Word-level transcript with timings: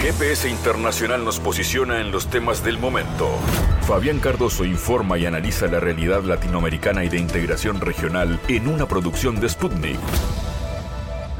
GPS 0.00 0.48
Internacional 0.48 1.24
nos 1.24 1.40
posiciona 1.40 2.00
en 2.00 2.12
los 2.12 2.30
temas 2.30 2.62
del 2.62 2.78
momento. 2.78 3.36
Fabián 3.82 4.20
Cardoso 4.20 4.64
informa 4.64 5.18
y 5.18 5.26
analiza 5.26 5.66
la 5.66 5.80
realidad 5.80 6.22
latinoamericana 6.22 7.04
y 7.04 7.08
de 7.08 7.18
integración 7.18 7.80
regional 7.80 8.40
en 8.46 8.68
una 8.68 8.86
producción 8.86 9.40
de 9.40 9.48
Sputnik. 9.48 9.98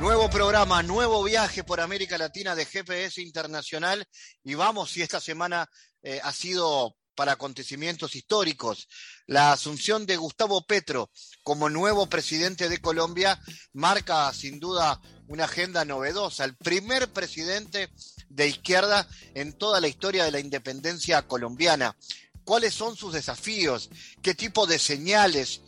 Nuevo 0.00 0.28
programa, 0.28 0.82
nuevo 0.82 1.22
viaje 1.22 1.62
por 1.62 1.80
América 1.80 2.18
Latina 2.18 2.56
de 2.56 2.66
GPS 2.66 3.22
Internacional 3.22 4.04
y 4.42 4.54
vamos 4.54 4.90
si 4.90 5.02
esta 5.02 5.20
semana 5.20 5.68
eh, 6.02 6.18
ha 6.20 6.32
sido 6.32 6.96
para 7.14 7.32
acontecimientos 7.32 8.16
históricos. 8.16 8.88
La 9.26 9.52
asunción 9.52 10.04
de 10.04 10.16
Gustavo 10.16 10.64
Petro 10.66 11.10
como 11.44 11.70
nuevo 11.70 12.08
presidente 12.08 12.68
de 12.68 12.80
Colombia 12.80 13.40
marca 13.72 14.32
sin 14.32 14.58
duda 14.58 15.00
una 15.28 15.44
agenda 15.44 15.84
novedosa, 15.84 16.44
el 16.44 16.56
primer 16.56 17.12
presidente 17.12 17.90
de 18.28 18.48
izquierda 18.48 19.08
en 19.34 19.52
toda 19.52 19.80
la 19.80 19.88
historia 19.88 20.24
de 20.24 20.32
la 20.32 20.40
independencia 20.40 21.26
colombiana. 21.26 21.96
¿Cuáles 22.44 22.74
son 22.74 22.96
sus 22.96 23.12
desafíos? 23.12 23.90
¿Qué 24.22 24.34
tipo 24.34 24.66
de 24.66 24.78
señales 24.78 25.60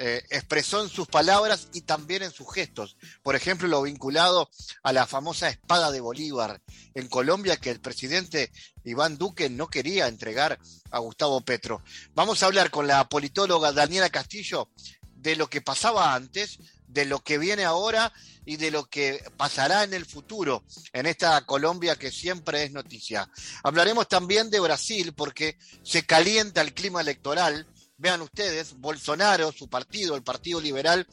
eh, 0.00 0.22
expresó 0.30 0.80
en 0.80 0.88
sus 0.88 1.08
palabras 1.08 1.66
y 1.72 1.80
también 1.80 2.22
en 2.22 2.30
sus 2.30 2.52
gestos. 2.54 2.96
Por 3.24 3.34
ejemplo, 3.34 3.66
lo 3.66 3.82
vinculado 3.82 4.48
a 4.84 4.92
la 4.92 5.08
famosa 5.08 5.48
espada 5.48 5.90
de 5.90 5.98
Bolívar 5.98 6.62
en 6.94 7.08
Colombia 7.08 7.56
que 7.56 7.70
el 7.70 7.80
presidente 7.80 8.52
Iván 8.84 9.18
Duque 9.18 9.50
no 9.50 9.66
quería 9.66 10.06
entregar 10.06 10.56
a 10.92 10.98
Gustavo 11.00 11.40
Petro. 11.40 11.82
Vamos 12.14 12.42
a 12.42 12.46
hablar 12.46 12.70
con 12.70 12.86
la 12.86 13.08
politóloga 13.08 13.72
Daniela 13.72 14.08
Castillo 14.08 14.68
de 15.16 15.34
lo 15.34 15.50
que 15.50 15.62
pasaba 15.62 16.14
antes, 16.14 16.60
de 16.86 17.04
lo 17.04 17.18
que 17.18 17.38
viene 17.38 17.64
ahora 17.64 18.12
y 18.48 18.56
de 18.56 18.70
lo 18.70 18.86
que 18.86 19.22
pasará 19.36 19.84
en 19.84 19.94
el 19.94 20.06
futuro 20.06 20.64
en 20.92 21.06
esta 21.06 21.40
Colombia 21.44 21.96
que 21.96 22.10
siempre 22.10 22.64
es 22.64 22.72
noticia. 22.72 23.30
Hablaremos 23.62 24.08
también 24.08 24.50
de 24.50 24.60
Brasil 24.60 25.12
porque 25.14 25.58
se 25.82 26.04
calienta 26.04 26.60
el 26.60 26.74
clima 26.74 27.00
electoral 27.00 27.66
Vean 28.00 28.22
ustedes, 28.22 28.78
Bolsonaro, 28.78 29.50
su 29.50 29.68
partido, 29.68 30.14
el 30.14 30.22
Partido 30.22 30.60
Liberal, 30.60 31.04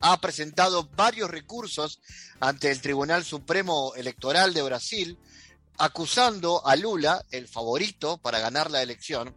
ha 0.00 0.20
presentado 0.20 0.90
varios 0.96 1.30
recursos 1.30 2.00
ante 2.40 2.72
el 2.72 2.80
Tribunal 2.80 3.24
Supremo 3.24 3.94
Electoral 3.94 4.52
de 4.52 4.62
Brasil, 4.62 5.18
acusando 5.78 6.66
a 6.66 6.74
Lula, 6.74 7.24
el 7.30 7.46
favorito 7.46 8.18
para 8.18 8.40
ganar 8.40 8.72
la 8.72 8.82
elección, 8.82 9.32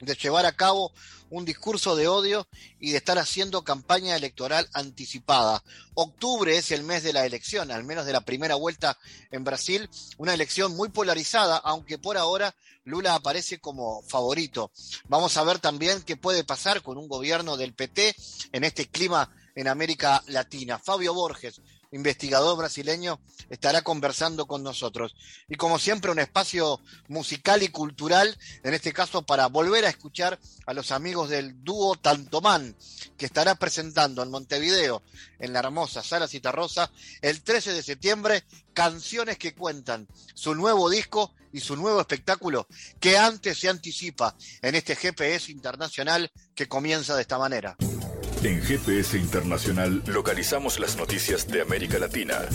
de 0.00 0.14
llevar 0.14 0.46
a 0.46 0.52
cabo 0.52 0.92
un 1.30 1.44
discurso 1.44 1.96
de 1.96 2.08
odio 2.08 2.46
y 2.78 2.92
de 2.92 2.98
estar 2.98 3.18
haciendo 3.18 3.64
campaña 3.64 4.16
electoral 4.16 4.68
anticipada. 4.72 5.62
Octubre 5.94 6.56
es 6.56 6.70
el 6.70 6.82
mes 6.84 7.02
de 7.02 7.12
la 7.12 7.26
elección, 7.26 7.70
al 7.70 7.84
menos 7.84 8.06
de 8.06 8.12
la 8.12 8.20
primera 8.20 8.54
vuelta 8.54 8.98
en 9.30 9.44
Brasil, 9.44 9.88
una 10.18 10.34
elección 10.34 10.76
muy 10.76 10.88
polarizada, 10.88 11.56
aunque 11.56 11.98
por 11.98 12.16
ahora 12.16 12.54
Lula 12.84 13.14
aparece 13.14 13.58
como 13.58 14.02
favorito. 14.02 14.70
Vamos 15.08 15.36
a 15.36 15.42
ver 15.42 15.58
también 15.58 16.02
qué 16.02 16.16
puede 16.16 16.44
pasar 16.44 16.82
con 16.82 16.98
un 16.98 17.08
gobierno 17.08 17.56
del 17.56 17.74
PT 17.74 18.14
en 18.52 18.62
este 18.62 18.86
clima 18.86 19.28
en 19.56 19.66
América 19.66 20.22
Latina. 20.28 20.78
Fabio 20.78 21.12
Borges, 21.12 21.60
investigador 21.96 22.56
brasileño, 22.56 23.20
estará 23.50 23.82
conversando 23.82 24.46
con 24.46 24.62
nosotros. 24.62 25.16
Y 25.48 25.56
como 25.56 25.78
siempre, 25.78 26.10
un 26.10 26.18
espacio 26.18 26.80
musical 27.08 27.62
y 27.62 27.68
cultural, 27.68 28.38
en 28.62 28.74
este 28.74 28.92
caso 28.92 29.22
para 29.22 29.48
volver 29.48 29.84
a 29.84 29.90
escuchar 29.90 30.38
a 30.66 30.72
los 30.72 30.92
amigos 30.92 31.28
del 31.28 31.64
dúo 31.64 31.96
Tantomán, 31.96 32.76
que 33.16 33.26
estará 33.26 33.54
presentando 33.56 34.22
en 34.22 34.30
Montevideo, 34.30 35.02
en 35.38 35.52
la 35.52 35.60
hermosa 35.60 36.02
Sala 36.02 36.28
Citarrosa, 36.28 36.90
el 37.22 37.42
13 37.42 37.72
de 37.72 37.82
septiembre, 37.82 38.44
canciones 38.72 39.38
que 39.38 39.54
cuentan 39.54 40.06
su 40.34 40.54
nuevo 40.54 40.88
disco 40.90 41.34
y 41.52 41.60
su 41.60 41.76
nuevo 41.76 42.00
espectáculo 42.00 42.66
que 43.00 43.16
antes 43.16 43.58
se 43.58 43.68
anticipa 43.68 44.36
en 44.60 44.74
este 44.74 44.94
GPS 44.94 45.50
internacional 45.50 46.30
que 46.54 46.68
comienza 46.68 47.16
de 47.16 47.22
esta 47.22 47.38
manera. 47.38 47.76
En 48.46 48.62
GPS 48.62 49.18
Internacional 49.18 50.04
localizamos 50.06 50.78
las 50.78 50.96
noticias 50.96 51.48
de 51.48 51.62
América 51.62 51.98
Latina. 51.98 52.46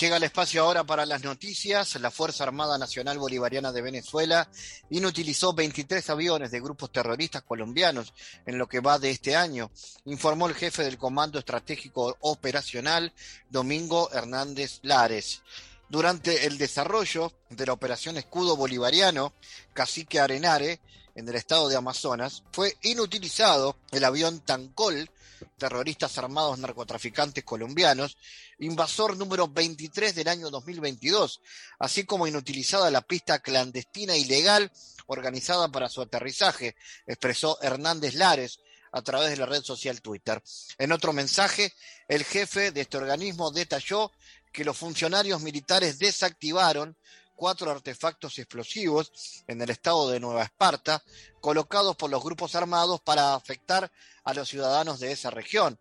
Llega 0.00 0.16
el 0.16 0.22
espacio 0.22 0.62
ahora 0.62 0.84
para 0.84 1.04
las 1.04 1.22
noticias. 1.22 2.00
La 2.00 2.10
Fuerza 2.10 2.44
Armada 2.44 2.78
Nacional 2.78 3.18
Bolivariana 3.18 3.72
de 3.72 3.82
Venezuela 3.82 4.48
inutilizó 4.88 5.52
23 5.52 6.08
aviones 6.08 6.50
de 6.50 6.60
grupos 6.60 6.90
terroristas 6.90 7.42
colombianos 7.42 8.14
en 8.46 8.56
lo 8.56 8.66
que 8.66 8.80
va 8.80 8.98
de 8.98 9.10
este 9.10 9.36
año, 9.36 9.70
informó 10.06 10.48
el 10.48 10.54
jefe 10.54 10.82
del 10.82 10.96
Comando 10.96 11.38
Estratégico 11.38 12.16
Operacional, 12.20 13.12
Domingo 13.50 14.10
Hernández 14.12 14.78
Lares. 14.80 15.42
Durante 15.88 16.46
el 16.46 16.58
desarrollo 16.58 17.32
de 17.48 17.64
la 17.64 17.72
operación 17.72 18.16
Escudo 18.16 18.56
Bolivariano, 18.56 19.34
Cacique 19.72 20.18
Arenare, 20.18 20.80
en 21.14 21.28
el 21.28 21.36
estado 21.36 21.68
de 21.68 21.76
Amazonas, 21.76 22.42
fue 22.52 22.76
inutilizado 22.82 23.76
el 23.92 24.04
avión 24.04 24.40
Tancol, 24.40 25.08
terroristas 25.56 26.18
armados 26.18 26.58
narcotraficantes 26.58 27.44
colombianos, 27.44 28.18
invasor 28.58 29.16
número 29.16 29.48
23 29.48 30.14
del 30.14 30.28
año 30.28 30.50
2022, 30.50 31.40
así 31.78 32.04
como 32.04 32.26
inutilizada 32.26 32.90
la 32.90 33.00
pista 33.00 33.38
clandestina 33.38 34.16
ilegal 34.16 34.70
organizada 35.06 35.68
para 35.68 35.88
su 35.88 36.02
aterrizaje, 36.02 36.76
expresó 37.06 37.58
Hernández 37.62 38.14
Lares, 38.14 38.58
a 38.96 39.02
través 39.02 39.28
de 39.28 39.36
la 39.36 39.44
red 39.44 39.62
social 39.62 40.00
Twitter. 40.00 40.42
En 40.78 40.90
otro 40.90 41.12
mensaje, 41.12 41.74
el 42.08 42.24
jefe 42.24 42.70
de 42.72 42.80
este 42.80 42.96
organismo 42.96 43.50
detalló 43.50 44.10
que 44.50 44.64
los 44.64 44.78
funcionarios 44.78 45.42
militares 45.42 45.98
desactivaron 45.98 46.96
cuatro 47.34 47.70
artefactos 47.70 48.38
explosivos 48.38 49.12
en 49.46 49.60
el 49.60 49.68
estado 49.68 50.08
de 50.08 50.18
Nueva 50.18 50.44
Esparta, 50.44 51.02
colocados 51.42 51.94
por 51.94 52.08
los 52.08 52.24
grupos 52.24 52.54
armados 52.54 53.02
para 53.02 53.34
afectar 53.34 53.92
a 54.24 54.32
los 54.32 54.48
ciudadanos 54.48 54.98
de 54.98 55.12
esa 55.12 55.28
región. 55.28 55.78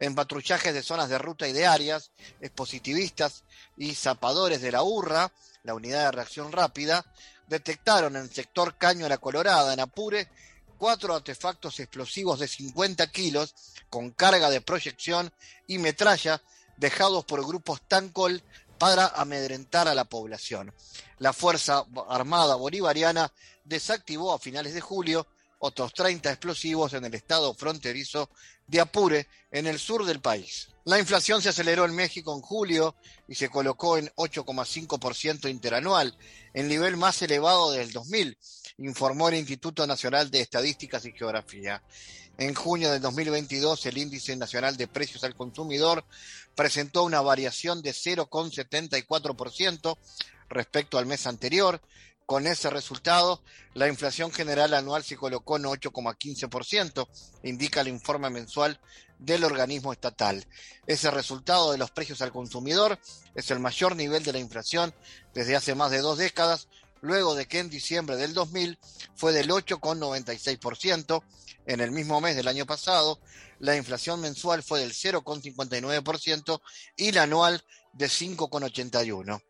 En 0.00 0.14
patrullajes 0.14 0.72
de 0.72 0.82
zonas 0.82 1.10
de 1.10 1.18
ruta 1.18 1.46
y 1.46 1.52
de 1.52 1.66
áreas, 1.66 2.10
expositivistas 2.40 3.44
y 3.76 3.94
zapadores 3.94 4.62
de 4.62 4.72
la 4.72 4.82
URRA, 4.82 5.30
la 5.62 5.74
unidad 5.74 6.06
de 6.06 6.12
reacción 6.12 6.52
rápida, 6.52 7.04
detectaron 7.48 8.16
en 8.16 8.22
el 8.22 8.32
sector 8.32 8.78
Caño 8.78 9.06
la 9.10 9.18
Colorada, 9.18 9.74
en 9.74 9.80
Apure, 9.80 10.30
cuatro 10.78 11.14
artefactos 11.14 11.80
explosivos 11.80 12.38
de 12.38 12.48
50 12.48 13.06
kilos 13.10 13.54
con 13.90 14.10
carga 14.10 14.50
de 14.50 14.60
proyección 14.60 15.32
y 15.66 15.78
metralla 15.78 16.42
dejados 16.76 17.24
por 17.24 17.46
grupos 17.46 17.80
Tancol 17.88 18.42
para 18.78 19.06
amedrentar 19.08 19.88
a 19.88 19.94
la 19.94 20.04
población. 20.04 20.72
La 21.18 21.32
Fuerza 21.32 21.84
Armada 22.08 22.56
Bolivariana 22.56 23.32
desactivó 23.64 24.34
a 24.34 24.38
finales 24.38 24.74
de 24.74 24.80
julio 24.80 25.26
otros 25.58 25.92
30 25.94 26.30
explosivos 26.30 26.92
en 26.94 27.04
el 27.04 27.14
estado 27.14 27.54
fronterizo 27.54 28.30
de 28.66 28.80
Apure, 28.80 29.28
en 29.50 29.66
el 29.66 29.78
sur 29.78 30.04
del 30.04 30.20
país. 30.20 30.68
La 30.84 30.98
inflación 30.98 31.42
se 31.42 31.48
aceleró 31.48 31.84
en 31.84 31.94
México 31.94 32.34
en 32.34 32.42
julio 32.42 32.94
y 33.26 33.34
se 33.34 33.48
colocó 33.48 33.98
en 33.98 34.08
8,5% 34.16 35.50
interanual, 35.50 36.16
el 36.54 36.68
nivel 36.68 36.96
más 36.96 37.20
elevado 37.22 37.72
del 37.72 37.92
2000, 37.92 38.38
informó 38.78 39.28
el 39.28 39.36
Instituto 39.36 39.86
Nacional 39.86 40.30
de 40.30 40.40
Estadísticas 40.40 41.04
y 41.06 41.12
Geografía. 41.12 41.82
En 42.38 42.54
junio 42.54 42.92
del 42.92 43.00
2022, 43.00 43.86
el 43.86 43.98
Índice 43.98 44.36
Nacional 44.36 44.76
de 44.76 44.86
Precios 44.86 45.24
al 45.24 45.34
Consumidor 45.34 46.04
presentó 46.54 47.02
una 47.02 47.22
variación 47.22 47.80
de 47.80 47.92
0,74% 47.92 49.96
respecto 50.48 50.98
al 50.98 51.06
mes 51.06 51.26
anterior. 51.26 51.80
Con 52.26 52.48
ese 52.48 52.70
resultado, 52.70 53.40
la 53.74 53.86
inflación 53.86 54.32
general 54.32 54.74
anual 54.74 55.04
se 55.04 55.16
colocó 55.16 55.58
en 55.58 55.62
8,15%, 55.62 57.08
indica 57.44 57.80
el 57.80 57.88
informe 57.88 58.30
mensual 58.30 58.80
del 59.20 59.44
organismo 59.44 59.92
estatal. 59.92 60.44
Ese 60.88 61.12
resultado 61.12 61.70
de 61.70 61.78
los 61.78 61.92
precios 61.92 62.20
al 62.22 62.32
consumidor 62.32 62.98
es 63.36 63.52
el 63.52 63.60
mayor 63.60 63.94
nivel 63.94 64.24
de 64.24 64.32
la 64.32 64.40
inflación 64.40 64.92
desde 65.34 65.54
hace 65.54 65.76
más 65.76 65.92
de 65.92 66.00
dos 66.00 66.18
décadas, 66.18 66.66
luego 67.00 67.36
de 67.36 67.46
que 67.46 67.60
en 67.60 67.70
diciembre 67.70 68.16
del 68.16 68.34
2000 68.34 68.76
fue 69.14 69.32
del 69.32 69.48
8,96%, 69.48 71.22
en 71.66 71.80
el 71.80 71.92
mismo 71.92 72.20
mes 72.20 72.34
del 72.34 72.48
año 72.48 72.66
pasado 72.66 73.20
la 73.58 73.76
inflación 73.76 74.20
mensual 74.20 74.62
fue 74.62 74.80
del 74.80 74.92
0,59% 74.92 76.60
y 76.96 77.12
la 77.12 77.22
anual 77.22 77.64
de 77.92 78.06
5,81%. 78.06 79.42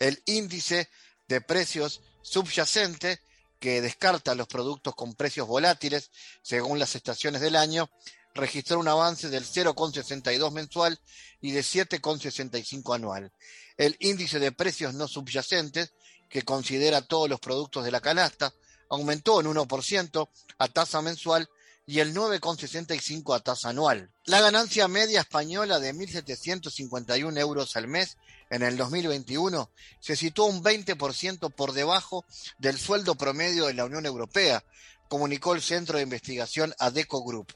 El 0.00 0.22
índice 0.26 0.88
de 1.28 1.40
precios 1.40 2.02
subyacente, 2.24 3.20
que 3.60 3.80
descarta 3.80 4.34
los 4.34 4.48
productos 4.48 4.94
con 4.94 5.14
precios 5.14 5.46
volátiles 5.46 6.10
según 6.42 6.78
las 6.78 6.94
estaciones 6.96 7.40
del 7.40 7.54
año, 7.54 7.88
registró 8.34 8.80
un 8.80 8.88
avance 8.88 9.28
del 9.28 9.44
0,62 9.44 10.50
mensual 10.50 10.98
y 11.40 11.52
de 11.52 11.60
7,65 11.60 12.94
anual. 12.94 13.32
El 13.76 13.96
índice 14.00 14.38
de 14.40 14.52
precios 14.52 14.94
no 14.94 15.06
subyacentes, 15.06 15.92
que 16.28 16.42
considera 16.42 17.02
todos 17.02 17.28
los 17.28 17.38
productos 17.38 17.84
de 17.84 17.92
la 17.92 18.00
canasta, 18.00 18.52
aumentó 18.90 19.40
en 19.40 19.46
1% 19.46 20.28
a 20.58 20.68
tasa 20.68 21.00
mensual 21.00 21.48
y 21.86 22.00
el 22.00 22.14
9,65 22.14 23.36
a 23.36 23.40
tasa 23.40 23.70
anual. 23.70 24.10
La 24.24 24.40
ganancia 24.40 24.88
media 24.88 25.20
española 25.20 25.80
de 25.80 25.94
1.751 25.94 27.38
euros 27.38 27.76
al 27.76 27.88
mes 27.88 28.16
en 28.50 28.62
el 28.62 28.76
2021 28.76 29.70
se 30.00 30.16
situó 30.16 30.46
un 30.46 30.62
20% 30.62 31.52
por 31.52 31.72
debajo 31.72 32.24
del 32.58 32.78
sueldo 32.78 33.14
promedio 33.14 33.66
de 33.66 33.74
la 33.74 33.84
Unión 33.84 34.06
Europea, 34.06 34.64
comunicó 35.08 35.54
el 35.54 35.62
Centro 35.62 35.98
de 35.98 36.04
Investigación 36.04 36.74
ADECO 36.78 37.22
Group. 37.24 37.52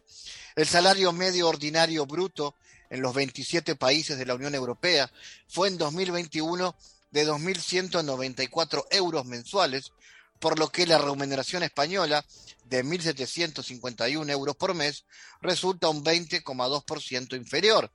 El 0.57 0.67
salario 0.67 1.13
medio 1.13 1.49
ordinario 1.49 2.05
bruto 2.05 2.55
en 2.91 3.01
los 3.01 3.15
27 3.15 3.77
países 3.77 4.19
de 4.19 4.27
la 4.27 4.35
Unión 4.35 4.55
Europea 4.55 5.11
fue 5.47 5.69
en 5.69 5.79
2021 5.79 6.75
de 7.11 7.27
2.194 7.27 8.85
euros 8.91 9.25
mensuales, 9.25 9.93
por 10.39 10.59
lo 10.59 10.71
que 10.71 10.87
la 10.87 10.99
remuneración 10.99 11.63
española 11.63 12.25
de 12.65 12.85
1.751 12.85 14.31
euros 14.31 14.57
por 14.57 14.75
mes 14.75 15.05
resulta 15.41 15.89
un 15.89 16.05
20,2% 16.05 17.37
inferior. 17.37 17.91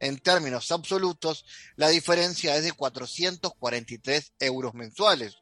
En 0.00 0.18
términos 0.18 0.70
absolutos, 0.70 1.44
la 1.76 1.88
diferencia 1.88 2.56
es 2.56 2.64
de 2.64 2.72
443 2.72 4.32
euros 4.40 4.74
mensuales. 4.74 5.36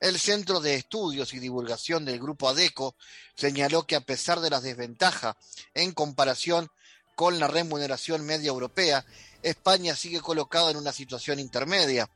El 0.00 0.18
Centro 0.18 0.60
de 0.60 0.76
Estudios 0.76 1.34
y 1.34 1.38
Divulgación 1.38 2.04
del 2.04 2.18
Grupo 2.18 2.48
ADECO 2.48 2.96
señaló 3.34 3.86
que 3.86 3.96
a 3.96 4.00
pesar 4.00 4.40
de 4.40 4.50
las 4.50 4.62
desventajas 4.62 5.36
en 5.74 5.92
comparación 5.92 6.70
con 7.14 7.38
la 7.38 7.48
remuneración 7.48 8.24
media 8.24 8.48
europea, 8.48 9.04
España 9.42 9.94
sigue 9.94 10.20
colocada 10.20 10.70
en 10.70 10.78
una 10.78 10.92
situación 10.92 11.38
intermedia. 11.38 12.10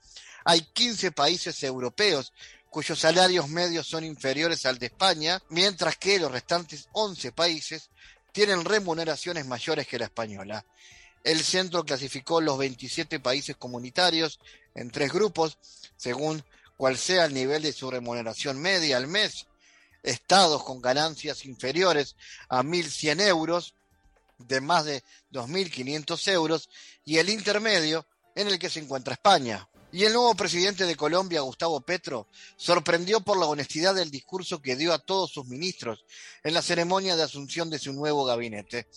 Hay 0.47 0.63
15 0.63 1.13
países 1.13 1.63
europeos 1.63 2.33
cuyos 2.75 2.99
salarios 2.99 3.49
medios 3.49 3.87
son 3.87 4.03
inferiores 4.03 4.67
al 4.67 4.81
de 4.81 4.87
España, 4.87 5.41
mientras 5.51 5.97
que 5.97 6.19
los 6.19 6.33
restantes 6.33 6.89
11 6.91 7.31
países 7.31 7.89
tienen 8.33 8.65
remuneraciones 8.65 9.47
mayores 9.47 9.87
que 9.87 9.97
la 9.97 10.07
española. 10.07 10.67
El 11.23 11.45
centro 11.45 11.85
clasificó 11.85 12.41
los 12.41 12.59
27 12.59 13.21
países 13.21 13.55
comunitarios 13.55 14.41
en 14.75 14.91
tres 14.91 15.13
grupos, 15.13 15.57
según 15.97 16.43
cuál 16.77 16.99
sea 16.99 17.27
el 17.27 17.35
nivel 17.35 17.63
de 17.63 17.73
su 17.73 17.93
remuneración 17.93 18.61
media 18.61 18.97
al 18.97 19.07
mes. 19.07 19.47
Estados 20.03 20.65
con 20.65 20.83
ganancias 20.83 21.45
inferiores 21.45 22.17
a 22.49 22.65
1.100 22.65 23.21
euros, 23.21 23.75
de 24.39 24.61
más 24.61 24.85
de 24.85 25.05
2.500 25.31 26.33
euros, 26.33 26.69
y 27.05 27.19
el 27.19 27.29
intermedio 27.29 28.05
en 28.35 28.49
el 28.49 28.59
que 28.59 28.69
se 28.69 28.81
encuentra 28.81 29.15
España. 29.15 29.69
Y 29.95 30.05
el 30.05 30.13
nuevo 30.13 30.35
presidente 30.35 30.87
de 30.87 30.97
Colombia, 30.97 31.43
Gustavo 31.43 31.81
Petro, 31.81 32.27
sorprendió 32.57 33.21
por 33.21 33.39
la 33.39 33.47
honestidad 33.47 33.95
del 33.95 34.11
discurso 34.11 34.61
que 34.61 34.75
dio 34.75 34.93
a 34.93 34.99
todos 34.99 35.31
sus 35.31 35.47
ministros 35.47 36.05
en 36.43 36.53
la 36.53 36.63
ceremonia 36.63 37.15
de 37.15 37.23
asunción 37.23 37.71
de 37.71 37.79
su 37.79 37.93
nuevo 37.93 38.25
gabinete. 38.25 38.89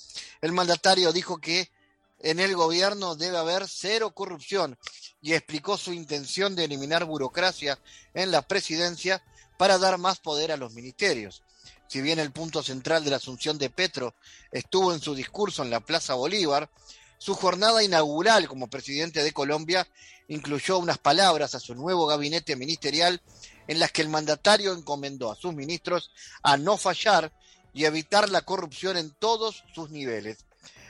El 0.42 0.54
mandatario 0.54 1.14
dijo 1.14 1.38
que 1.38 1.70
en 2.18 2.40
el 2.40 2.56
gobierno 2.56 3.16
debe 3.16 3.38
haber 3.38 3.68
cero 3.68 4.10
corrupción 4.16 4.76
y 5.22 5.34
explicó 5.34 5.78
su 5.78 5.94
intención 5.94 6.56
de 6.56 6.64
eliminar 6.64 7.06
burocracia 7.06 7.78
en 8.16 8.32
la 8.32 8.42
presidencia 8.42 9.24
para 9.60 9.78
dar 9.78 10.00
más 10.00 10.18
poder 10.18 10.52
a 10.52 10.58
los 10.58 10.74
ministerios. 10.74 11.44
Si 11.88 12.02
bien 12.02 12.18
el 12.18 12.32
punto 12.32 12.64
central 12.64 13.04
de 13.04 13.12
la 13.12 13.18
asunción 13.18 13.60
de 13.60 13.70
Petro 13.70 14.16
estuvo 14.52 14.92
en 14.92 15.00
su 15.00 15.14
discurso 15.14 15.62
en 15.62 15.70
la 15.70 15.80
Plaza 15.80 16.16
Bolívar, 16.16 16.72
su 17.18 17.36
jornada 17.36 17.84
inaugural 17.84 18.48
como 18.48 18.70
presidente 18.70 19.24
de 19.24 19.34
Colombia 19.34 19.88
incluyó 20.28 20.78
unas 20.78 20.98
palabras 20.98 21.56
a 21.56 21.60
su 21.60 21.76
nuevo 21.76 22.06
gabinete 22.06 22.56
ministerial 22.56 23.22
en 23.68 23.80
las 23.80 23.92
que 23.92 24.02
el 24.02 24.10
mandatario 24.10 24.74
encomendó 24.74 25.32
a 25.32 25.36
sus 25.36 25.54
ministros 25.54 26.12
a 26.44 26.58
no 26.58 26.78
fallar 26.78 27.32
y 27.74 27.86
evitar 27.86 28.30
la 28.30 28.42
corrupción 28.42 28.98
en 28.98 29.12
todos 29.12 29.64
sus 29.74 29.90
niveles. 29.90 30.38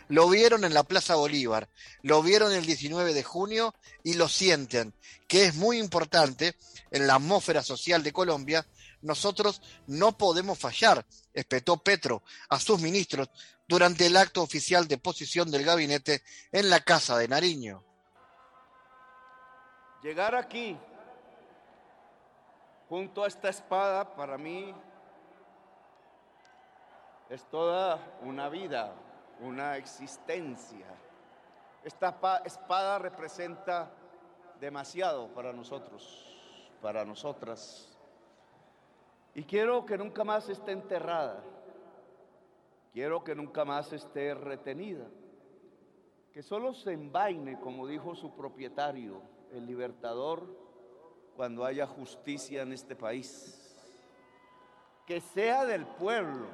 Lo 0.09 0.29
vieron 0.29 0.63
en 0.63 0.73
la 0.73 0.83
Plaza 0.83 1.15
Bolívar, 1.15 1.67
lo 2.01 2.23
vieron 2.23 2.53
el 2.53 2.65
19 2.65 3.13
de 3.13 3.23
junio 3.23 3.75
y 4.03 4.13
lo 4.13 4.29
sienten, 4.29 4.93
que 5.27 5.45
es 5.45 5.55
muy 5.55 5.79
importante 5.79 6.55
en 6.91 7.07
la 7.07 7.15
atmósfera 7.15 7.61
social 7.61 8.03
de 8.03 8.13
Colombia. 8.13 8.65
Nosotros 9.01 9.61
no 9.85 10.17
podemos 10.17 10.57
fallar, 10.57 11.05
espetó 11.33 11.77
Petro 11.77 12.23
a 12.49 12.59
sus 12.59 12.81
ministros 12.81 13.29
durante 13.67 14.05
el 14.05 14.17
acto 14.17 14.41
oficial 14.41 14.87
de 14.87 14.97
posición 14.97 15.51
del 15.51 15.65
gabinete 15.65 16.23
en 16.51 16.69
la 16.69 16.79
Casa 16.79 17.17
de 17.17 17.27
Nariño. 17.27 17.83
Llegar 20.01 20.35
aquí, 20.35 20.77
junto 22.87 23.23
a 23.23 23.27
esta 23.27 23.49
espada, 23.49 24.15
para 24.15 24.37
mí 24.37 24.73
es 27.29 27.43
toda 27.49 27.99
una 28.21 28.47
vida, 28.47 28.93
una 29.41 29.75
existencia. 29.77 30.85
Esta 31.83 32.17
espada 32.45 32.99
representa 32.99 33.91
demasiado 34.59 35.33
para 35.33 35.51
nosotros, 35.53 36.35
para 36.81 37.03
nosotras. 37.05 37.96
Y 39.37 39.43
quiero 39.43 39.85
que 39.85 39.99
nunca 39.99 40.23
más 40.23 40.49
esté 40.49 40.71
enterrada. 40.71 41.43
Quiero 42.91 43.23
que 43.23 43.35
nunca 43.35 43.63
más 43.65 43.93
esté 43.93 44.33
retenida. 44.33 45.05
Que 46.33 46.41
solo 46.41 46.73
se 46.73 46.93
envaine, 46.93 47.59
como 47.59 47.85
dijo 47.85 48.15
su 48.15 48.35
propietario, 48.35 49.21
el 49.51 49.67
libertador, 49.67 50.43
cuando 51.35 51.65
haya 51.65 51.85
justicia 51.85 52.63
en 52.63 52.73
este 52.73 52.95
país. 52.95 53.77
Que 55.05 55.21
sea 55.21 55.65
del 55.65 55.85
pueblo. 55.85 56.47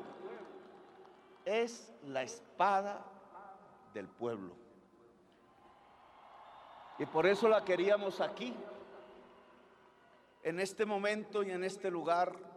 Es 1.46 1.90
la 2.06 2.24
espada 2.24 3.06
del 3.94 4.10
pueblo. 4.10 4.56
Y 7.00 7.06
por 7.06 7.28
eso 7.28 7.48
la 7.48 7.64
queríamos 7.64 8.20
aquí, 8.20 8.54
en 10.44 10.60
este 10.60 10.86
momento 10.86 11.44
y 11.44 11.52
en 11.52 11.64
este 11.64 11.90
lugar 11.90 12.53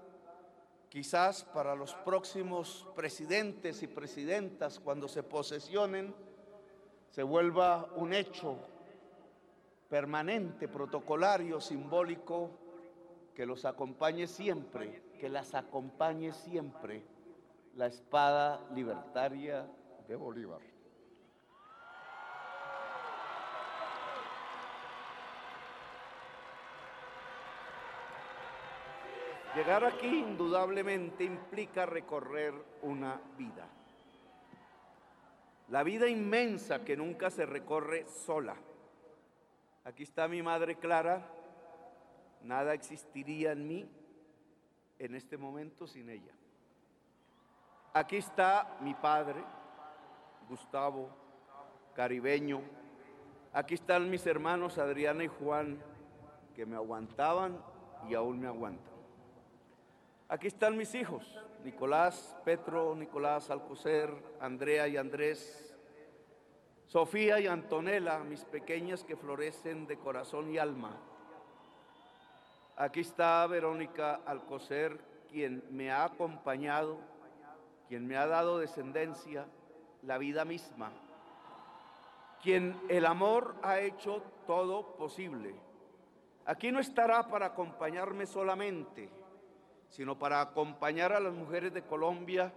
quizás 0.88 1.44
para 1.44 1.74
los 1.74 1.94
próximos 1.94 2.86
presidentes 2.94 3.82
y 3.82 3.86
presidentas, 3.86 4.80
cuando 4.80 5.08
se 5.08 5.22
posesionen, 5.22 6.14
se 7.10 7.22
vuelva 7.22 7.88
un 7.96 8.12
hecho 8.12 8.56
permanente, 9.88 10.68
protocolario, 10.68 11.60
simbólico, 11.60 12.50
que 13.34 13.46
los 13.46 13.64
acompañe 13.64 14.26
siempre, 14.26 15.02
que 15.18 15.28
las 15.28 15.54
acompañe 15.54 16.32
siempre 16.32 17.02
la 17.74 17.86
espada 17.86 18.60
libertaria 18.74 19.66
de 20.08 20.16
Bolívar. 20.16 20.75
Llegar 29.56 29.86
aquí 29.86 30.18
indudablemente 30.18 31.24
implica 31.24 31.86
recorrer 31.86 32.52
una 32.82 33.18
vida. 33.38 33.66
La 35.68 35.82
vida 35.82 36.06
inmensa 36.08 36.84
que 36.84 36.94
nunca 36.94 37.30
se 37.30 37.46
recorre 37.46 38.06
sola. 38.06 38.54
Aquí 39.86 40.02
está 40.02 40.28
mi 40.28 40.42
madre 40.42 40.76
Clara. 40.76 41.26
Nada 42.42 42.74
existiría 42.74 43.52
en 43.52 43.66
mí 43.66 43.88
en 44.98 45.14
este 45.14 45.38
momento 45.38 45.86
sin 45.86 46.10
ella. 46.10 46.34
Aquí 47.94 48.16
está 48.16 48.76
mi 48.82 48.92
padre, 48.92 49.42
Gustavo, 50.50 51.08
caribeño. 51.94 52.60
Aquí 53.54 53.72
están 53.72 54.10
mis 54.10 54.26
hermanos 54.26 54.76
Adriana 54.76 55.24
y 55.24 55.28
Juan, 55.28 55.78
que 56.54 56.66
me 56.66 56.76
aguantaban 56.76 57.58
y 58.06 58.14
aún 58.14 58.38
me 58.38 58.48
aguantan. 58.48 58.95
Aquí 60.28 60.48
están 60.48 60.76
mis 60.76 60.92
hijos, 60.96 61.24
Nicolás, 61.62 62.36
Petro, 62.44 62.96
Nicolás 62.96 63.48
Alcocer, 63.48 64.10
Andrea 64.40 64.88
y 64.88 64.96
Andrés, 64.96 65.72
Sofía 66.86 67.38
y 67.38 67.46
Antonella, 67.46 68.18
mis 68.18 68.44
pequeñas 68.44 69.04
que 69.04 69.14
florecen 69.14 69.86
de 69.86 69.96
corazón 69.98 70.50
y 70.50 70.58
alma. 70.58 70.96
Aquí 72.76 73.00
está 73.00 73.46
Verónica 73.46 74.20
Alcocer, 74.26 74.98
quien 75.30 75.62
me 75.70 75.92
ha 75.92 76.04
acompañado, 76.04 76.98
quien 77.88 78.04
me 78.04 78.16
ha 78.16 78.26
dado 78.26 78.58
descendencia, 78.58 79.46
la 80.02 80.18
vida 80.18 80.44
misma, 80.44 80.90
quien 82.42 82.76
el 82.88 83.06
amor 83.06 83.54
ha 83.62 83.78
hecho 83.78 84.24
todo 84.48 84.96
posible. 84.96 85.54
Aquí 86.46 86.72
no 86.72 86.80
estará 86.80 87.28
para 87.28 87.46
acompañarme 87.46 88.26
solamente, 88.26 89.08
sino 89.88 90.18
para 90.18 90.40
acompañar 90.40 91.12
a 91.12 91.20
las 91.20 91.32
mujeres 91.32 91.72
de 91.72 91.82
Colombia 91.82 92.52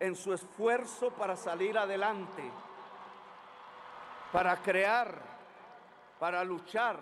en 0.00 0.14
su 0.14 0.32
esfuerzo 0.32 1.10
para 1.10 1.36
salir 1.36 1.78
adelante, 1.78 2.42
para 4.32 4.56
crear, 4.62 5.20
para 6.18 6.44
luchar, 6.44 6.98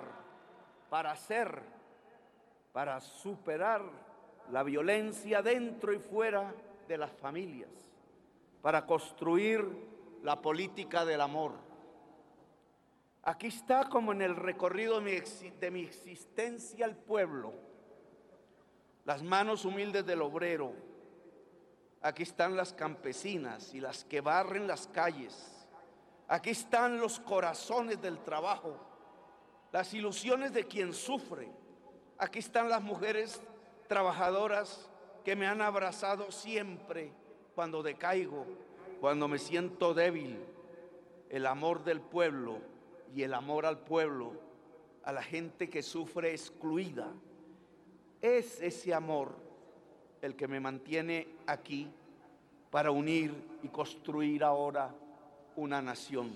para 0.90 1.12
hacer, 1.12 1.61
para 2.73 3.00
superar 3.00 3.82
la 4.50 4.62
violencia 4.62 5.42
dentro 5.42 5.92
y 5.92 5.99
fuera 5.99 6.52
de 6.87 6.99
las 6.99 7.12
familias. 7.12 7.70
para 8.61 8.87
construir 8.87 9.62
la 10.23 10.40
política 10.40 11.04
del 11.04 11.20
amor. 11.20 11.52
Aquí 13.25 13.49
está 13.49 13.90
como 13.90 14.12
en 14.12 14.23
el 14.23 14.34
recorrido 14.34 15.02
de 15.02 15.70
mi, 15.70 15.82
existencia 15.82 16.87
el 16.87 16.96
pueblo, 16.96 17.52
las 19.04 19.23
manos 19.23 19.64
humildes 19.64 20.04
del 20.06 20.23
obrero. 20.23 20.73
Aquí 22.00 22.23
están 22.23 22.56
las 22.56 22.73
campesinas 22.73 23.75
y 23.75 23.80
las 23.80 24.04
que 24.04 24.20
barren 24.20 24.66
las 24.66 24.87
calles. 24.88 25.66
Aquí 26.28 26.50
están 26.50 26.99
los 26.99 27.20
corazones 27.20 28.00
del 28.00 28.18
trabajo, 28.18 28.76
las 29.73 29.92
ilusiones 29.92 30.52
de 30.52 30.64
quien 30.64 30.92
sufre. 30.92 31.50
Aquí 32.18 32.38
están 32.38 32.68
las 32.68 32.82
mujeres 32.82 33.42
trabajadoras 33.88 34.88
que 35.25 35.37
me 35.37 35.46
han 35.46 35.61
abrazado 35.61 36.30
siempre 36.30 37.12
cuando 37.54 37.82
decaigo, 37.82 38.46
cuando 39.00 39.28
me 39.28 39.38
siento 39.38 39.94
débil. 39.94 40.38
El 41.28 41.46
amor 41.46 41.84
del 41.84 42.00
pueblo 42.00 42.58
y 43.14 43.23
el 43.23 43.34
amor 43.34 43.66
al 43.66 43.78
pueblo, 43.78 44.32
a 45.02 45.12
la 45.12 45.23
gente 45.23 45.68
que 45.68 45.82
sufre 45.82 46.30
excluida. 46.30 47.12
Es 48.25 48.59
ese 48.62 48.95
amor 48.95 49.35
el 50.23 50.35
que 50.35 50.49
me 50.49 50.59
mantiene 50.59 51.28
aquí 51.47 51.90
para 52.71 52.90
unir 52.90 53.35
y 53.62 53.69
construir 53.69 54.43
ahora 54.43 54.95
una 55.57 55.83
nación. 55.83 56.33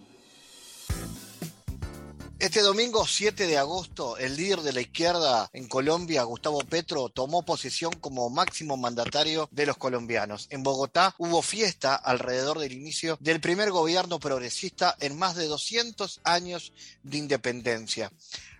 Este 2.40 2.61
domingo 2.61 3.04
7 3.04 3.49
de 3.49 3.59
agosto, 3.59 4.16
el 4.16 4.37
líder 4.37 4.61
de 4.61 4.73
la 4.73 4.80
izquierda 4.80 5.50
en 5.52 5.66
Colombia, 5.66 6.23
Gustavo 6.23 6.61
Petro, 6.61 7.09
tomó 7.09 7.45
posesión 7.45 7.92
como 7.95 8.30
máximo 8.30 8.76
mandatario 8.76 9.49
de 9.50 9.66
los 9.66 9.76
colombianos. 9.76 10.47
En 10.50 10.62
Bogotá 10.62 11.16
hubo 11.18 11.42
fiesta 11.42 11.97
alrededor 11.97 12.61
del 12.61 12.75
inicio 12.75 13.18
del 13.21 13.40
primer 13.40 13.73
gobierno 13.73 14.21
progresista 14.21 14.97
en 15.00 15.18
más 15.18 15.35
de 15.35 15.47
200 15.47 16.21
años 16.23 16.73
de 17.02 17.18
independencia. 17.18 18.12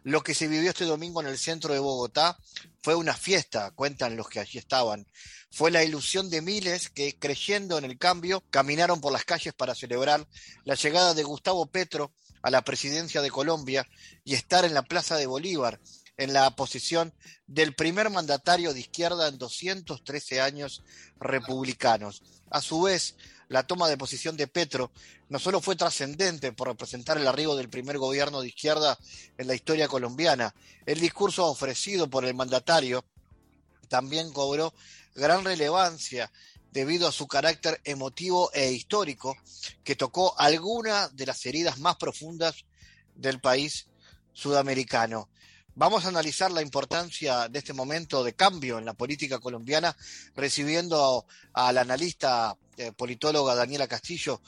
Lo 0.03 0.25
que 0.25 0.35
se 0.35 0.49
vivió 0.49 0.71
este 0.71 0.85
domingo 0.85 1.21
en 1.21 1.29
el 1.29 1.39
centro 1.39 1.73
de 1.73 1.79
Bogotá 1.79 2.37
fue 2.83 2.97
una 2.97 3.15
fiesta, 3.15 3.71
cuentan 3.71 4.17
los 4.17 4.29
que 4.29 4.41
allí 4.41 4.59
estaban. 4.59 5.07
Fue 5.53 5.71
la 5.71 5.85
ilusión 5.85 6.31
de 6.31 6.43
miles 6.43 6.89
que, 6.91 7.17
creyendo 7.17 7.79
en 7.79 7.85
el 7.85 7.97
cambio, 7.97 8.43
caminaron 8.51 9.01
por 9.01 9.13
las 9.13 9.25
calles 9.25 9.55
para 9.55 9.77
celebrar 9.77 10.27
la 10.65 10.75
llegada 10.75 11.15
de 11.15 11.23
Gustavo 11.23 11.67
Petro 11.67 12.13
a 12.49 12.51
la 12.51 12.63
presidencia 12.63 13.21
de 13.21 13.31
Colombia 13.31 13.87
y 14.25 14.35
estar 14.35 14.65
en 14.65 14.73
la 14.73 14.83
Plaza 14.83 15.17
de 15.17 15.27
Bolívar, 15.27 15.81
en 16.17 16.33
la 16.33 16.51
posición 16.57 17.13
del 17.47 17.75
primer 17.75 18.09
mandatario 18.09 18.73
de 18.73 18.81
izquierda 18.81 19.29
en 19.29 19.37
213 19.37 20.41
años 20.41 20.83
republicanos. 21.21 22.23
A 22.51 22.63
su 22.63 22.81
vez, 22.83 23.17
la 23.49 23.67
toma 23.67 23.87
de 23.89 23.99
posición 23.99 24.39
de 24.39 24.47
Petro 24.47 24.91
no 25.29 25.39
solo 25.39 25.61
fue 25.61 25.77
trascendente 25.77 26.53
por 26.53 26.69
representar 26.69 27.19
el 27.19 27.29
arribo 27.29 27.55
del 27.55 27.69
primer 27.69 27.99
gobierno 27.99 28.41
de 28.41 28.49
izquierda 28.49 28.99
en 29.37 29.47
la 29.47 29.55
historia 29.55 29.87
colombiana, 29.87 30.55
el 30.87 31.01
discurso 31.01 31.47
ofrecido 31.47 32.09
por 32.09 32.25
el 32.25 32.35
mandatario 32.35 33.05
también 33.89 34.33
cobró 34.33 34.73
gran 35.15 35.45
relevancia 35.45 36.33
debido 36.73 37.09
a 37.09 37.13
su 37.13 37.27
carácter 37.27 37.81
emotivo 37.85 38.51
e 38.53 38.73
histórico, 38.73 39.37
que 39.85 39.97
tocó 39.97 40.39
alguna 40.39 41.09
de 41.09 41.27
las 41.27 41.45
heridas 41.47 41.79
más 41.79 41.97
profundas 41.97 42.65
del 43.15 43.41
país 43.41 43.87
sudamericano. 44.33 45.29
Vamos 45.75 46.05
a 46.05 46.09
analizar 46.09 46.51
la 46.51 46.63
importancia 46.63 47.49
de 47.49 47.61
este 47.61 47.73
momento 47.73 48.25
de 48.25 48.35
cambio 48.35 48.79
en 48.79 48.85
la 48.85 48.95
política 48.95 49.39
colombiana, 49.39 49.97
recibiendo 50.35 51.25
al 51.53 51.79
analista 51.79 52.57
eh, 52.77 52.91
politóloga 52.91 53.55
Daniela 53.55 53.87
Castillo. 53.87 54.41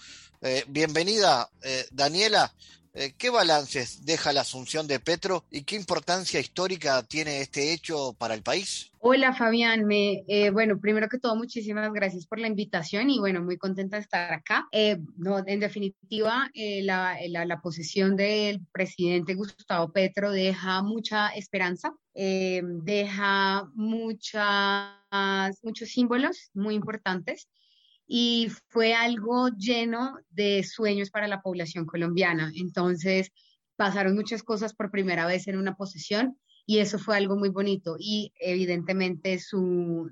Eh, 0.42 0.64
bienvenida, 0.66 1.48
eh, 1.62 1.86
Daniela. 1.92 2.52
Eh, 2.92 3.14
¿Qué 3.16 3.30
balances 3.30 4.04
deja 4.04 4.32
la 4.32 4.40
asunción 4.40 4.88
de 4.88 4.98
Petro 4.98 5.44
y 5.48 5.62
qué 5.62 5.76
importancia 5.76 6.40
histórica 6.40 7.00
tiene 7.04 7.40
este 7.40 7.72
hecho 7.72 8.14
para 8.18 8.34
el 8.34 8.42
país? 8.42 8.90
Hola 8.98 9.32
Fabián, 9.32 9.86
me, 9.86 10.24
eh, 10.26 10.50
bueno, 10.50 10.78
primero 10.78 11.08
que 11.08 11.20
todo 11.20 11.36
muchísimas 11.36 11.92
gracias 11.92 12.26
por 12.26 12.40
la 12.40 12.48
invitación 12.48 13.08
y 13.08 13.20
bueno, 13.20 13.42
muy 13.42 13.56
contenta 13.58 13.96
de 13.96 14.02
estar 14.02 14.32
acá. 14.32 14.66
Eh, 14.72 14.98
no, 15.16 15.38
en 15.46 15.60
definitiva, 15.60 16.50
la, 16.54 17.16
la, 17.28 17.44
la, 17.44 17.60
posición 17.60 18.16
del 18.16 18.60
presidente 18.72 19.34
Gustavo 19.34 19.92
Petro 19.92 20.32
deja 20.32 20.82
mucha 20.82 21.28
esperanza, 21.28 21.94
deja 22.12 23.70
muchas, 23.74 25.58
muchos 25.62 25.88
símbolos 25.90 26.50
muy 26.54 26.74
importantes 26.74 27.48
y 28.12 28.48
fue 28.70 28.92
algo 28.92 29.50
lleno 29.50 30.18
de 30.30 30.64
sueños 30.64 31.10
para 31.10 31.28
la 31.28 31.42
población 31.42 31.86
colombiana. 31.86 32.50
Entonces, 32.56 33.30
pasaron 33.76 34.16
muchas 34.16 34.42
cosas 34.42 34.74
por 34.74 34.90
primera 34.90 35.26
vez 35.26 35.46
en 35.46 35.56
una 35.56 35.76
posesión 35.76 36.36
y 36.66 36.78
eso 36.78 36.98
fue 36.98 37.16
algo 37.16 37.36
muy 37.36 37.50
bonito 37.50 37.94
y 38.00 38.32
evidentemente 38.40 39.38
su, 39.38 40.10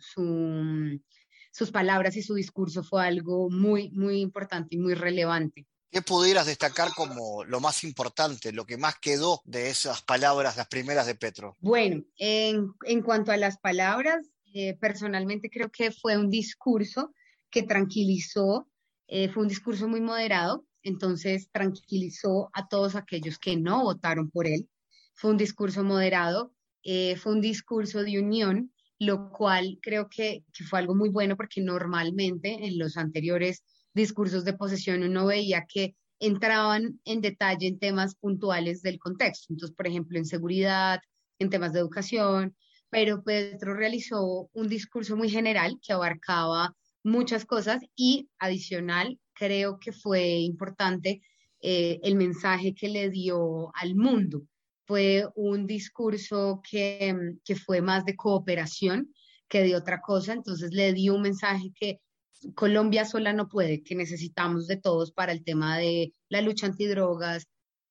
sus 1.51 1.71
palabras 1.73 2.15
y 2.15 2.23
su 2.23 2.35
discurso 2.35 2.85
fue 2.85 3.05
algo 3.05 3.51
muy, 3.51 3.91
muy 3.91 4.21
importante 4.21 4.77
y 4.77 4.79
muy 4.79 4.95
relevante. 4.95 5.67
¿Qué 5.91 6.01
pudieras 6.01 6.47
destacar 6.47 6.91
como 6.95 7.43
lo 7.43 7.59
más 7.59 7.83
importante, 7.83 8.53
lo 8.53 8.65
que 8.65 8.77
más 8.77 8.95
quedó 9.01 9.43
de 9.45 9.71
esas 9.71 10.03
palabras, 10.03 10.57
las 10.57 10.69
primeras 10.69 11.07
de 11.09 11.17
Petro? 11.17 11.57
Bueno, 11.59 12.05
en, 12.17 12.75
en 12.85 13.03
cuanto 13.03 13.33
a 13.33 13.37
las 13.37 13.59
palabras, 13.59 14.25
eh, 14.55 14.77
personalmente 14.81 15.51
creo 15.51 15.69
que 15.69 15.91
fue 15.91 16.17
un 16.17 16.31
discurso 16.31 17.13
que 17.51 17.63
tranquilizó, 17.63 18.69
eh, 19.07 19.29
fue 19.29 19.43
un 19.43 19.49
discurso 19.49 19.89
muy 19.89 20.01
moderado, 20.01 20.65
entonces 20.83 21.49
tranquilizó 21.51 22.51
a 22.53 22.69
todos 22.69 22.95
aquellos 22.95 23.39
que 23.39 23.57
no 23.57 23.85
votaron 23.85 24.31
por 24.31 24.47
él. 24.47 24.69
Fue 25.15 25.31
un 25.31 25.37
discurso 25.37 25.83
moderado, 25.83 26.55
eh, 26.83 27.17
fue 27.17 27.33
un 27.33 27.41
discurso 27.41 28.03
de 28.03 28.19
unión, 28.19 28.73
lo 28.99 29.31
cual 29.31 29.79
creo 29.81 30.09
que, 30.09 30.45
fue 30.69 30.79
algo 30.79 30.95
muy 30.95 31.09
bueno 31.09 31.37
porque 31.37 31.61
normalmente 31.61 32.67
en 32.67 32.79
los 32.79 32.97
anteriores 32.97 33.63
discursos 33.95 34.45
de 34.45 34.55
posesión 34.55 35.03
uno 35.03 35.27
veía 35.27 35.67
que 35.69 35.95
entraban 36.21 37.01
en 37.05 37.21
detalle 37.21 37.69
en 37.69 37.79
temas 37.79 38.17
puntuales 38.17 38.83
del 38.83 38.99
contexto. 38.99 39.53
Entonces, 39.53 39.77
por 39.77 39.87
ejemplo, 39.87 40.19
en 40.19 40.27
seguridad, 40.27 41.01
en 41.39 41.51
temas 41.51 41.73
de 41.73 41.81
educación, 41.81 42.57
pero 42.91 43.23
Petro 43.23 43.75
realizó 43.75 44.49
un 44.53 44.69
discurso 44.69 45.17
muy 45.17 45.31
general 45.31 45.79
que 45.81 45.93
abarcaba 45.93 46.75
muchas 47.03 47.45
cosas 47.45 47.83
y 47.97 48.29
adicional, 48.39 49.19
creo 49.35 49.79
que 49.79 49.93
fue 49.93 50.39
importante 50.39 51.23
eh, 51.61 51.99
el 52.03 52.17
mensaje 52.17 52.75
que 52.75 52.89
le 52.89 53.11
dio 53.11 53.71
al 53.75 53.95
mundo. 53.95 54.43
Fue 54.87 55.27
un 55.35 55.67
discurso 55.67 56.63
que, 56.69 57.15
que 57.45 57.57
fue 57.57 57.81
más 57.81 58.05
de 58.05 58.17
cooperación 58.17 59.13
que 59.49 59.63
de 59.63 59.77
otra 59.77 60.01
cosa, 60.01 60.33
entonces 60.33 60.73
le 60.73 60.93
dio 60.93 61.15
un 61.15 61.23
mensaje 61.23 61.73
que 61.75 62.01
Colombia 62.55 63.05
sola 63.05 63.33
no 63.33 63.49
puede, 63.49 63.83
que 63.83 63.95
necesitamos 63.95 64.67
de 64.67 64.77
todos 64.77 65.13
para 65.13 65.33
el 65.33 65.43
tema 65.43 65.79
de 65.79 66.13
la 66.29 66.41
lucha 66.41 66.67
antidrogas, 66.67 67.47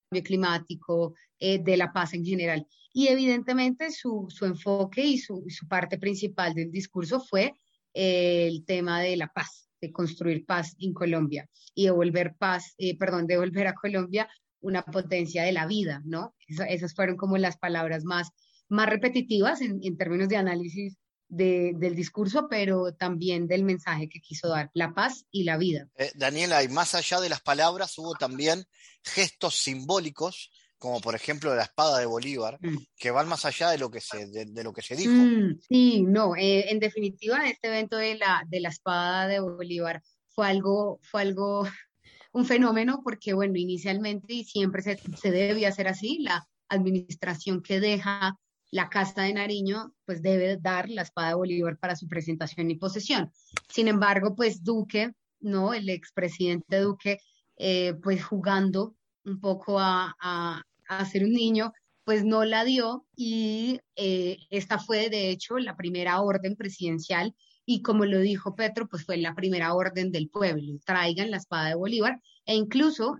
cambio 0.09 0.23
climático, 0.23 1.15
eh, 1.39 1.59
de 1.59 1.77
la 1.77 1.91
paz 1.91 2.13
en 2.13 2.23
general. 2.23 2.65
Y 2.93 3.07
evidentemente 3.09 3.91
su, 3.91 4.27
su 4.29 4.45
enfoque 4.45 5.03
y 5.03 5.17
su, 5.17 5.43
su, 5.49 5.67
parte 5.67 5.97
principal 5.97 6.53
del 6.53 6.71
discurso 6.71 7.19
fue 7.19 7.53
el 7.97 8.63
tema 8.63 9.01
de 9.01 9.17
la 9.17 9.27
paz, 9.27 9.69
de 9.81 9.91
construir 9.91 10.45
paz 10.45 10.75
en 10.79 10.93
Colombia 10.93 11.49
y 11.73 11.85
devolver 11.85 12.35
paz, 12.37 12.75
eh, 12.77 12.95
perdón, 12.95 13.25
devolver 13.25 13.65
a 13.67 13.73
Colombia 13.73 14.29
una 14.59 14.83
potencia 14.83 15.43
de 15.43 15.51
la 15.51 15.65
vida, 15.65 16.01
¿no? 16.05 16.35
esas 16.47 16.93
fueron 16.93 17.17
como 17.17 17.37
las 17.37 17.57
palabras 17.57 18.03
más, 18.03 18.29
más 18.69 18.87
repetitivas 18.87 19.61
en, 19.61 19.97
términos 19.97 20.29
de 20.29 20.37
análisis 20.37 20.97
del 21.29 21.95
discurso, 21.95 22.47
pero 22.49 22.93
también 22.93 23.47
del 23.47 23.63
mensaje 23.63 24.09
que 24.09 24.21
quiso 24.21 24.47
dar, 24.47 24.69
la 24.73 24.93
paz 24.93 25.25
y 25.31 25.43
la 25.43 25.57
vida. 25.57 25.87
Eh, 25.97 26.11
Daniela, 26.15 26.63
y 26.63 26.69
más 26.69 26.95
allá 26.95 27.19
de 27.19 27.29
las 27.29 27.41
palabras, 27.41 27.97
hubo 27.97 28.13
también 28.13 28.65
gestos 29.03 29.55
simbólicos 29.55 30.51
como 30.77 31.01
por 31.01 31.15
ejemplo 31.15 31.55
la 31.55 31.63
espada 31.63 31.99
de 31.99 32.05
Bolívar, 32.05 32.57
mm. 32.61 32.77
que 32.95 33.11
van 33.11 33.27
más 33.27 33.45
allá 33.45 33.69
de 33.71 33.77
lo 33.77 33.89
que 33.89 34.01
se, 34.01 34.27
de, 34.27 34.63
lo 34.63 34.73
que 34.73 34.81
se 34.81 34.95
dijo. 34.95 35.13
Mm, 35.13 35.59
sí, 35.67 36.03
no, 36.03 36.35
eh, 36.35 36.71
en 36.71 36.79
definitiva 36.79 37.47
este 37.47 37.67
evento 37.67 37.97
de 37.97 38.15
la, 38.15 38.43
de 38.47 38.59
la 38.59 38.69
espada 38.69 39.27
de 39.27 39.39
Bolívar 39.39 40.01
fue 40.29 40.47
algo, 40.47 40.99
fue 41.03 41.21
algo, 41.21 41.63
un 42.31 42.45
fenómeno 42.45 43.01
porque 43.03 43.33
bueno, 43.33 43.57
inicialmente 43.57 44.33
y 44.33 44.43
siempre 44.43 44.81
se, 44.81 44.99
se 45.19 45.31
debía 45.31 45.69
hacer 45.69 45.87
así, 45.87 46.19
la 46.19 46.47
administración 46.69 47.61
que 47.61 47.79
deja 47.79 48.37
la 48.69 48.89
casta 48.89 49.23
de 49.23 49.33
Nariño, 49.33 49.93
pues 50.05 50.21
debe 50.21 50.57
dar 50.57 50.89
la 50.89 51.03
espada 51.03 51.29
de 51.29 51.35
Bolívar 51.35 51.77
para 51.77 51.95
su 51.95 52.07
presentación 52.07 52.69
y 52.69 52.75
posesión. 52.75 53.31
Sin 53.69 53.87
embargo, 53.87 54.35
pues 54.35 54.63
Duque, 54.63 55.11
¿no? 55.39 55.73
El 55.73 55.89
expresidente 55.89 56.79
Duque, 56.79 57.19
eh, 57.57 57.93
pues 58.03 58.23
jugando 58.23 58.96
un 59.27 59.39
poco 59.39 59.79
a, 59.79 60.15
a, 60.19 61.05
ser 61.05 61.23
un 61.23 61.33
niño, 61.33 61.73
pues 62.03 62.23
no 62.23 62.45
la 62.45 62.63
dio 62.63 63.05
y 63.15 63.79
eh, 63.95 64.37
esta 64.49 64.79
fue 64.79 65.09
de 65.09 65.29
hecho 65.29 65.57
la 65.57 65.75
primera 65.75 66.21
orden 66.21 66.55
presidencial 66.55 67.35
y 67.65 67.81
como 67.81 68.05
lo 68.05 68.19
dijo 68.21 68.55
Petro, 68.55 68.87
pues 68.87 69.05
fue 69.05 69.17
la 69.17 69.35
primera 69.35 69.73
orden 69.73 70.11
del 70.11 70.29
pueblo, 70.29 70.79
traigan 70.85 71.31
la 71.31 71.37
espada 71.37 71.67
de 71.67 71.75
Bolívar 71.75 72.21
e 72.45 72.55
incluso 72.55 73.17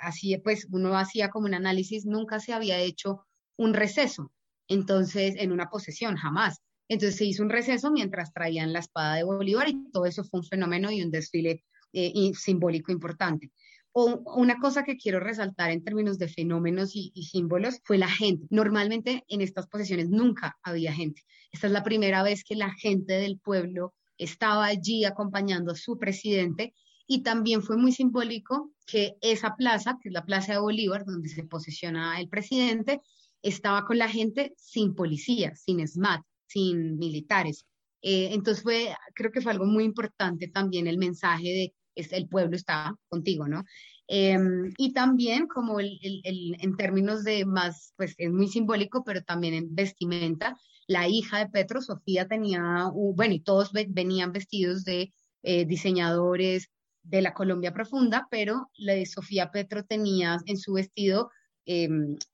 así 0.00 0.36
pues 0.38 0.66
uno 0.72 0.96
hacía 0.96 1.28
como 1.28 1.46
un 1.46 1.54
análisis, 1.54 2.06
nunca 2.06 2.40
se 2.40 2.54
había 2.54 2.78
hecho 2.78 3.26
un 3.58 3.74
receso, 3.74 4.32
entonces 4.68 5.34
en 5.38 5.52
una 5.52 5.68
posesión, 5.68 6.16
jamás. 6.16 6.60
Entonces 6.88 7.16
se 7.16 7.24
hizo 7.24 7.42
un 7.42 7.50
receso 7.50 7.90
mientras 7.90 8.32
traían 8.32 8.72
la 8.72 8.80
espada 8.80 9.16
de 9.16 9.24
Bolívar 9.24 9.68
y 9.68 9.90
todo 9.90 10.06
eso 10.06 10.24
fue 10.24 10.40
un 10.40 10.46
fenómeno 10.46 10.90
y 10.90 11.02
un 11.02 11.10
desfile 11.10 11.64
eh, 11.92 12.32
simbólico 12.34 12.92
importante. 12.92 13.50
O 13.96 14.24
una 14.34 14.58
cosa 14.58 14.82
que 14.82 14.96
quiero 14.96 15.20
resaltar 15.20 15.70
en 15.70 15.84
términos 15.84 16.18
de 16.18 16.26
fenómenos 16.26 16.96
y, 16.96 17.12
símbolos 17.30 17.80
fue 17.84 17.96
la 17.96 18.08
gente. 18.08 18.44
Normalmente 18.50 19.22
en 19.28 19.40
estas 19.40 19.68
posesiones 19.68 20.10
nunca 20.10 20.58
había 20.64 20.92
gente. 20.92 21.22
Esta 21.52 21.68
es 21.68 21.72
la 21.72 21.84
primera 21.84 22.24
vez 22.24 22.42
que 22.42 22.56
la 22.56 22.72
gente 22.72 23.12
del 23.12 23.38
pueblo 23.38 23.94
estaba 24.18 24.64
allí 24.66 25.04
acompañando 25.04 25.70
a 25.70 25.76
su 25.76 25.96
presidente 25.96 26.74
y 27.06 27.22
también 27.22 27.62
fue 27.62 27.76
muy 27.76 27.92
simbólico 27.92 28.72
que 28.84 29.14
esa 29.20 29.54
plaza, 29.54 29.96
que 30.02 30.08
es 30.08 30.12
la 30.12 30.24
Plaza 30.24 30.54
de 30.54 30.58
Bolívar, 30.58 31.04
donde 31.04 31.28
se 31.28 31.44
posesiona 31.44 32.18
el 32.18 32.28
presidente, 32.28 33.00
estaba 33.42 33.84
con 33.84 33.98
la 33.98 34.08
gente 34.08 34.54
sin 34.56 34.96
policía, 34.96 35.54
sin 35.54 35.86
SMAT, 35.86 36.22
sin 36.48 36.98
militares. 36.98 37.64
Eh, 38.02 38.30
entonces 38.32 38.64
fue, 38.64 38.92
creo 39.14 39.30
que 39.30 39.40
fue 39.40 39.52
algo 39.52 39.66
muy 39.66 39.84
importante 39.84 40.48
también 40.48 40.88
el 40.88 40.98
mensaje 40.98 41.48
de 41.48 41.74
es 41.94 42.12
el 42.12 42.28
pueblo 42.28 42.56
está 42.56 42.94
contigo, 43.08 43.48
¿no? 43.48 43.64
Em, 44.06 44.72
y 44.76 44.92
también 44.92 45.46
como 45.46 45.80
el, 45.80 45.98
en 46.02 46.76
términos 46.76 47.24
de 47.24 47.46
más, 47.46 47.94
pues 47.96 48.14
es 48.18 48.30
muy 48.30 48.48
simbólico, 48.48 49.02
pero 49.04 49.22
también 49.22 49.54
en 49.54 49.74
vestimenta, 49.74 50.58
la 50.86 51.08
hija 51.08 51.38
de 51.38 51.48
Petro, 51.48 51.80
Sofía, 51.80 52.28
tenía, 52.28 52.90
bueno, 52.92 53.34
y 53.34 53.40
todos 53.40 53.72
venían 53.72 54.32
vestidos 54.32 54.84
de 54.84 55.12
eh, 55.42 55.64
diseñadores 55.64 56.70
de 57.02 57.22
la 57.22 57.34
Colombia 57.34 57.72
profunda, 57.72 58.26
pero 58.30 58.70
la 58.76 58.94
de 58.94 59.06
Sofía 59.06 59.50
Petro 59.50 59.84
tenía 59.84 60.38
en 60.46 60.58
su 60.58 60.74
vestido 60.74 61.30
eh, 61.66 61.88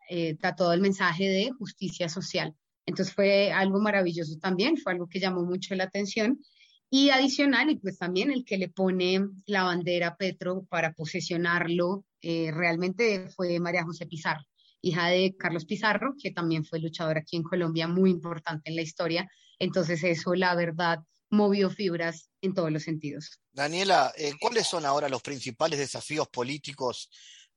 eh, 0.09 0.37
todo 0.57 0.73
el 0.73 0.81
mensaje 0.81 1.25
de 1.25 1.51
justicia 1.51 2.09
social. 2.09 2.55
Entonces 2.87 3.15
fue 3.15 3.53
algo 3.53 3.81
maravilloso 3.81 4.39
también, 4.39 4.77
fue 4.77 4.93
algo 4.93 5.09
que 5.09 5.21
llamó 5.21 5.45
mucho 5.45 5.75
la 5.75 5.85
atención. 5.85 6.41
Y 6.91 7.11
adicional, 7.11 7.71
y 7.71 7.77
pues 7.77 7.99
también 7.99 8.33
el 8.33 8.45
que 8.45 8.59
le 8.59 8.69
pone 8.69 9.21
la 9.47 9.63
bandera 9.63 10.09
a 10.09 10.17
Petro 10.17 10.67
para 10.69 10.93
posesionarlo, 10.93 12.05
eh, 12.21 12.51
realmente 12.53 13.29
fue 13.31 13.61
María 13.61 13.85
José 13.85 14.07
Pizarro, 14.07 14.45
hija 14.83 15.07
de 15.07 15.37
Carlos 15.39 15.65
Pizarro, 15.65 16.15
que 16.21 16.33
también 16.33 16.65
fue 16.65 16.81
luchador 16.81 17.17
aquí 17.17 17.37
en 17.37 17.45
Colombia, 17.45 17.87
muy 17.87 18.11
importante 18.11 18.71
en 18.71 18.77
la 18.77 18.83
historia. 18.83 19.31
Entonces 19.61 20.03
eso, 20.03 20.35
la 20.35 20.57
verdad, 20.57 20.99
movió 21.31 21.71
fibras 21.71 22.29
en 22.43 22.55
todos 22.55 22.73
los 22.73 22.83
sentidos. 22.83 23.39
Daniela, 23.53 24.13
eh, 24.17 24.33
¿cuáles 24.41 24.67
son 24.67 24.85
ahora 24.85 25.09
los 25.09 25.23
principales 25.23 25.79
desafíos 25.79 26.29
políticos 26.29 27.09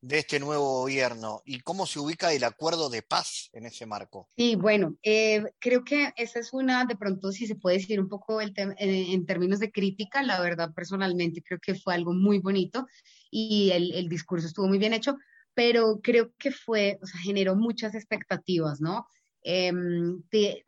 de 0.03 0.19
este 0.19 0.38
nuevo 0.38 0.81
gobierno 0.81 1.41
y 1.45 1.62
cómo 1.62 1.86
se 1.86 2.00
ubica 2.00 2.33
el 2.33 2.43
acuerdo 2.43 2.89
de 2.89 3.01
paz 3.01 3.50
en 3.53 3.65
ese 3.65 3.86
marco. 3.86 4.29
Sí, 4.36 4.55
bueno, 4.55 4.98
eh, 5.01 5.43
creo 5.60 5.86
que 5.86 6.12
esa 6.17 6.39
es 6.39 6.51
una, 6.51 6.83
de 6.83 6.98
pronto, 6.98 7.31
si 7.31 7.48
se 7.48 7.55
puede 7.55 7.77
decir 7.77 8.01
un 8.01 8.10
poco 8.10 8.41
el 8.41 8.53
en, 8.57 9.25
términos 9.25 9.60
de 9.60 9.72
crítica, 9.72 10.22
la 10.22 10.41
verdad, 10.41 10.74
personalmente 10.75 11.41
creo 11.41 11.60
que 11.62 11.75
fue 11.75 11.93
algo 11.93 12.13
muy 12.13 12.39
bonito 12.39 12.86
y 13.31 13.72
el, 13.72 13.93
el 13.93 14.10
discurso 14.10 14.48
estuvo 14.48 14.67
muy 14.67 14.77
bien 14.77 14.93
hecho, 14.93 15.15
pero 15.53 16.01
creo 16.01 16.33
que 16.38 16.51
fue, 16.51 17.00
o 17.01 17.05
sea, 17.05 17.22
generó 17.22 17.55
muchas 17.55 17.95
expectativas, 17.95 18.81
¿no? 18.81 19.07
Eh, 19.45 19.72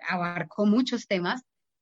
abarcó 0.08 0.66
muchos 0.66 1.08
temas 1.08 1.42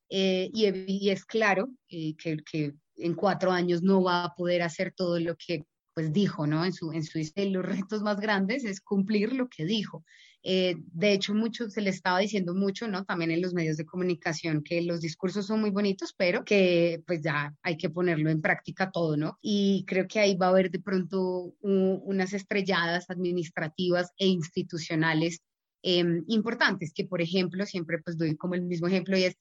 eh, 0.09 0.49
y, 0.53 1.09
es 1.09 1.25
claro 1.25 1.69
eh, 1.89 2.15
que 2.15 2.73
en 2.97 3.15
cuatro 3.15 3.51
años 3.51 3.81
no 3.81 4.03
va 4.03 4.25
a 4.25 4.35
poder 4.35 4.61
hacer 4.61 4.93
todo 4.95 5.19
lo 5.19 5.35
que 5.35 5.65
pues 5.93 6.11
dijo, 6.11 6.47
¿no? 6.47 6.65
En 6.65 6.73
su, 6.73 6.91
en 6.91 7.03
su 7.03 7.19
los 7.19 7.65
retos 7.65 8.01
más 8.01 8.19
grandes 8.19 8.63
es 8.65 8.81
cumplir 8.81 9.33
lo 9.33 9.47
que 9.49 9.65
dijo. 9.65 10.03
Eh, 10.45 10.75
de 10.91 11.13
hecho, 11.13 11.33
mucho 11.33 11.69
se 11.69 11.81
le 11.81 11.89
estaba 11.89 12.19
diciendo 12.19 12.53
mucho, 12.53 12.87
¿no? 12.87 13.05
También 13.05 13.31
en 13.31 13.41
los 13.41 13.53
medios 13.53 13.77
de 13.77 13.85
comunicación 13.85 14.61
que 14.61 14.81
los 14.81 14.99
discursos 14.99 15.45
son 15.45 15.61
muy 15.61 15.69
bonitos, 15.69 16.13
pero 16.17 16.43
que 16.43 17.01
pues 17.07 17.21
ya 17.21 17.55
hay 17.61 17.77
que 17.77 17.89
ponerlo 17.89 18.29
en 18.29 18.41
práctica 18.41 18.91
todo, 18.91 19.15
¿no? 19.15 19.39
Y 19.41 19.85
creo 19.87 20.07
que 20.07 20.19
ahí 20.19 20.35
va 20.35 20.47
a 20.47 20.49
haber 20.49 20.69
de 20.69 20.79
pronto 20.79 21.53
unas 21.61 22.33
estrelladas 22.33 23.09
administrativas 23.09 24.11
e 24.17 24.27
institucionales 24.27 25.39
em, 25.81 26.23
importantes, 26.27 26.91
que 26.93 27.05
por 27.05 27.21
ejemplo, 27.21 27.65
siempre 27.65 27.99
pues 28.03 28.17
doy 28.17 28.35
como 28.35 28.55
el 28.55 28.63
mismo 28.63 28.87
ejemplo 28.87 29.17
y 29.17 29.23
es, 29.25 29.35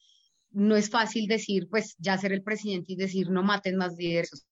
no 0.50 0.76
es 0.76 0.90
fácil 0.90 1.26
decir, 1.26 1.68
pues 1.70 1.96
ya 1.98 2.18
ser 2.18 2.32
el 2.32 2.42
presidente 2.42 2.92
y 2.92 2.96
decir 2.96 3.30
no 3.30 3.42
maten 3.42 3.76
más 3.76 3.96
líderes 3.96 4.46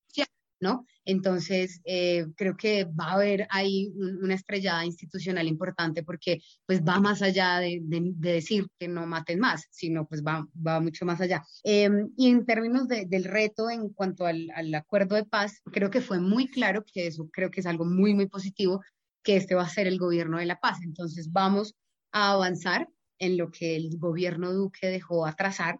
¿no? 0.61 0.85
Entonces, 1.03 1.81
eh, 1.83 2.27
creo 2.37 2.55
que 2.55 2.85
va 2.85 3.05
a 3.05 3.13
haber 3.13 3.47
ahí 3.49 3.91
una 3.95 4.35
estrellada 4.35 4.85
institucional 4.85 5.47
importante 5.47 6.03
porque 6.03 6.39
pues 6.65 6.81
va 6.81 6.99
más 6.99 7.21
allá 7.21 7.59
de, 7.59 7.81
decir 7.81 8.67
que 8.79 8.87
no 8.87 9.05
maten 9.07 9.39
más, 9.39 9.65
sino 9.71 10.07
pues 10.07 10.23
va, 10.23 10.47
mucho 10.79 11.05
más 11.05 11.19
allá. 11.19 11.43
Em, 11.63 12.11
y 12.15 12.29
en 12.29 12.45
términos 12.45 12.87
del 12.87 13.23
reto 13.23 13.69
en 13.69 13.89
cuanto 13.89 14.25
al, 14.25 14.49
al 14.55 14.73
acuerdo 14.75 15.15
de 15.15 15.25
paz, 15.25 15.61
creo 15.71 15.89
que 15.89 16.01
fue 16.01 16.19
muy 16.19 16.47
claro 16.47 16.83
que 16.85 17.07
eso 17.07 17.27
creo 17.31 17.49
que 17.49 17.61
es 17.61 17.65
algo 17.65 17.85
muy, 17.85 18.13
muy 18.13 18.27
positivo, 18.27 18.81
que 19.23 19.37
este 19.37 19.55
va 19.55 19.63
a 19.63 19.69
ser 19.69 19.87
el 19.87 19.97
gobierno 19.97 20.37
de 20.37 20.45
la 20.45 20.59
paz. 20.59 20.79
Entonces, 20.83 21.31
vamos 21.31 21.75
a 22.11 22.31
avanzar 22.31 22.87
en 23.19 23.37
lo 23.37 23.51
que 23.51 23.75
el 23.75 23.97
gobierno 23.97 24.53
Duque 24.53 24.87
dejó 24.87 25.25
atrasar 25.25 25.79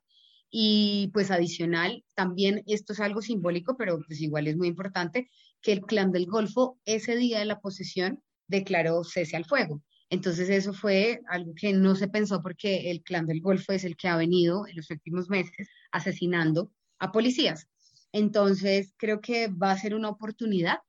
y 0.52 1.10
pues 1.14 1.32
adicional, 1.32 2.04
también 2.14 2.62
esto 2.68 2.92
es 2.92 3.00
algo 3.00 3.22
simbólico, 3.22 3.78
pero 3.78 4.00
pues 4.06 4.20
igual 4.20 4.48
es 4.48 4.58
muy 4.58 4.68
importante, 4.68 5.30
que 5.62 5.72
el 5.72 5.82
clan 5.82 6.12
del 6.12 6.26
Golfo 6.26 6.78
ese 6.84 7.16
día 7.16 7.40
de 7.40 7.46
la 7.46 7.62
posesión 7.62 8.22
declaró 8.48 9.04
cese 9.06 9.38
al 9.38 9.46
fuego. 9.46 9.82
Entonces 10.10 10.50
eso 10.50 10.74
fue 10.74 11.22
algo 11.30 11.54
que 11.56 11.72
no 11.72 11.96
se 11.96 12.10
pensó 12.10 12.42
porque 12.42 12.92
el 12.92 13.02
clan 13.02 13.28
del 13.28 13.40
Golfo 13.40 13.72
es 13.72 13.86
el 13.86 13.96
que 13.96 14.10
ha 14.10 14.18
venido 14.18 14.68
en 14.68 14.76
los 14.76 14.92
últimos 14.92 15.30
meses 15.30 15.70
asesinando 15.92 16.70
a 17.00 17.14
policías. 17.14 17.68
Entonces 18.12 18.94
creo 18.98 19.22
que 19.22 19.48
va 19.48 19.72
a 19.72 19.78
ser 19.78 19.96
una 19.96 20.10
oportunidad 20.10 20.80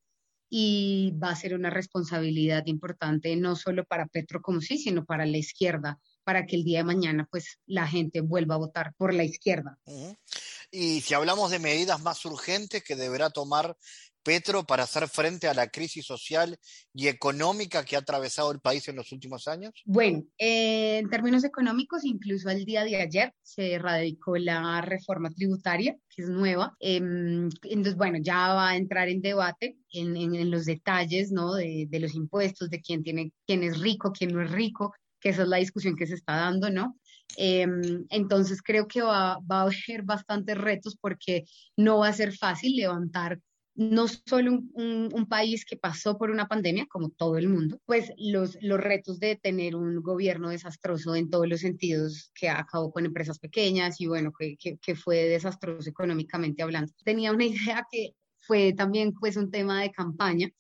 y 0.51 1.15
va 1.23 1.31
a 1.31 1.37
ser 1.37 1.55
una 1.55 1.71
responsabilidad 1.71 2.65
importante 2.67 3.37
no 3.37 3.55
solo 3.55 3.85
para 3.85 4.07
Petro 4.07 4.43
como 4.43 4.61
sí, 4.61 4.77
sino 4.77 5.05
para 5.05 5.25
la 5.25 5.39
izquierda 5.39 6.01
para 6.25 6.47
que 6.47 6.57
el 6.57 6.65
día 6.65 6.79
de 6.79 6.85
mañana 6.85 7.29
pues 7.31 7.59
la 7.67 7.87
gente 7.87 8.21
vuelva 8.21 8.55
a 8.55 8.59
votar 8.59 8.95
por 8.97 9.15
la 9.15 9.25
izquierda. 9.25 9.79
Y 10.71 11.01
si 11.03 11.15
hablamos 11.15 11.51
de 11.51 11.59
medidas 11.59 12.01
más 12.01 12.25
urgentes 12.25 12.83
que 12.83 12.97
deberá 12.97 13.31
tomar 13.31 13.77
Petro 14.23 14.65
para 14.65 14.85
hacer 14.85 15.09
frente 15.09 15.49
a 15.49 15.55
la 15.55 15.69
crisis 15.69 16.07
social 16.07 16.59
y 16.95 17.09
económica 17.09 17.85
que 17.85 17.97
ha 17.97 18.01
atravesado 18.01 18.53
el 18.53 18.61
país 18.61 18.87
en 18.89 18.97
los 18.97 19.13
últimos 19.13 19.49
años? 19.49 19.73
Bueno, 19.85 20.25
eh, 20.39 20.99
en 20.99 21.11
términos 21.11 21.45
económicos, 21.45 22.05
incluso 22.05 22.49
al 22.49 22.65
día 22.65 22.85
de 22.85 22.97
ayer 22.97 23.35
se 23.43 23.79
radicó 23.79 24.37
la 24.37 24.81
reforma 24.81 25.31
tributaria, 25.31 25.97
que 26.09 26.23
es 26.23 26.29
nueva. 26.29 26.77
Em, 26.79 27.49
entonces, 27.63 27.97
bueno, 27.97 28.19
ya 28.23 28.55
va 28.55 28.71
a 28.71 28.77
entrar 28.77 29.09
en 29.09 29.21
debate 29.21 29.77
en, 29.91 30.51
los 30.51 30.65
detalles 30.67 31.31
¿no? 31.33 31.55
de, 31.55 31.87
de, 31.89 32.01
los 32.01 32.15
impuestos, 32.15 32.71
de 32.71 32.81
quién, 32.81 33.03
tiene, 33.03 33.33
quién 33.47 33.63
es 33.63 33.81
rico, 33.81 34.13
quién 34.13 34.33
no 34.33 34.43
es 34.43 34.51
rico, 34.51 34.95
que 35.23 35.31
esa 35.31 35.43
es 35.43 35.49
la 35.49 35.59
discusión 35.59 35.97
que 35.97 36.07
se 36.07 36.15
está 36.15 36.37
dando, 36.37 36.71
¿no? 36.71 36.99
Em, 37.37 38.05
entonces 38.11 38.61
creo 38.61 38.87
que 38.87 39.01
va, 39.01 39.39
va, 39.51 39.61
a 39.61 39.63
haber 39.63 40.03
bastantes 40.03 40.59
retos 40.59 40.97
porque 41.01 41.45
no 41.77 41.99
va 41.99 42.09
a 42.09 42.13
ser 42.13 42.37
fácil 42.37 42.77
levantar 42.77 43.41
no 43.75 44.07
solo 44.07 44.53
un, 44.53 45.11
un, 45.15 45.27
país 45.27 45.65
que 45.65 45.79
pasó 45.79 46.19
por 46.19 46.31
una 46.31 46.47
pandemia, 46.47 46.87
como 46.91 47.09
todo 47.09 47.39
el 47.39 47.49
mundo, 47.49 47.81
pues 47.87 48.13
los, 48.19 48.59
los 48.61 48.79
retos 48.79 49.19
de 49.19 49.37
tener 49.37 49.77
un 49.77 50.03
gobierno 50.03 50.51
desastroso 50.51 51.15
en 51.15 51.31
todos 51.31 51.49
los 51.49 51.61
sentidos, 51.61 52.31
que 52.35 52.51
acabó 52.51 52.93
con 52.93 53.07
empresas 53.07 53.39
pequeñas 53.39 53.99
y 53.99 54.07
bueno, 54.07 54.31
que, 54.39 54.57
que, 54.59 54.77
que 54.77 54.95
fue 54.95 55.25
desastroso 55.25 55.89
económicamente 55.89 56.63
hablando. 56.63 56.93
Tenía 57.03 57.33
una 57.33 57.45
idea 57.47 57.87
que 57.91 58.15
fue 58.41 58.75
también 58.75 59.15
pues 59.15 59.37
un 59.39 59.51
tema 59.51 59.81
de 59.81 59.91
campaña 59.91 60.51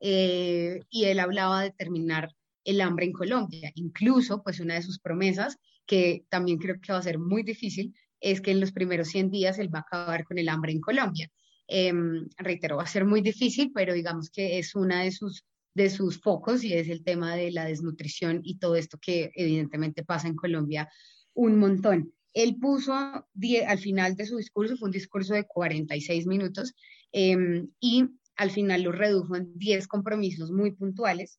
eh, 0.00 0.80
y 0.90 1.04
él 1.04 1.20
hablaba 1.20 1.62
de 1.62 1.72
terminar 1.72 2.30
el 2.64 2.80
hambre 2.80 3.06
en 3.06 3.12
Colombia. 3.12 3.70
Incluso, 3.74 4.42
pues 4.42 4.60
una 4.60 4.74
de 4.74 4.82
sus 4.82 4.98
promesas, 4.98 5.58
que 5.86 6.24
también 6.28 6.58
creo 6.58 6.80
que 6.80 6.92
va 6.92 6.98
a 6.98 7.02
ser 7.02 7.18
muy 7.18 7.42
difícil, 7.42 7.94
es 8.20 8.40
que 8.40 8.52
en 8.52 8.60
los 8.60 8.72
primeros 8.72 9.08
100 9.08 9.30
días 9.30 9.58
él 9.58 9.74
va 9.74 9.80
a 9.80 9.82
acabar 9.82 10.24
con 10.24 10.38
el 10.38 10.48
hambre 10.48 10.72
en 10.72 10.80
Colombia. 10.80 11.28
Em, 11.66 12.28
reitero, 12.36 12.76
va 12.76 12.84
a 12.84 12.86
ser 12.86 13.04
muy 13.04 13.20
difícil, 13.20 13.72
pero 13.74 13.94
digamos 13.94 14.30
que 14.30 14.58
es 14.58 14.74
una 14.74 15.02
de 15.02 15.12
sus, 15.12 15.44
de 15.74 15.90
sus 15.90 16.20
focos 16.20 16.64
y 16.64 16.74
es 16.74 16.88
el 16.88 17.02
tema 17.02 17.34
de 17.34 17.50
la 17.50 17.64
desnutrición 17.64 18.40
y 18.44 18.58
todo 18.58 18.76
esto 18.76 18.98
que 18.98 19.32
evidentemente 19.34 20.04
pasa 20.04 20.28
en 20.28 20.36
Colombia 20.36 20.88
un 21.34 21.58
montón. 21.58 22.12
Él 22.34 22.56
puso 22.60 22.94
al 22.94 23.78
final 23.78 24.16
de 24.16 24.26
su 24.26 24.36
discurso, 24.36 24.76
fue 24.76 24.88
un 24.88 24.92
discurso 24.92 25.34
de 25.34 25.44
46 25.44 26.26
minutos, 26.26 26.74
em, 27.10 27.68
y 27.80 28.06
al 28.36 28.50
final 28.50 28.82
lo 28.82 28.92
redujo 28.92 29.36
en 29.36 29.56
10 29.58 29.86
compromisos 29.88 30.50
muy 30.50 30.72
puntuales 30.72 31.38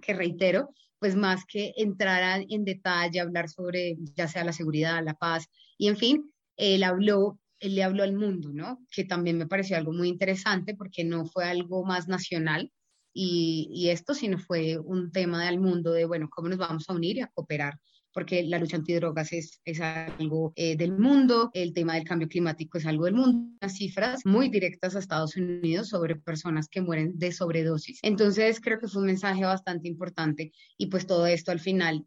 que 0.00 0.14
reitero, 0.14 0.74
pues 0.98 1.14
más 1.16 1.44
que 1.46 1.72
entrar 1.76 2.44
en 2.48 2.64
detalle, 2.64 3.20
hablar 3.20 3.48
sobre 3.48 3.96
ya 4.14 4.28
sea 4.28 4.44
la 4.44 4.52
seguridad, 4.52 5.04
la 5.04 5.14
paz 5.14 5.48
y 5.76 5.88
en 5.88 5.96
fin, 5.96 6.32
él 6.56 6.82
habló 6.82 7.38
él 7.60 7.74
le 7.74 7.82
habló 7.82 8.02
al 8.04 8.12
mundo, 8.12 8.50
¿no? 8.52 8.78
Que 8.90 9.04
también 9.04 9.36
me 9.36 9.46
pareció 9.46 9.76
algo 9.76 9.92
muy 9.92 10.08
interesante 10.08 10.74
porque 10.74 11.04
no 11.04 11.26
fue 11.26 11.44
algo 11.44 11.84
más 11.84 12.08
nacional 12.08 12.72
y, 13.12 13.68
y 13.72 13.90
esto, 13.90 14.14
sino 14.14 14.38
fue 14.38 14.78
un 14.78 15.10
tema 15.10 15.44
del 15.44 15.58
mundo 15.58 15.92
de, 15.92 16.04
bueno, 16.04 16.28
cómo 16.30 16.48
nos 16.48 16.58
vamos 16.58 16.88
a 16.88 16.92
unir 16.94 17.16
y 17.16 17.20
a 17.20 17.26
cooperar 17.28 17.74
porque 18.12 18.42
la 18.42 18.58
lucha 18.58 18.76
antidrogas 18.76 19.32
es, 19.32 19.60
es 19.64 19.80
algo 19.80 20.52
eh, 20.56 20.76
del 20.76 20.92
mundo, 20.98 21.50
el 21.54 21.72
tema 21.72 21.94
del 21.94 22.04
cambio 22.04 22.28
climático 22.28 22.78
es 22.78 22.86
algo 22.86 23.04
del 23.04 23.14
mundo, 23.14 23.56
las 23.60 23.76
cifras 23.76 24.24
muy 24.24 24.48
directas 24.48 24.96
a 24.96 24.98
Estados 24.98 25.36
Unidos 25.36 25.88
sobre 25.88 26.16
personas 26.16 26.68
que 26.68 26.80
mueren 26.80 27.18
de 27.18 27.32
sobredosis. 27.32 27.98
Entonces 28.02 28.60
creo 28.60 28.78
que 28.78 28.88
fue 28.88 29.02
un 29.02 29.06
mensaje 29.06 29.44
bastante 29.44 29.88
importante 29.88 30.52
y 30.76 30.86
pues 30.86 31.06
todo 31.06 31.26
esto 31.26 31.52
al 31.52 31.60
final 31.60 32.06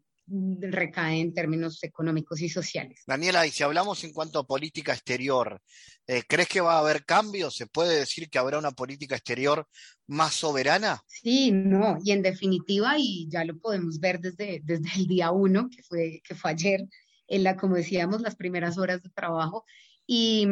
recae 0.60 1.20
en 1.20 1.34
términos 1.34 1.82
económicos 1.82 2.40
y 2.40 2.48
sociales. 2.48 3.02
Daniela, 3.06 3.46
y 3.46 3.50
si 3.50 3.62
hablamos 3.62 4.02
en 4.04 4.12
cuanto 4.12 4.38
a 4.38 4.46
política 4.46 4.92
exterior, 4.92 5.60
eh, 6.06 6.22
¿crees 6.26 6.48
que 6.48 6.60
va 6.60 6.74
a 6.76 6.78
haber 6.78 7.04
cambios? 7.04 7.56
¿Se 7.56 7.66
puede 7.66 7.98
decir 7.98 8.30
que 8.30 8.38
habrá 8.38 8.58
una 8.58 8.70
política 8.70 9.14
exterior 9.14 9.66
más 10.06 10.34
soberana? 10.34 11.02
Sí, 11.06 11.52
no, 11.52 11.98
y 12.02 12.12
en 12.12 12.22
definitiva, 12.22 12.94
y 12.96 13.28
ya 13.28 13.44
lo 13.44 13.58
podemos 13.58 14.00
ver 14.00 14.20
desde, 14.20 14.60
desde 14.64 14.88
el 14.96 15.06
día 15.06 15.30
uno, 15.30 15.68
que 15.68 15.82
fue, 15.82 16.22
que 16.24 16.34
fue 16.34 16.52
ayer, 16.52 16.88
en 17.26 17.44
la, 17.44 17.56
como 17.56 17.76
decíamos, 17.76 18.22
las 18.22 18.36
primeras 18.36 18.78
horas 18.78 19.02
de 19.02 19.10
trabajo, 19.10 19.64
y, 20.06 20.46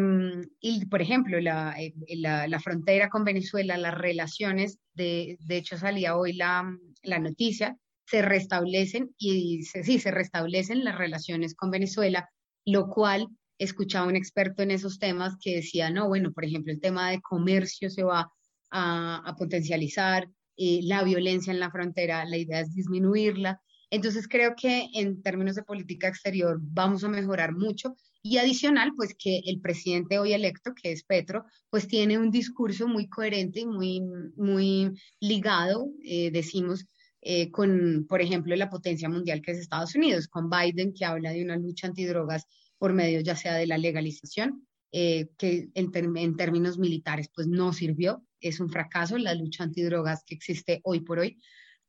y, 0.61 0.87
por 0.87 1.03
ejemplo, 1.03 1.41
la, 1.41 1.75
eh, 1.79 1.93
la, 2.17 2.47
la, 2.47 2.61
frontera 2.61 3.11
con 3.11 3.25
Venezuela, 3.25 3.77
las 3.77 3.95
relaciones, 3.95 4.79
de, 4.95 5.39
de 5.41 5.57
hecho 5.57 5.77
salía 5.77 6.17
hoy 6.17 6.35
la, 6.35 6.73
la 7.03 7.19
noticia 7.19 7.77
se 8.11 8.23
restablecen 8.23 9.15
y 9.19 9.63
sí, 9.63 10.01
se 10.01 10.11
restablecen 10.11 10.85
las 10.85 10.99
relaciones 10.99 11.55
con 11.55 11.71
Venezuela, 11.71 12.29
lo 12.65 12.89
cual 12.89 13.29
escuchaba 13.59 14.09
un 14.09 14.17
experto 14.17 14.63
en 14.63 14.73
esos 14.73 14.99
temas 14.99 15.37
que 15.41 15.57
decía, 15.57 15.91
no, 15.91 16.09
bueno, 16.09 16.33
por 16.33 16.45
ejemplo, 16.45 16.73
el 16.73 16.81
tema 16.81 17.11
de 17.11 17.21
comercio 17.21 17.89
se 17.89 18.03
va 18.03 18.29
a, 18.73 19.35
potencializar, 19.39 20.29
eh, 20.57 20.81
la 20.83 21.05
violencia 21.05 21.53
en 21.53 21.61
la 21.61 21.71
frontera, 21.71 22.25
la 22.25 22.37
idea 22.37 22.61
es 22.61 22.75
disminuirla. 22.75 23.61
Entonces 23.91 24.27
creo 24.29 24.55
que 24.57 24.89
en 24.95 25.23
términos 25.23 25.57
de 25.57 25.63
política 25.63 26.09
exterior 26.09 26.59
vamos 26.61 27.05
a 27.05 27.09
mejorar 27.09 27.55
mucho 27.55 27.97
y 28.23 28.39
adicional, 28.39 28.93
pues 28.97 29.15
que 29.19 29.41
el 29.47 29.61
presidente 29.61 30.19
hoy 30.19 30.33
electo, 30.33 30.73
que 30.75 30.93
es 30.93 31.05
Petro, 31.05 31.45
pues 31.71 31.89
tiene 31.89 32.19
un 32.19 32.31
discurso 32.31 32.87
muy 32.87 33.09
coherente 33.09 33.61
y 33.61 33.67
muy, 33.67 34.03
muy 34.37 34.91
ligado, 35.21 35.89
eh, 36.05 36.31
decimos, 36.31 36.87
eh, 37.23 37.51
con, 37.51 38.07
por 38.09 38.23
ejemplo, 38.23 38.55
la 38.57 38.71
potencia 38.71 39.09
mundial 39.09 39.43
que 39.43 39.53
es 39.53 39.59
Estados 39.59 39.95
Unidos, 39.95 40.29
con 40.29 40.49
Biden, 40.49 40.93
que 40.95 41.05
habla 41.05 41.33
de 41.33 41.43
una 41.43 41.57
lucha 41.57 41.87
antidrogas 41.87 42.47
por 42.79 42.93
medio 42.95 43.21
ya 43.21 43.37
sea 43.37 43.55
de 43.55 43.67
la 43.67 43.77
legalización, 43.77 44.67
eh, 44.93 45.29
que 45.37 45.69
en, 45.75 45.93
en, 46.17 46.37
términos 46.37 46.79
militares 46.79 47.29
pues 47.35 47.47
no 47.47 47.73
sirvió, 47.73 48.25
es 48.41 48.59
un 48.59 48.71
fracaso 48.71 49.19
la 49.19 49.35
lucha 49.35 49.65
antidrogas 49.65 50.25
que 50.25 50.35
existe 50.35 50.81
hoy 50.83 51.01
por 51.01 51.19
hoy. 51.19 51.39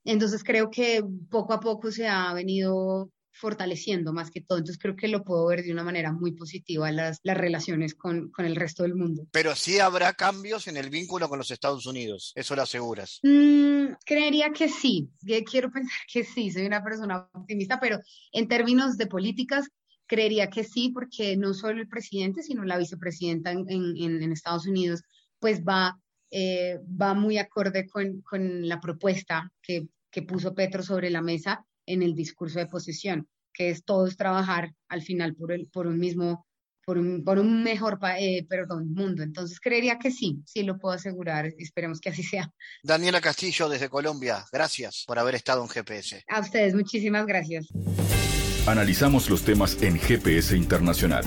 Entonces 0.03 0.43
creo 0.43 0.69
que 0.69 1.03
poco 1.29 1.53
a 1.53 1.59
poco 1.59 1.91
se 1.91 2.07
ha 2.07 2.33
venido 2.33 3.11
fortaleciendo 3.31 4.13
más 4.13 4.29
que 4.31 4.41
todo. 4.41 4.57
Entonces 4.57 4.81
creo 4.81 4.95
que 4.95 5.07
lo 5.07 5.23
puedo 5.23 5.47
ver 5.47 5.63
de 5.63 5.71
una 5.71 5.83
manera 5.83 6.11
muy 6.11 6.33
positiva 6.33 6.91
las, 6.91 7.19
las 7.23 7.37
relaciones 7.37 7.95
con, 7.95 8.29
con 8.31 8.45
el 8.45 8.55
resto 8.55 8.83
del 8.83 8.95
mundo. 8.95 9.27
Pero 9.31 9.55
sí 9.55 9.79
habrá 9.79 10.13
cambios 10.13 10.67
en 10.67 10.77
el 10.77 10.89
vínculo 10.89 11.29
con 11.29 11.37
los 11.37 11.51
Estados 11.51 11.85
Unidos, 11.85 12.33
eso 12.35 12.55
lo 12.55 12.63
aseguras. 12.63 13.19
Mm, 13.23 13.93
creería 14.05 14.51
que 14.51 14.69
sí, 14.69 15.09
quiero 15.49 15.71
pensar 15.71 15.99
que 16.11 16.23
sí, 16.23 16.51
soy 16.51 16.65
una 16.65 16.83
persona 16.83 17.29
optimista, 17.33 17.79
pero 17.79 17.99
en 18.31 18.47
términos 18.47 18.97
de 18.97 19.07
políticas, 19.07 19.67
creería 20.05 20.49
que 20.49 20.63
sí, 20.63 20.89
porque 20.89 21.37
no 21.37 21.53
solo 21.53 21.81
el 21.81 21.87
presidente, 21.87 22.43
sino 22.43 22.65
la 22.65 22.77
vicepresidenta 22.77 23.51
en, 23.51 23.65
en, 23.69 24.21
en 24.21 24.31
Estados 24.31 24.67
Unidos, 24.67 25.01
pues 25.39 25.63
va, 25.63 25.97
eh, 26.29 26.79
va 27.01 27.13
muy 27.13 27.37
acorde 27.37 27.87
con, 27.87 28.21
con 28.21 28.67
la 28.67 28.79
propuesta 28.81 29.49
que, 29.61 29.87
que 30.11 30.21
puso 30.21 30.53
Petro 30.53 30.83
sobre 30.83 31.09
la 31.09 31.21
mesa 31.21 31.65
en 31.91 32.03
el 32.03 32.15
discurso 32.15 32.59
de 32.59 32.67
posesión, 32.67 33.27
que 33.53 33.69
es 33.69 33.83
todos 33.83 34.17
trabajar 34.17 34.73
al 34.87 35.01
final 35.01 35.35
por, 35.35 35.51
el, 35.51 35.67
por 35.67 35.87
un 35.87 35.99
mismo, 35.99 36.47
por 36.85 36.97
un, 36.97 37.23
por 37.23 37.37
un 37.37 37.63
mejor 37.63 37.99
eh, 38.17 38.45
perdón, 38.47 38.93
mundo. 38.93 39.23
Entonces 39.23 39.59
creería 39.59 39.99
que 39.99 40.11
sí, 40.11 40.41
sí 40.45 40.63
lo 40.63 40.77
puedo 40.77 40.95
asegurar, 40.95 41.45
esperemos 41.57 41.99
que 41.99 42.09
así 42.09 42.23
sea. 42.23 42.51
Daniela 42.83 43.21
Castillo 43.21 43.69
desde 43.69 43.89
Colombia, 43.89 44.45
gracias 44.51 45.03
por 45.05 45.19
haber 45.19 45.35
estado 45.35 45.61
en 45.63 45.69
GPS. 45.69 46.23
A 46.27 46.39
ustedes, 46.39 46.73
muchísimas 46.73 47.25
gracias. 47.25 47.67
Analizamos 48.67 49.29
los 49.29 49.43
temas 49.43 49.81
en 49.81 49.99
GPS 49.99 50.55
Internacional. 50.55 51.25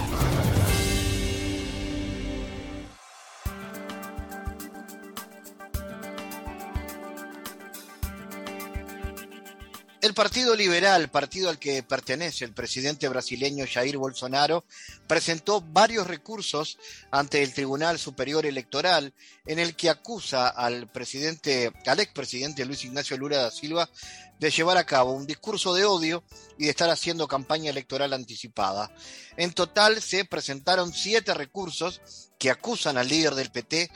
El 10.14 10.22
Partido 10.22 10.54
Liberal, 10.54 11.10
partido 11.10 11.50
al 11.50 11.58
que 11.58 11.82
pertenece 11.82 12.44
el 12.44 12.52
presidente 12.52 13.08
brasileño 13.08 13.64
Jair 13.68 13.96
Bolsonaro, 13.96 14.64
presentó 15.08 15.60
varios 15.60 16.06
recursos 16.06 16.78
ante 17.10 17.42
el 17.42 17.52
Tribunal 17.52 17.98
Superior 17.98 18.46
Electoral 18.46 19.12
en 19.44 19.58
el 19.58 19.74
que 19.74 19.90
acusa 19.90 20.46
al 20.50 20.86
presidente, 20.86 21.72
al 21.84 21.98
expresidente 21.98 22.64
Luis 22.64 22.84
Ignacio 22.84 23.18
Lula 23.18 23.38
da 23.38 23.50
Silva 23.50 23.90
de 24.38 24.52
llevar 24.52 24.76
a 24.76 24.86
cabo 24.86 25.10
un 25.10 25.26
discurso 25.26 25.74
de 25.74 25.84
odio 25.84 26.22
y 26.58 26.66
de 26.66 26.70
estar 26.70 26.90
haciendo 26.90 27.26
campaña 27.26 27.70
electoral 27.70 28.12
anticipada. 28.12 28.92
En 29.36 29.52
total 29.52 30.00
se 30.00 30.24
presentaron 30.24 30.92
siete 30.92 31.34
recursos 31.34 32.00
que 32.38 32.50
acusan 32.50 32.98
al 32.98 33.08
líder 33.08 33.34
del 33.34 33.50
PT 33.50 33.90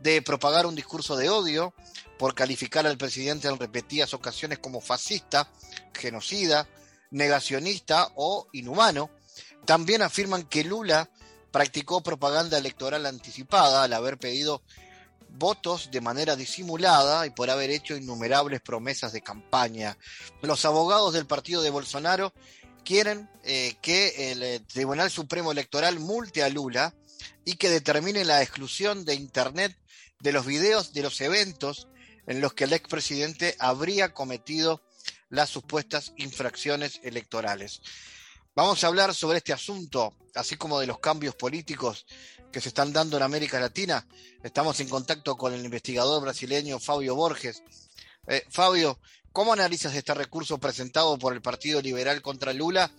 de 0.00 0.22
propagar 0.22 0.66
un 0.66 0.74
discurso 0.74 1.16
de 1.16 1.30
odio, 1.30 1.74
por 2.18 2.34
calificar 2.34 2.86
al 2.86 2.98
presidente 2.98 3.48
en 3.48 3.58
repetidas 3.58 4.14
ocasiones 4.14 4.58
como 4.58 4.80
fascista, 4.80 5.50
genocida, 5.92 6.68
negacionista 7.10 8.08
o 8.14 8.46
inhumano. 8.52 9.10
También 9.64 10.02
afirman 10.02 10.44
que 10.44 10.64
Lula 10.64 11.10
practicó 11.50 12.02
propaganda 12.02 12.58
electoral 12.58 13.06
anticipada 13.06 13.84
al 13.84 13.92
haber 13.92 14.18
pedido 14.18 14.62
votos 15.36 15.90
de 15.90 16.00
manera 16.00 16.36
disimulada 16.36 17.26
y 17.26 17.30
por 17.30 17.50
haber 17.50 17.70
hecho 17.70 17.96
innumerables 17.96 18.60
promesas 18.60 19.12
de 19.12 19.22
campaña. 19.22 19.96
Los 20.42 20.64
abogados 20.64 21.12
del 21.12 21.26
partido 21.26 21.62
de 21.62 21.70
Bolsonaro 21.70 22.32
quieren 22.84 23.28
eh, 23.42 23.76
que 23.80 24.32
el 24.32 24.42
eh, 24.42 24.60
Tribunal 24.60 25.10
Supremo 25.10 25.52
Electoral 25.52 25.98
multe 25.98 26.42
a 26.42 26.48
Lula 26.48 26.94
y 27.44 27.54
que 27.54 27.70
determine 27.70 28.24
la 28.24 28.42
exclusión 28.42 29.04
de 29.04 29.14
Internet 29.14 29.76
de 30.24 30.32
los 30.32 30.46
videos 30.46 30.94
de 30.94 31.02
los 31.02 31.20
eventos 31.20 31.86
en 32.26 32.40
los 32.40 32.54
que 32.54 32.64
el 32.64 32.72
expresidente 32.72 33.56
habría 33.58 34.14
cometido 34.14 34.80
las 35.28 35.50
supuestas 35.50 36.14
infracciones 36.16 36.98
electorales. 37.02 37.82
Vamos 38.56 38.82
a 38.82 38.86
hablar 38.86 39.14
sobre 39.14 39.38
este 39.38 39.52
asunto, 39.52 40.16
así 40.34 40.56
como 40.56 40.80
de 40.80 40.86
los 40.86 40.98
cambios 40.98 41.34
políticos 41.34 42.06
que 42.50 42.62
se 42.62 42.70
están 42.70 42.90
dando 42.90 43.18
en 43.18 43.22
América 43.22 43.60
Latina. 43.60 44.06
Estamos 44.42 44.80
en 44.80 44.88
contacto 44.88 45.36
con 45.36 45.52
el 45.52 45.62
investigador 45.62 46.22
brasileño 46.22 46.78
Fabio 46.78 47.14
Borges. 47.14 47.62
Eh, 48.26 48.46
Fabio, 48.48 48.98
¿cómo 49.30 49.52
analizas 49.52 49.94
este 49.94 50.14
recurso 50.14 50.56
presentado 50.56 51.18
por 51.18 51.34
el 51.34 51.42
Partido 51.42 51.82
Liberal 51.82 52.22
contra 52.22 52.54
Lula 52.54 52.90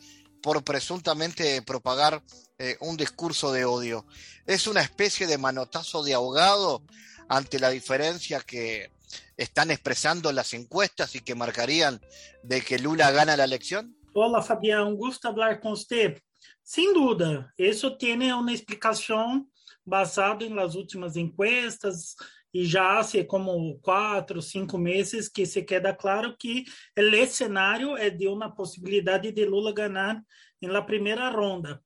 por 0.44 0.64
presuntamente 0.64 1.64
propagar 1.64 2.22
eh, 2.60 2.78
un 2.82 2.98
discurso 2.98 3.52
de 3.52 3.66
odio? 3.66 4.06
¿Es 4.46 4.68
una 4.68 4.82
especie 4.82 5.26
de 5.26 5.40
manotazo 5.40 6.04
de 6.04 6.14
ahogado 6.14 6.84
ante 7.28 7.60
la 7.60 7.70
diferencia 7.70 8.40
que 8.40 8.92
están 9.38 9.72
expresando 9.72 10.32
las 10.32 10.54
encuestas 10.54 11.16
y 11.16 11.20
que 11.20 11.36
marcarían 11.36 12.02
de 12.44 12.62
que 12.62 12.80
Lula 12.80 13.12
gana 13.12 13.38
la 13.38 13.44
elección? 13.44 13.96
Hola 14.14 14.42
Fabián, 14.42 14.96
gusto 14.96 15.28
hablar 15.28 15.60
con 15.60 15.74
usted. 15.74 16.22
Sin 16.64 16.94
duda, 16.94 17.54
eso 17.58 17.98
tiene 17.98 18.34
una 18.34 18.54
explicación 18.54 19.52
basada 19.84 20.46
en 20.46 20.56
las 20.56 20.76
últimas 20.76 21.16
encuestas 21.16 22.16
y 22.52 22.68
ya 22.68 23.00
hace 23.00 23.28
como 23.28 23.78
cuatro, 23.82 24.42
cinco 24.42 24.78
meses 24.78 25.30
que 25.30 25.46
se 25.46 25.66
queda 25.66 25.96
claro 25.96 26.36
que 26.40 26.64
el 26.96 27.14
escenario 27.14 27.98
es 27.98 28.18
de 28.18 28.28
una 28.28 28.56
posibilidad 28.56 29.20
de 29.20 29.46
Lula 29.46 29.74
ganar 29.74 30.24
en 30.62 30.72
la 30.72 30.86
primera 30.86 31.30
ronda. 31.30 31.82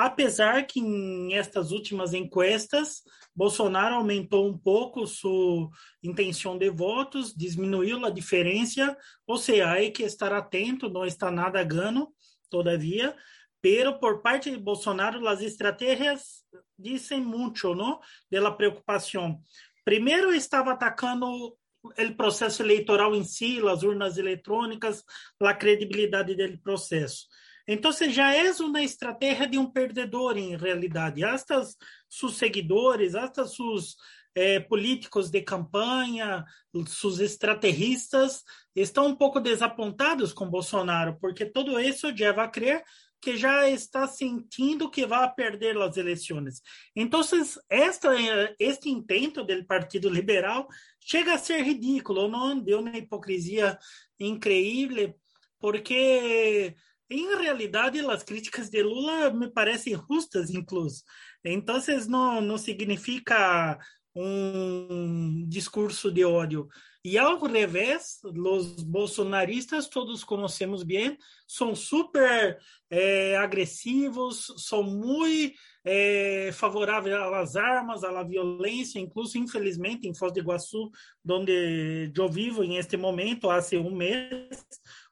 Apesar 0.00 0.64
que 0.64 0.78
em 0.78 1.34
estas 1.34 1.72
últimas 1.72 2.14
encuestas, 2.14 3.02
Bolsonaro 3.34 3.96
aumentou 3.96 4.48
um 4.48 4.56
pouco 4.56 5.04
sua 5.08 5.68
intenção 6.00 6.56
de 6.56 6.70
votos, 6.70 7.34
diminuiu 7.34 8.06
a 8.06 8.10
diferença, 8.10 8.96
ou 9.26 9.36
seja, 9.36 9.68
hay 9.68 9.90
que 9.90 10.04
estar 10.04 10.32
atento, 10.32 10.88
não 10.88 11.04
está 11.04 11.32
nada 11.32 11.64
gano, 11.64 12.14
todavia, 12.48 13.12
pero 13.60 13.98
por 13.98 14.22
parte 14.22 14.52
de 14.52 14.56
Bolsonaro, 14.56 15.26
as 15.26 15.40
estratégias 15.40 16.44
dizem 16.78 17.20
muito, 17.20 17.74
não? 17.74 17.98
De 18.30 18.38
la 18.38 18.52
preocupação. 18.52 19.40
Primeiro, 19.84 20.32
estava 20.32 20.74
atacando 20.74 21.26
o 21.26 22.14
processo 22.16 22.62
eleitoral 22.62 23.16
em 23.16 23.24
si, 23.24 23.60
as 23.66 23.82
urnas 23.82 24.16
eletrônicas, 24.16 25.02
a 25.42 25.54
credibilidade 25.54 26.36
do 26.36 26.58
processo. 26.58 27.26
Então, 27.68 27.92
já 27.92 28.34
é 28.34 28.50
uma 28.62 28.82
estratégia 28.82 29.46
de 29.46 29.58
um 29.58 29.70
perdedor, 29.70 30.38
em 30.38 30.56
realidade. 30.56 31.22
Hasta 31.22 31.62
seus 32.08 32.38
seguidores, 32.38 33.14
hasta 33.14 33.46
seus 33.46 33.94
eh, 34.34 34.60
políticos 34.60 35.30
de 35.30 35.42
campanha, 35.42 36.46
seus 36.86 37.18
estrategistas, 37.18 38.42
estão 38.74 39.08
um 39.08 39.14
pouco 39.14 39.38
desapontados 39.38 40.32
com 40.32 40.48
Bolsonaro, 40.48 41.18
porque 41.20 41.44
tudo 41.44 41.78
isso 41.78 42.08
leva 42.08 42.44
a 42.44 42.48
crer 42.48 42.82
que 43.20 43.36
já 43.36 43.68
está 43.68 44.06
sentindo 44.06 44.90
que 44.90 45.04
vai 45.04 45.30
perder 45.34 45.76
as 45.76 45.96
eleições. 45.96 46.62
Então, 46.94 47.20
esta, 47.68 48.10
este 48.58 48.88
intento 48.88 49.44
do 49.44 49.64
Partido 49.66 50.08
Liberal 50.08 50.68
chega 51.00 51.34
a 51.34 51.38
ser 51.38 51.62
ridículo, 51.62 52.28
não? 52.28 52.58
De 52.58 52.74
uma 52.74 52.96
hipocrisia 52.96 53.78
incrível, 54.18 55.14
porque 55.58 56.74
em 57.10 57.36
realidade 57.36 58.00
as 58.00 58.22
críticas 58.22 58.68
de 58.68 58.82
Lula 58.82 59.30
me 59.30 59.50
parecem 59.50 59.98
justas, 60.08 60.50
incluso. 60.50 61.02
Então, 61.44 61.78
não, 62.08 62.40
não 62.40 62.58
significa 62.58 63.78
um 64.14 65.46
discurso 65.48 66.10
de 66.10 66.24
ódio. 66.24 66.68
E 67.04 67.16
ao 67.16 67.38
revés, 67.38 68.18
os 68.24 68.82
bolsonaristas, 68.82 69.88
todos 69.88 70.24
conhecemos 70.24 70.82
bem, 70.82 71.16
são 71.46 71.74
super 71.74 72.58
é, 72.90 73.36
agressivos, 73.36 74.52
são 74.58 74.82
muito 74.82 75.56
é, 75.84 76.50
favoráveis 76.52 77.14
às 77.14 77.56
armas, 77.56 78.04
à 78.04 78.22
violência, 78.22 78.98
incluso, 78.98 79.38
infelizmente, 79.38 80.08
em 80.08 80.14
Foz 80.14 80.32
do 80.32 80.40
Iguaçu, 80.40 80.90
onde 81.26 82.12
eu 82.14 82.28
vivo 82.28 82.64
em 82.64 82.76
este 82.76 82.96
momento, 82.96 83.48
há 83.48 83.60
um 83.74 83.94
mês, 83.94 84.48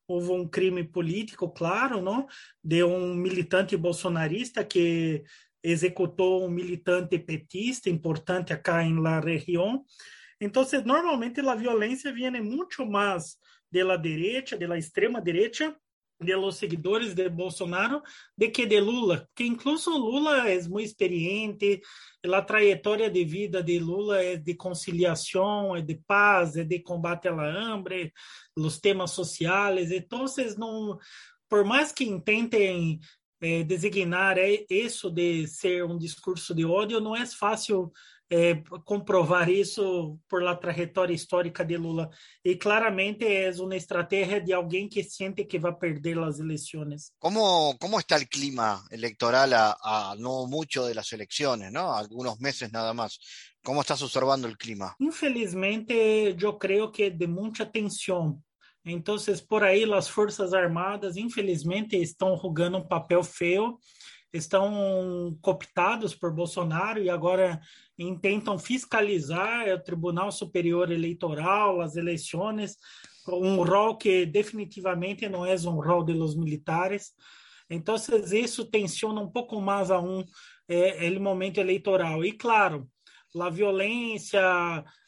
houve 0.08 0.30
um 0.30 0.46
crime 0.46 0.84
político, 0.84 1.48
claro, 1.50 2.00
não? 2.00 2.26
de 2.62 2.82
um 2.84 3.14
militante 3.14 3.76
bolsonarista 3.76 4.64
que 4.64 5.24
executou 5.62 6.46
um 6.46 6.50
militante 6.50 7.18
petista 7.18 7.90
importante 7.90 8.52
acá 8.52 8.84
em 8.84 8.98
la 9.00 9.20
região. 9.20 9.84
Então, 10.40 10.64
normalmente 10.84 11.40
a 11.40 11.54
violência 11.54 12.12
vem 12.12 12.40
muito 12.40 12.86
mais 12.86 13.36
de 13.70 13.82
la 13.82 13.96
derecha, 13.96 14.56
de 14.56 14.66
la 14.66 14.78
extrema 14.78 15.20
derecha, 15.20 15.74
de 16.18 16.34
los 16.34 16.56
seguidores 16.56 17.14
de 17.14 17.28
Bolsonaro, 17.28 18.02
de 18.36 18.50
que 18.50 18.66
de 18.66 18.80
Lula, 18.80 19.28
que 19.34 19.44
incluso 19.44 19.90
Lula 19.96 20.48
é 20.48 20.60
muito 20.62 20.86
experiente, 20.86 21.80
a 22.24 22.42
trajetória 22.42 23.10
de 23.10 23.24
vida 23.24 23.62
de 23.62 23.78
Lula 23.78 24.22
é 24.22 24.36
de 24.36 24.54
conciliação, 24.54 25.76
é 25.76 25.82
de 25.82 25.96
paz, 26.06 26.56
é 26.56 26.64
de 26.64 26.80
combate 26.80 27.28
à 27.28 27.34
hambre, 27.34 28.12
os 28.56 28.78
temas 28.78 29.10
sociais. 29.10 29.92
Então, 29.92 30.24
não, 30.56 30.98
por 31.48 31.64
mais 31.64 31.92
que 31.92 32.04
intentem 32.04 32.98
é, 33.40 33.62
designar 33.62 34.36
isso 34.70 35.10
de 35.10 35.46
ser 35.46 35.84
um 35.84 35.98
discurso 35.98 36.54
de 36.54 36.64
ódio, 36.64 37.00
não 37.00 37.14
é 37.14 37.26
fácil 37.26 37.92
é, 38.30 38.56
comprovar 38.84 39.48
isso 39.48 40.18
por 40.28 40.42
la 40.42 40.56
trajetória 40.56 41.14
histórica 41.14 41.64
de 41.64 41.76
Lula. 41.76 42.10
E 42.44 42.56
claramente 42.56 43.24
é 43.24 43.50
uma 43.60 43.76
estratégia 43.76 44.40
de 44.40 44.52
alguém 44.52 44.88
que 44.88 45.02
sente 45.04 45.44
que 45.44 45.58
vai 45.58 45.74
perder 45.74 46.18
as 46.18 46.38
eleições. 46.38 47.12
Como 47.18 47.76
como 47.78 47.98
está 47.98 48.16
o 48.16 48.26
clima 48.26 48.84
eleitoral 48.90 49.52
a, 49.54 49.76
a 49.82 50.16
no 50.16 50.46
mucho 50.46 50.86
de 50.86 50.94
las 50.94 51.12
elecciones, 51.12 51.72
¿no? 51.72 51.92
Algunos 51.92 52.38
meses 52.40 52.70
nada 52.72 52.92
más. 52.92 53.18
Como 53.64 53.80
estás 53.80 54.00
observando 54.02 54.44
o 54.44 54.56
clima? 54.56 54.94
Infelizmente, 55.00 55.92
eu 56.40 56.56
creio 56.56 56.90
que 56.90 57.10
de 57.10 57.26
muita 57.26 57.66
tensão. 57.66 58.40
Então, 58.84 59.16
por 59.48 59.64
aí, 59.64 59.82
as 59.92 60.06
Forças 60.06 60.54
Armadas, 60.54 61.16
infelizmente, 61.16 61.96
estão 61.96 62.36
jogando 62.36 62.78
um 62.78 62.86
papel 62.86 63.24
feio, 63.24 63.76
estão 64.32 65.36
cooptados 65.42 66.14
por 66.14 66.32
Bolsonaro 66.32 67.02
e 67.02 67.10
agora 67.10 67.60
intentam 67.98 68.58
fiscalizar 68.58 69.68
o 69.68 69.82
Tribunal 69.82 70.30
Superior 70.30 70.90
Eleitoral, 70.90 71.80
as 71.80 71.96
eleições, 71.96 72.76
um 73.28 73.62
rol 73.62 73.96
que 73.96 74.26
definitivamente 74.26 75.28
não 75.28 75.44
é 75.44 75.54
um 75.54 75.80
rol 75.80 76.04
dos 76.04 76.36
militares. 76.36 77.12
Então, 77.68 77.96
isso 78.32 78.64
tensiona 78.66 79.20
um 79.20 79.30
pouco 79.30 79.60
mais 79.60 79.90
a 79.90 80.00
um 80.00 80.24
é, 80.68 81.10
momento 81.18 81.58
eleitoral. 81.58 82.24
E, 82.24 82.32
claro, 82.32 82.88
a 83.40 83.50
violência, 83.50 84.40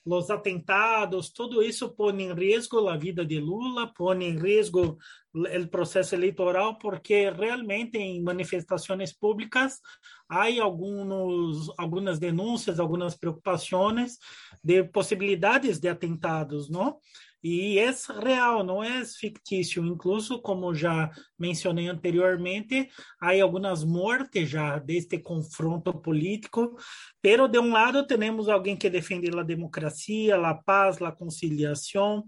os 0.04 0.30
atentados, 0.30 1.30
tudo 1.30 1.62
isso 1.62 1.94
põe 1.94 2.22
em 2.22 2.32
risco 2.32 2.88
a 2.88 2.96
vida 2.96 3.24
de 3.24 3.38
Lula, 3.38 3.92
põe 3.94 4.24
em 4.24 4.38
risco 4.38 4.96
o 5.34 5.68
processo 5.68 6.14
eleitoral, 6.14 6.78
porque 6.78 7.30
realmente 7.30 7.98
em 7.98 8.22
manifestações 8.22 9.12
públicas 9.12 9.80
há 10.28 10.46
alguns, 10.62 11.70
algumas 11.78 12.18
denúncias, 12.18 12.80
algumas 12.80 13.16
preocupações 13.16 14.18
de 14.64 14.82
possibilidades 14.84 15.78
de 15.78 15.88
atentados, 15.88 16.70
não? 16.70 16.98
E 17.42 17.78
é 17.78 17.94
real, 18.20 18.64
não 18.64 18.82
é 18.82 19.04
fictício. 19.04 19.84
Incluso, 19.84 20.40
como 20.40 20.74
já 20.74 21.10
mencionei 21.38 21.88
anteriormente, 21.88 22.88
há 23.20 23.40
algumas 23.40 23.84
mortes 23.84 24.48
já 24.48 24.78
deste 24.78 25.18
confronto 25.18 25.92
político. 25.92 26.76
Pero, 27.22 27.46
de 27.46 27.58
um 27.58 27.72
lado, 27.72 28.06
temos 28.06 28.48
alguém 28.48 28.76
que 28.76 28.90
defende 28.90 29.30
a 29.36 29.42
democracia, 29.42 30.36
a 30.36 30.54
paz, 30.54 31.00
a 31.00 31.12
conciliação, 31.12 32.24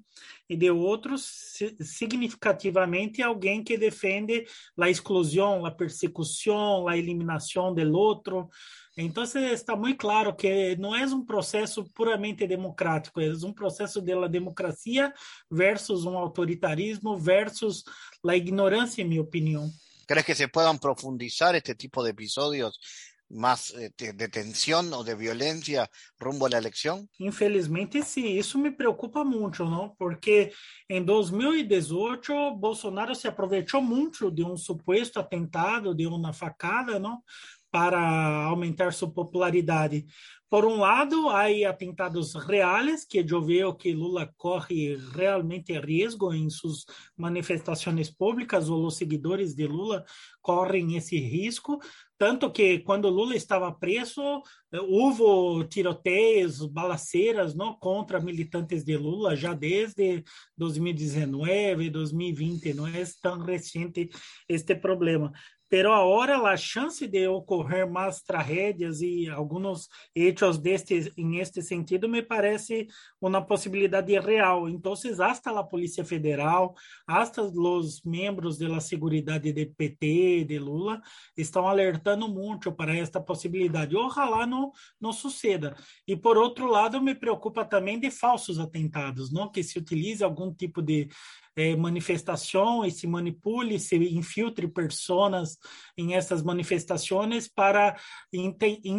e 0.48 0.56
de 0.56 0.70
outro, 0.70 1.16
significativamente, 1.18 3.22
alguém 3.22 3.62
que 3.62 3.78
defende 3.78 4.44
a 4.78 4.90
exclusão, 4.90 5.66
a 5.66 5.70
persecução, 5.70 6.88
a 6.88 6.96
eliminação 6.96 7.74
do 7.74 7.96
outro. 7.96 8.48
Então, 8.96 9.24
está 9.24 9.76
muito 9.76 9.98
claro 9.98 10.34
que 10.34 10.76
não 10.76 10.94
é 10.94 11.04
um 11.06 11.24
processo 11.24 11.84
puramente 11.94 12.46
democrático, 12.46 13.20
é 13.20 13.30
um 13.44 13.52
processo 13.52 14.00
de 14.02 14.28
democracia 14.28 15.12
versus 15.50 16.04
um 16.04 16.18
autoritarismo 16.18 17.16
versus 17.16 17.84
a 18.26 18.36
ignorância, 18.36 19.02
em 19.02 19.08
minha 19.08 19.22
opinião. 19.22 19.70
¿Crees 20.06 20.26
que 20.26 20.34
se 20.34 20.48
puedan 20.48 20.78
profundizar 20.78 21.54
este 21.54 21.76
tipo 21.76 22.02
de 22.02 22.10
episodios 22.10 22.80
más 23.28 23.72
de 23.96 24.28
tensión 24.28 24.92
o 24.92 25.04
de 25.04 25.14
violencia 25.14 25.88
rumbo 26.18 26.46
a 26.46 26.50
la 26.50 26.58
elección? 26.58 27.08
Infelizmente, 27.20 28.02
sim. 28.02 28.36
Isso 28.36 28.58
me 28.58 28.72
preocupa 28.72 29.24
muito, 29.24 29.64
não? 29.64 29.94
Porque 29.96 30.52
em 30.88 31.04
2018, 31.04 32.56
Bolsonaro 32.56 33.14
se 33.14 33.28
aproveitou 33.28 33.80
muito 33.80 34.32
de 34.32 34.42
um 34.42 34.56
suposto 34.56 35.20
atentado, 35.20 35.94
de 35.94 36.08
uma 36.08 36.32
facada, 36.32 36.98
não? 36.98 37.22
Para 37.70 38.44
aumentar 38.44 38.92
sua 38.92 39.10
popularidade. 39.10 40.04
Por 40.50 40.64
um 40.64 40.78
lado, 40.78 41.28
há 41.28 41.46
atentados 41.68 42.34
reais, 42.34 43.04
que 43.04 43.18
eu 43.18 43.40
vejo 43.40 43.72
que 43.76 43.92
Lula 43.92 44.28
corre 44.36 44.96
realmente 45.14 45.78
risco 45.78 46.34
em 46.34 46.50
suas 46.50 46.84
manifestações 47.16 48.10
públicas, 48.10 48.68
ou 48.68 48.84
os 48.84 48.96
seguidores 48.96 49.54
de 49.54 49.68
Lula 49.68 50.04
correm 50.42 50.96
esse 50.96 51.16
risco, 51.20 51.78
tanto 52.18 52.50
que 52.50 52.80
quando 52.80 53.08
Lula 53.08 53.36
estava 53.36 53.70
preso, 53.72 54.42
houve 54.72 55.68
tiroteios, 55.68 56.66
balaceiras 56.66 57.54
não, 57.54 57.72
contra 57.74 58.18
militantes 58.18 58.82
de 58.82 58.96
Lula 58.96 59.36
já 59.36 59.54
desde 59.54 60.24
2019, 60.56 61.90
2020, 61.90 62.74
não 62.74 62.88
é 62.88 63.04
tão 63.22 63.38
recente 63.38 64.10
este 64.48 64.74
problema 64.74 65.30
pero 65.70 65.92
ahora 65.92 66.36
a 66.50 66.56
chance 66.56 67.06
de 67.06 67.28
ocorrer 67.28 67.88
mais 67.88 68.20
tragédias 68.20 69.00
e 69.00 69.28
alguns 69.28 69.88
hechos 70.12 70.58
deste, 70.58 71.12
em 71.16 71.38
este 71.38 71.62
sentido 71.62 72.08
me 72.08 72.22
parece 72.22 72.88
uma 73.20 73.40
possibilidade 73.40 74.18
real. 74.18 74.68
Então, 74.68 74.94
hasta 75.20 75.50
a 75.50 75.62
Polícia 75.62 76.04
Federal, 76.04 76.74
hasta 77.06 77.40
os 77.42 78.02
membros 78.02 78.58
da 78.58 78.80
Seguridade 78.80 79.52
de 79.52 79.66
PT, 79.66 80.44
de 80.44 80.58
Lula, 80.58 81.00
estão 81.36 81.68
alertando 81.68 82.28
muito 82.28 82.72
para 82.72 82.96
esta 82.96 83.20
possibilidade. 83.20 83.96
Ojalá 83.96 84.44
não, 84.44 84.72
não 85.00 85.12
suceda. 85.12 85.76
E, 86.04 86.16
por 86.16 86.36
outro 86.36 86.66
lado, 86.66 87.00
me 87.00 87.14
preocupa 87.14 87.64
também 87.64 88.00
de 88.00 88.10
falsos 88.10 88.58
atentados, 88.58 89.32
não 89.32 89.48
que 89.48 89.62
se 89.62 89.78
utilize 89.78 90.24
algum 90.24 90.52
tipo 90.52 90.82
de 90.82 91.08
eh, 91.56 91.76
manifestação 91.76 92.84
e 92.84 92.90
se 92.90 93.06
manipule, 93.06 93.78
se 93.78 93.96
infiltre 93.96 94.68
pessoas 94.68 95.58
em 95.96 96.14
essas 96.14 96.42
manifestações 96.42 97.48
para 97.48 97.96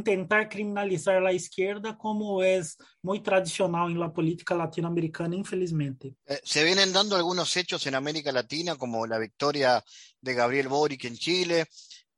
tentar 0.04 0.46
criminalizar 0.46 1.24
a 1.24 1.34
esquerda, 1.34 1.94
como 1.94 2.42
é 2.42 2.62
muito 3.04 3.24
tradicional 3.24 3.90
em 3.90 3.98
la 3.98 4.10
política 4.10 4.56
latino-americana, 4.56 5.36
infelizmente. 5.36 6.16
Eh, 6.28 6.42
se 6.44 6.64
vienen 6.64 6.92
dando 6.92 7.16
algunos 7.16 7.56
hechos 7.56 7.86
en 7.88 7.96
América 7.96 8.32
Latina, 8.32 8.76
como 8.76 9.06
la 9.06 9.18
victoria 9.18 9.84
de 10.22 10.34
Gabriel 10.34 10.68
Boric 10.68 11.06
en 11.06 11.16
Chile, 11.16 11.66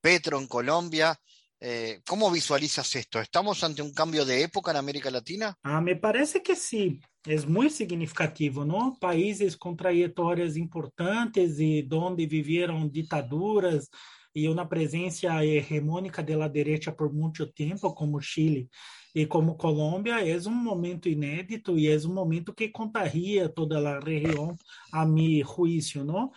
Petro 0.02 0.38
en 0.40 0.48
Colombia. 0.48 1.18
Eh, 1.66 2.02
¿Cómo 2.06 2.30
visualizas 2.30 2.94
esto? 2.94 3.22
¿Estamos 3.22 3.64
ante 3.64 3.82
un 3.82 3.94
cambio 3.94 4.26
de 4.26 4.44
época 4.44 4.72
en 4.72 4.78
América 4.78 5.10
Latina? 5.10 5.58
Ah, 5.64 5.80
me 5.80 5.96
parece 5.96 6.44
que 6.44 6.58
sí. 6.58 7.00
Es 7.26 7.48
muy 7.48 7.70
significativo, 7.70 8.66
¿no? 8.66 8.98
Países 9.00 9.56
con 9.56 9.78
trayectorias 9.78 10.58
importantes 10.58 11.58
y 11.62 11.84
donde 11.84 12.28
vivieron 12.28 12.92
dictaduras 12.92 13.90
y 14.34 14.48
una 14.48 14.68
presencia 14.68 15.42
hegemónica 15.42 16.22
de 16.22 16.36
la 16.36 16.50
derecha 16.50 16.94
por 16.94 17.14
mucho 17.14 17.50
tiempo, 17.54 17.96
como 17.96 18.20
Chile 18.20 18.68
e 19.16 19.28
como 19.28 19.56
Colômbia, 19.56 20.28
é 20.28 20.38
um 20.48 20.52
momento 20.52 21.08
inédito 21.08 21.78
e 21.78 21.88
é 21.88 21.96
um 22.00 22.14
momento 22.14 22.54
que 22.54 22.70
contagia 22.70 23.48
toda 23.48 23.78
a 23.78 24.00
região, 24.00 24.58
a 24.92 25.06
meu 25.06 25.46
juízo, 25.46 26.04
não? 26.04 26.32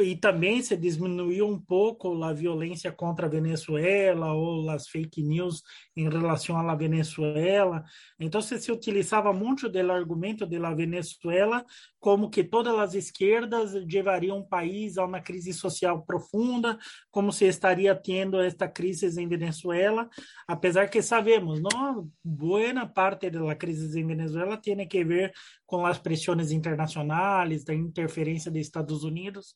E 0.00 0.16
também 0.16 0.60
se 0.60 0.76
diminuiu 0.76 1.46
um 1.46 1.60
pouco 1.60 2.22
a 2.24 2.32
violência 2.32 2.90
contra 2.90 3.26
a 3.26 3.30
Venezuela 3.30 4.32
ou 4.32 4.68
as 4.70 4.88
fake 4.88 5.22
news 5.22 5.62
em 5.96 6.08
relação 6.08 6.56
à 6.58 6.74
Venezuela. 6.74 7.84
Então 8.18 8.40
se 8.40 8.72
utilizava 8.72 9.32
muito 9.32 9.68
do 9.68 9.92
argumento 9.92 10.46
da 10.46 10.74
Venezuela 10.74 11.64
como 12.00 12.28
que 12.28 12.44
todas 12.44 12.78
as 12.78 12.94
esquerdas 12.94 13.72
levariam 13.72 14.38
o 14.38 14.46
país 14.46 14.98
a 14.98 15.04
uma 15.04 15.20
crise 15.20 15.54
social 15.54 16.02
profunda, 16.02 16.78
como 17.10 17.32
se 17.32 17.46
estaria 17.46 17.94
tendo 17.94 18.40
esta 18.40 18.68
crise 18.68 19.06
em 19.20 19.28
Venezuela, 19.28 20.08
apesar 20.46 20.88
que 20.88 21.00
sabemos, 21.00 21.62
não, 21.62 22.10
boa 22.22 22.86
parte 22.86 23.30
da 23.30 23.54
crise 23.54 23.98
em 23.98 24.06
Venezuela 24.06 24.56
tem 24.56 24.86
que 24.86 25.04
ver 25.04 25.32
com 25.66 25.86
as 25.86 25.98
pressões 25.98 26.50
internacionais, 26.50 27.64
da 27.64 27.74
interferência 27.74 28.50
dos 28.50 28.60
Estados 28.60 29.02
Unidos 29.02 29.54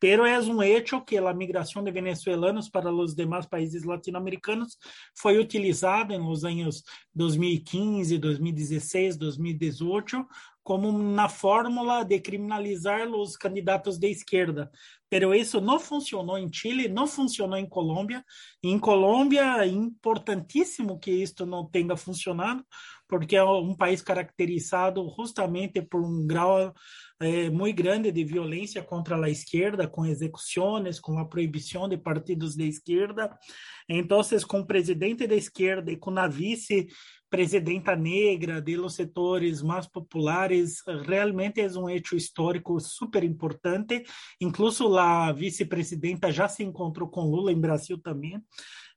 pero 0.00 0.24
é 0.24 0.38
um 0.40 0.62
hecho 0.62 1.00
que 1.04 1.16
a 1.16 1.34
migração 1.34 1.82
de 1.82 1.90
venezuelanos 1.90 2.68
para 2.68 2.92
os 2.92 3.14
demais 3.14 3.46
países 3.46 3.84
latino-americanos 3.84 4.76
foi 5.16 5.38
utilizada 5.38 6.18
nos 6.18 6.44
anos 6.44 6.82
2015, 7.14 8.18
2016, 8.18 9.16
2018 9.16 10.26
como 10.64 10.90
na 10.90 11.28
fórmula 11.28 12.02
de 12.02 12.18
criminalizar 12.18 13.06
os 13.08 13.36
candidatos 13.36 13.98
de 13.98 14.08
esquerda. 14.08 14.70
Pero 15.10 15.34
isso 15.34 15.60
não 15.60 15.78
funcionou 15.78 16.38
em 16.38 16.50
Chile, 16.50 16.88
não 16.88 17.06
funcionou 17.06 17.58
em 17.58 17.68
Colômbia. 17.68 18.24
Em 18.62 18.78
Colômbia, 18.78 19.62
é 19.62 19.66
importantíssimo 19.66 20.98
que 20.98 21.10
isto 21.10 21.44
não 21.44 21.68
tenha 21.68 21.94
funcionado, 21.98 22.64
porque 23.06 23.36
é 23.36 23.44
um 23.44 23.76
país 23.76 24.00
caracterizado 24.00 25.06
justamente 25.16 25.82
por 25.82 26.00
um 26.00 26.26
grau 26.26 26.72
é, 27.20 27.48
muito 27.48 27.76
grande 27.76 28.10
de 28.10 28.24
violência 28.24 28.82
contra 28.82 29.16
a 29.16 29.30
esquerda, 29.30 29.86
com 29.86 30.04
execuções, 30.04 30.98
com 30.98 31.18
a 31.18 31.24
proibição 31.24 31.88
de 31.88 31.96
partidos 31.96 32.56
de 32.56 32.66
esquerda. 32.66 33.30
Então, 33.88 34.20
com 34.48 34.60
o 34.60 34.66
presidente 34.66 35.26
da 35.26 35.34
esquerda 35.34 35.92
e 35.92 35.96
com 35.96 36.18
a 36.18 36.26
vice 36.26 36.88
presidenta 37.34 37.96
negra 37.96 38.62
de 38.62 38.76
los 38.76 38.94
setores 38.94 39.60
mais 39.60 39.88
populares, 39.88 40.76
realmente 41.04 41.60
é 41.60 41.66
um 41.72 41.90
hecho 41.90 42.14
histórico 42.14 42.78
super 42.78 43.24
importante. 43.24 44.04
Incluso 44.40 44.96
a 44.96 45.32
vice-presidenta 45.32 46.30
já 46.30 46.46
se 46.46 46.62
encontrou 46.62 47.08
com 47.08 47.22
Lula 47.28 47.50
em 47.50 47.60
Brasil 47.60 47.98
também. 47.98 48.40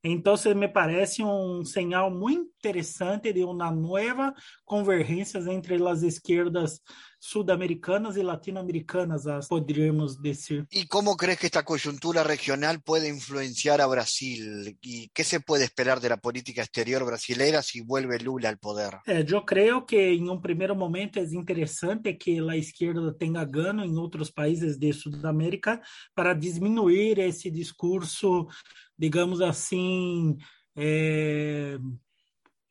Então, 0.04 0.36
me 0.56 0.68
parece 0.68 1.24
um 1.24 1.66
sinal 1.66 2.12
muito 2.12 2.52
interessante 2.60 3.34
de 3.34 3.44
uma 3.44 3.72
nova 3.72 4.32
convergência 4.64 5.40
entre 5.52 5.84
as 5.88 6.04
esquerdas 6.04 6.80
sudamericanas 7.20 8.18
y 8.18 8.24
latinoamericanas, 8.24 9.26
podríamos 9.48 10.22
decir. 10.22 10.66
¿Y 10.70 10.88
cómo 10.88 11.16
crees 11.16 11.40
que 11.40 11.48
esta 11.48 11.64
coyuntura 11.64 12.24
regional 12.24 12.82
puede 12.82 13.10
influenciar 13.10 13.82
a 13.82 13.88
Brasil? 13.88 14.78
¿Y 14.82 15.10
qué 15.10 15.24
se 15.24 15.40
puede 15.40 15.64
esperar 15.64 16.00
de 16.00 16.10
la 16.10 16.18
política 16.18 16.62
exterior 16.62 17.06
brasileña 17.06 17.62
si 17.62 17.82
vuelve 17.82 18.20
Lula 18.20 18.50
al 18.50 18.58
poder? 18.58 18.98
Eh, 19.06 19.24
yo 19.26 19.46
creo 19.46 19.86
que 19.86 20.14
en 20.14 20.30
un 20.30 20.42
primer 20.42 20.76
momento 20.76 21.20
es 21.20 21.34
interesante 21.34 22.18
que 22.18 22.40
la 22.40 22.56
izquierda 22.56 23.16
tenga 23.18 23.46
gano 23.46 23.84
en 23.84 23.98
otros 23.98 24.32
países 24.32 24.80
de 24.80 24.94
Sudamérica 24.94 25.82
para 26.14 26.34
disminuir 26.34 27.20
ese 27.20 27.50
discurso, 27.52 28.48
digamos 28.96 29.42
así, 29.42 30.36
eh, 30.76 31.78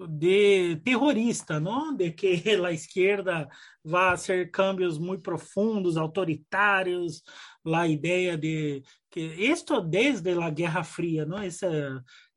de 0.00 0.76
terrorista, 0.84 1.58
não? 1.58 1.94
De 1.94 2.10
que 2.10 2.42
a 2.64 2.72
esquerda 2.72 3.48
vai 3.84 4.16
ser 4.16 4.50
câmbios 4.50 4.98
muito 4.98 5.22
profundos, 5.22 5.96
autoritários, 5.96 7.22
a 7.64 7.86
ideia 7.86 8.36
de 8.36 8.82
isto 9.16 9.74
é 9.74 9.80
desde 9.82 10.30
a 10.32 10.50
Guerra 10.50 10.84
Fria, 10.84 11.24
não? 11.24 11.38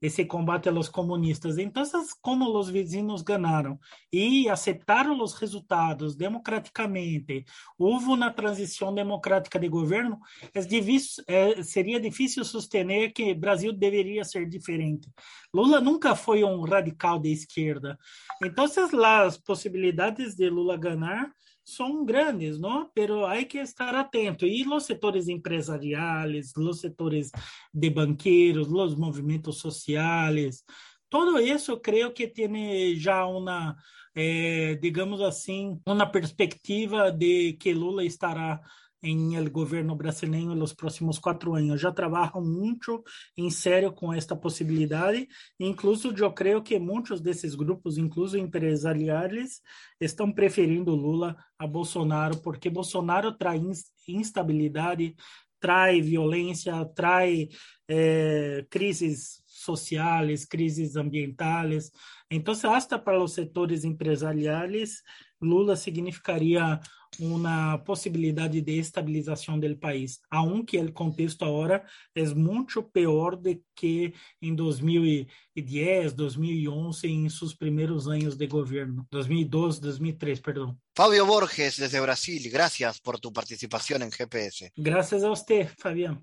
Esse 0.02 0.24
combate 0.24 0.70
aos 0.70 0.88
comunistas. 0.88 1.58
Então, 1.58 1.84
como 2.22 2.58
os 2.58 2.70
vizinhos 2.70 3.22
ganharam 3.22 3.78
e 4.14 4.48
aceitaram 4.48 5.22
os 5.22 5.34
resultados 5.34 6.16
democraticamente, 6.16 7.44
houve 7.78 8.06
uma 8.06 8.32
transição 8.32 8.94
democrática 8.94 9.60
de 9.60 9.68
governo, 9.68 10.18
é 10.54 10.60
é, 10.60 10.62
seria 10.62 10.82
difícil, 10.82 11.24
eh, 11.28 11.64
sería 11.64 12.00
difícil 12.00 12.46
sostener 12.46 13.12
que 13.12 13.34
Brasil 13.34 13.74
deveria 13.74 14.24
ser 14.24 14.48
diferente. 14.48 15.10
Lula 15.54 15.82
nunca 15.82 16.16
foi 16.16 16.46
um 16.46 16.62
radical 16.62 17.20
de 17.20 17.34
esquerda. 17.34 17.98
Então, 18.42 18.64
as 18.64 19.38
possibilidades 19.38 20.34
de 20.34 20.50
Lula 20.50 20.78
ganhar 20.78 21.30
são 21.76 22.06
grandes, 22.06 22.60
¿no? 22.60 22.92
Pero 22.94 23.26
hay 23.26 23.46
que 23.46 23.60
estar 23.60 23.96
atento. 23.96 24.46
E 24.46 24.68
os 24.68 24.84
setores 24.84 25.28
empresariais, 25.28 26.52
os 26.56 26.80
setores 26.80 27.32
de 27.74 27.90
banqueiros, 27.90 28.72
os 28.72 28.96
movimentos 28.96 29.58
sociais, 29.58 30.64
todo 31.10 31.40
isso 31.40 31.80
creio 31.80 32.14
que 32.14 32.28
tem 32.28 32.96
já 32.96 33.26
uma, 33.26 33.76
eh, 34.16 34.76
digamos 34.82 35.22
assim, 35.22 35.80
uma 35.86 36.06
perspectiva 36.06 37.12
de 37.12 37.54
que 37.54 37.74
Lula 37.74 38.04
estará 38.04 38.62
em 39.02 39.36
el 39.36 39.50
governo 39.50 39.96
brasileiro 39.96 40.56
nos 40.56 40.74
próximos 40.74 41.18
quatro 41.20 41.56
anos. 41.56 41.80
Já 41.80 41.92
trabalham 41.92 42.42
muito 42.42 43.04
em 43.38 43.50
sério 43.50 43.92
com 43.92 44.14
esta 44.14 44.36
possibilidade. 44.36 45.28
Incluso, 45.60 46.14
eu 46.16 46.34
creio 46.34 46.62
que 46.62 46.78
muitos 46.80 47.22
desses 47.22 47.56
grupos, 47.56 47.98
incluso 47.98 48.38
empresariais, 48.38 49.62
estão 50.00 50.32
preferindo 50.32 50.96
Lula 50.96 51.36
a 51.58 51.66
Bolsonaro, 51.66 52.38
porque 52.38 52.70
Bolsonaro 52.70 53.32
traz 53.38 53.62
instabilidade, 54.08 55.16
traz 55.60 56.06
violência, 56.06 56.86
traz 56.96 57.48
é, 57.88 58.66
crises 58.70 59.44
sociais, 59.46 60.46
crises 60.46 60.96
ambientais. 60.96 61.92
Então, 62.32 62.54
hasta 62.74 62.98
para 62.98 63.22
os 63.22 63.34
setores 63.34 63.84
empresariais, 63.84 65.02
Lula 65.42 65.76
significaria 65.76 66.80
uma 67.20 67.78
possibilidade 67.80 68.62
de 68.62 68.78
estabilização 68.78 69.60
do 69.60 69.78
país, 69.78 70.20
aunque 70.30 70.78
o 70.78 70.92
contexto 70.92 71.44
agora 71.44 71.84
é 72.16 72.26
muito 72.34 72.84
pior 72.84 73.36
do 73.36 73.60
que 73.76 74.14
em 74.42 74.54
2010, 74.54 76.14
2011, 76.14 77.08
em 77.08 77.30
seus 77.30 77.54
primeiros 77.54 78.08
anos 78.08 78.36
de 78.36 78.48
governo, 78.48 79.08
2012, 79.12 79.82
2003, 79.82 80.40
perdão. 80.42 80.78
Fabio 80.96 81.26
Borges, 81.26 81.78
desde 81.78 82.00
Brasil, 82.02 82.42
gracias 82.52 83.00
por 83.00 83.20
tu 83.20 83.32
participación 83.32 84.02
en 84.04 84.12
GPS. 84.12 84.72
Gracias 84.78 85.24
a 85.24 85.32
usted, 85.32 85.70
Fabián. 85.78 86.22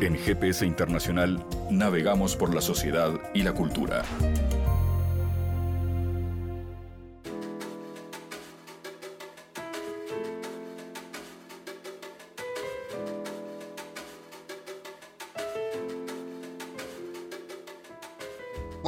En 0.00 0.16
GPS 0.16 0.64
Internacional 0.64 1.46
navegamos 1.70 2.34
por 2.34 2.54
la 2.54 2.62
sociedad 2.62 3.12
y 3.34 3.42
la 3.42 3.52
cultura. 3.52 4.02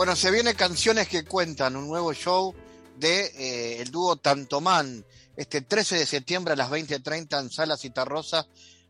Bueno, 0.02 0.16
se 0.16 0.32
viene 0.32 0.56
Canciones 0.56 1.06
que 1.06 1.24
Cuentan, 1.24 1.76
un 1.76 1.86
nuevo 1.86 2.12
show 2.12 2.52
de 2.98 3.24
eh, 3.36 3.82
el 3.82 3.92
dúo 3.92 4.16
Tantomán, 4.16 5.06
este 5.36 5.60
13 5.60 5.96
de 5.96 6.06
septiembre 6.06 6.54
a 6.54 6.56
las 6.56 6.70
20.30 6.70 7.40
en 7.40 7.50
Sala 7.52 7.76
Citarrosa 7.76 8.48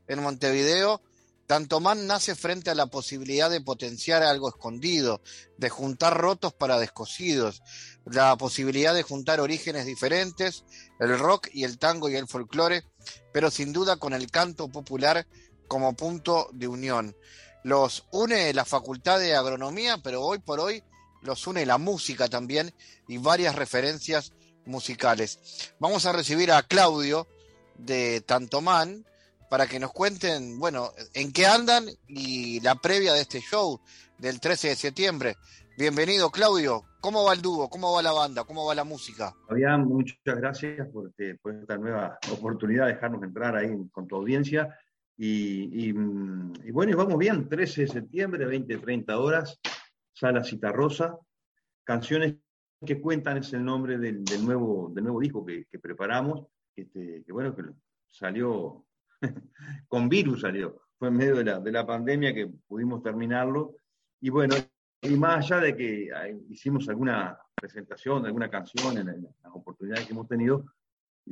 en 0.09 0.23
Montevideo. 0.23 1.03
Tantomán 1.47 2.07
nace 2.07 2.35
frente 2.35 2.71
a 2.71 2.75
la 2.75 2.87
posibilidad 2.87 3.51
de 3.51 3.61
potenciar 3.61 4.23
algo 4.23 4.49
escondido, 4.49 5.21
de 5.59 5.69
juntar 5.69 6.17
rotos 6.17 6.55
para 6.55 6.79
descosidos, 6.79 7.63
la 8.07 8.35
posibilidad 8.39 8.95
de 8.95 9.03
juntar 9.03 9.39
orígenes 9.39 9.85
diferentes, 9.85 10.65
el 10.99 11.19
rock 11.19 11.49
y 11.53 11.65
el 11.65 11.79
tango 11.79 12.09
y 12.09 12.17
el 12.17 12.27
folclore, 12.27 12.85
pero 13.35 13.51
sin 13.51 13.75
duda 13.75 13.97
con 13.97 14.15
el 14.15 14.31
canto 14.31 14.69
popular 14.69 15.27
como 15.69 15.93
punto 15.93 16.49
de 16.55 16.69
unión. 16.69 17.15
Los 17.65 18.07
une 18.13 18.55
la 18.55 18.65
Facultad 18.65 19.21
de 19.21 19.37
Agronomía, 19.37 19.99
pero 20.03 20.23
hoy 20.23 20.39
por 20.39 20.59
hoy 20.59 20.83
los 21.23 21.47
une 21.47 21.67
la 21.67 21.79
música 21.79 22.29
también 22.29 22.73
y 23.09 23.19
varias 23.19 23.57
referencias 23.57 24.33
musicales. 24.67 25.73
Vamos 25.79 26.07
a 26.07 26.13
recibir 26.13 26.53
a 26.53 26.63
Claudio 26.63 27.27
de 27.79 28.21
Tantomán 28.21 29.05
para 29.51 29.67
que 29.67 29.79
nos 29.79 29.93
cuenten, 29.93 30.59
bueno, 30.59 30.93
en 31.15 31.33
qué 31.33 31.47
andan 31.47 31.85
y 32.09 32.61
la 32.61 32.75
previa 32.77 33.13
de 33.13 33.21
este 33.21 33.41
show 33.41 33.81
del 34.19 34.41
13 34.41 34.69
de 34.69 34.77
septiembre. 34.77 35.37
Bienvenido, 35.77 36.31
Claudio. 36.31 36.85
¿Cómo 37.01 37.25
va 37.25 37.33
el 37.33 37.43
dúo? 37.43 37.69
¿Cómo 37.69 37.93
va 37.93 38.03
la 38.03 38.13
banda? 38.13 38.45
¿Cómo 38.45 38.65
va 38.65 38.75
la 38.75 38.85
música? 38.85 39.35
Fabián, 39.49 39.87
muchas 39.87 40.17
gracias 40.25 40.89
por, 40.89 41.09
este, 41.09 41.39
esta 41.61 41.77
nueva 41.77 42.19
oportunidad 42.31 42.87
de 42.87 42.95
dejarnos 42.95 43.23
entrar 43.23 43.57
ahí 43.57 43.71
con 43.91 44.07
tu 44.07 44.17
audiencia. 44.17 44.79
Y, 45.17 45.89
y, 45.89 46.71
bueno, 46.71 46.97
vamos 46.97 47.19
bien, 47.19 47.49
13 47.49 47.83
de 47.83 47.89
septiembre, 47.89 48.47
20, 48.47 48.79
30 48.79 49.19
horas, 49.19 49.59
Sala 50.13 50.45
Citarrosa, 50.45 51.19
canciones 51.85 52.37
que 52.85 53.01
cuentan, 53.01 53.39
es 53.39 53.53
el 53.53 53.65
nombre 53.65 53.99
del, 53.99 54.25
nuevo, 54.45 54.91
del 54.95 55.05
nuevo 55.05 55.21
disco 55.21 55.45
que, 55.45 55.67
preparamos, 55.81 56.47
este, 56.75 57.23
que 57.25 57.33
bueno, 57.33 57.55
que 57.55 57.63
salió, 58.09 58.85
con 59.89 60.09
virus 60.09 60.43
salió, 60.43 60.83
fue 60.99 61.09
en 61.09 61.17
medio 61.17 61.37
de 61.37 61.45
la, 61.45 61.61
de 61.61 61.73
la 61.73 61.87
pandemia 61.87 62.35
que 62.35 62.49
pudimos 62.67 63.03
terminarlo, 63.03 63.77
y 64.21 64.31
bueno, 64.31 64.55
y 65.03 65.17
más 65.17 65.51
allá 65.51 65.61
de 65.61 65.77
que 65.77 66.09
hicimos 66.49 66.89
alguna 66.89 67.37
presentación, 67.55 68.25
alguna 68.25 68.49
canción 68.49 68.99
en, 68.99 69.07
las 69.07 69.53
oportunidades 69.53 70.07
que 70.07 70.13
hemos 70.13 70.29
tenido, 70.29 70.65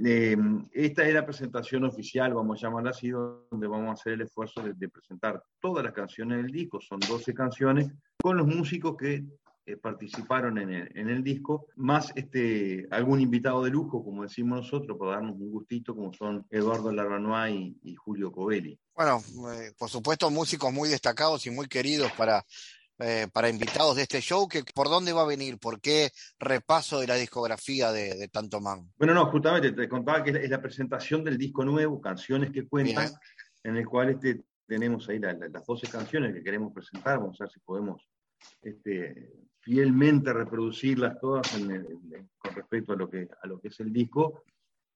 eh, 0.04 0.36
esta 0.72 1.06
es 1.06 1.14
la 1.14 1.26
presentación 1.26 1.84
oficial, 1.84 2.34
vamos 2.34 2.58
a 2.58 2.66
llamarla 2.66 2.90
así, 2.90 3.10
donde 3.10 3.66
vamos 3.66 3.88
a 3.88 3.92
hacer 3.92 4.12
el 4.14 4.22
esfuerzo 4.22 4.62
de, 4.62 4.88
presentar 4.88 5.42
todas 5.60 5.84
las 5.84 5.92
canciones 5.92 6.38
del 6.38 6.52
disco, 6.52 6.80
son 6.80 7.00
12 7.00 7.34
canciones, 7.34 7.92
con 8.22 8.36
los 8.36 8.46
músicos 8.46 8.96
que 8.96 9.24
eh, 9.66 9.76
participaron 9.76 10.58
en 10.58 10.70
el, 11.08 11.22
disco, 11.22 11.66
más 11.76 12.12
este, 12.14 12.86
algún 12.90 13.20
invitado 13.20 13.62
de 13.64 13.70
lujo, 13.70 14.04
como 14.04 14.22
decimos 14.22 14.60
nosotros, 14.60 14.96
para 14.98 15.12
darnos 15.12 15.36
un 15.36 15.50
gustito, 15.50 15.94
como 15.94 16.12
son 16.12 16.46
Eduardo 16.50 16.92
Larranois 16.92 17.54
y, 17.54 17.78
y 17.82 17.94
Julio 17.94 18.32
Covelli. 18.32 18.78
Bueno, 18.94 19.22
eh, 19.52 19.72
por 19.76 19.90
supuesto, 19.90 20.30
músicos 20.30 20.72
muy 20.72 20.88
destacados 20.88 21.46
y 21.46 21.50
muy 21.50 21.66
queridos 21.66 22.10
para, 22.12 22.44
eh, 23.02 23.28
para 23.32 23.48
invitados 23.48 23.96
de 23.96 24.02
este 24.02 24.20
show, 24.20 24.46
que 24.46 24.62
¿por 24.74 24.88
dónde 24.88 25.12
va 25.12 25.22
a 25.22 25.26
venir? 25.26 25.58
¿Por 25.58 25.80
qué 25.80 26.10
repaso 26.38 27.00
de 27.00 27.06
la 27.06 27.14
discografía 27.14 27.92
de, 27.92 28.28
Tanto 28.28 28.60
Man? 28.60 28.92
Bueno, 28.98 29.14
no, 29.14 29.26
justamente 29.30 29.72
te 29.72 29.88
contaba 29.88 30.22
que 30.22 30.30
es 30.30 30.50
la 30.50 30.60
presentación 30.60 31.24
del 31.24 31.38
disco 31.38 31.64
nuevo, 31.64 32.00
Canciones 32.00 32.50
que 32.50 32.68
Cuentan, 32.68 33.10
en 33.64 33.76
el 33.76 33.86
cual 33.86 34.10
este, 34.10 34.42
tenemos 34.66 35.08
ahí 35.08 35.18
las 35.18 35.66
12 35.66 35.88
canciones 35.88 36.34
que 36.34 36.42
queremos 36.42 36.72
presentar, 36.72 37.18
vamos 37.18 37.40
a 37.40 37.44
ver 37.44 37.52
si 37.52 37.60
podemos 37.60 38.06
este, 38.62 39.32
fielmente 39.60 40.32
reproducirlas 40.32 41.18
todas 41.18 41.48
con 41.50 42.54
respecto 42.54 42.92
a 42.92 42.96
lo, 42.96 43.08
que, 43.08 43.28
a 43.42 43.46
lo 43.46 43.60
que 43.60 43.68
es 43.68 43.80
el 43.80 43.92
disco. 43.92 44.44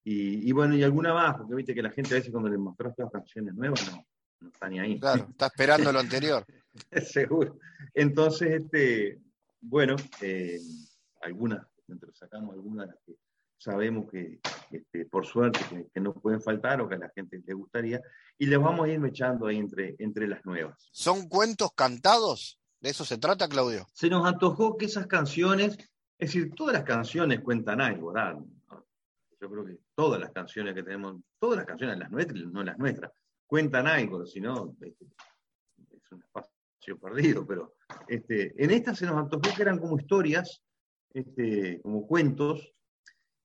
Y, 0.07 0.51
bueno, 0.51 0.75
y 0.75 0.83
alguna 0.83 1.15
más, 1.15 1.35
porque 1.35 1.55
viste 1.55 1.73
que 1.73 1.81
la 1.81 1.89
gente 1.89 2.13
a 2.13 2.17
veces 2.17 2.31
cuando 2.31 2.49
le 2.49 2.59
mostras 2.59 2.93
las 2.95 3.09
canciones 3.11 3.55
nuevas 3.55 3.91
no, 3.91 4.05
no 4.41 4.49
está 4.49 4.69
ni 4.69 4.79
ahí. 4.79 4.99
Claro, 4.99 5.27
está 5.31 5.47
esperando 5.47 5.91
lo 5.91 5.99
anterior. 5.99 6.45
Seguro. 7.05 7.57
Entonces, 7.93 8.61
este, 8.61 9.19
bueno, 9.61 9.95
eh, 10.21 10.59
algunas, 11.21 11.65
sacamos 12.13 12.53
algunas 12.53 12.89
que 13.05 13.15
sabemos 13.57 14.09
que, 14.11 14.39
este, 14.71 15.05
por 15.05 15.25
suerte, 15.25 15.89
que, 15.93 15.99
no 15.99 16.13
pueden 16.13 16.41
faltar 16.41 16.81
o 16.81 16.87
que 16.87 16.95
a 16.95 16.99
la 16.99 17.09
gente 17.09 17.41
le 17.45 17.53
gustaría, 17.53 18.01
y 18.37 18.45
les 18.45 18.59
vamos 18.59 18.85
a 18.85 18.89
ir 18.89 19.03
echando 19.05 19.47
ahí 19.47 19.57
entre, 19.57 19.95
entre 19.99 20.27
las 20.27 20.45
nuevas. 20.45 20.87
¿Son 20.91 21.27
cuentos 21.27 21.71
cantados? 21.75 22.59
¿De 22.79 22.89
eso 22.89 23.05
se 23.05 23.17
trata, 23.17 23.47
Claudio? 23.47 23.87
Se 23.93 24.09
nos 24.09 24.25
antojó 24.25 24.77
que 24.77 24.85
esas 24.85 25.07
canciones, 25.07 25.77
es 26.19 26.33
decir, 26.33 26.53
todas 26.53 26.73
las 26.73 26.83
canciones 26.83 27.41
cuentan 27.41 27.81
algo, 27.81 28.13
¿verdad? 28.13 28.37
Yo 29.41 29.49
creo 29.49 29.65
que 29.65 29.79
todas 29.95 30.19
las 30.19 30.31
canciones 30.31 30.73
que 30.73 30.83
tenemos, 30.83 31.21
todas 31.39 31.57
las 31.57 31.65
canciones, 31.65 31.97
las 31.97 32.11
nuestras, 32.11 32.43
no 32.45 32.63
las 32.63 32.77
nuestras, 32.77 33.11
cuentan 33.47 33.87
algo, 33.87 34.25
si 34.25 34.41
no, 34.41 34.75
este, 34.81 35.05
es 35.91 36.11
un 36.11 36.23
espacio 36.85 36.99
perdido, 36.99 37.45
pero 37.45 37.75
este, 38.07 38.53
en 38.63 38.71
esta 38.71 38.95
se 38.95 39.05
nos 39.05 39.17
antojó 39.17 39.55
que 39.55 39.61
eran 39.61 39.79
como 39.79 39.97
historias, 39.97 40.61
este, 41.13 41.79
como 41.81 42.05
cuentos. 42.07 42.71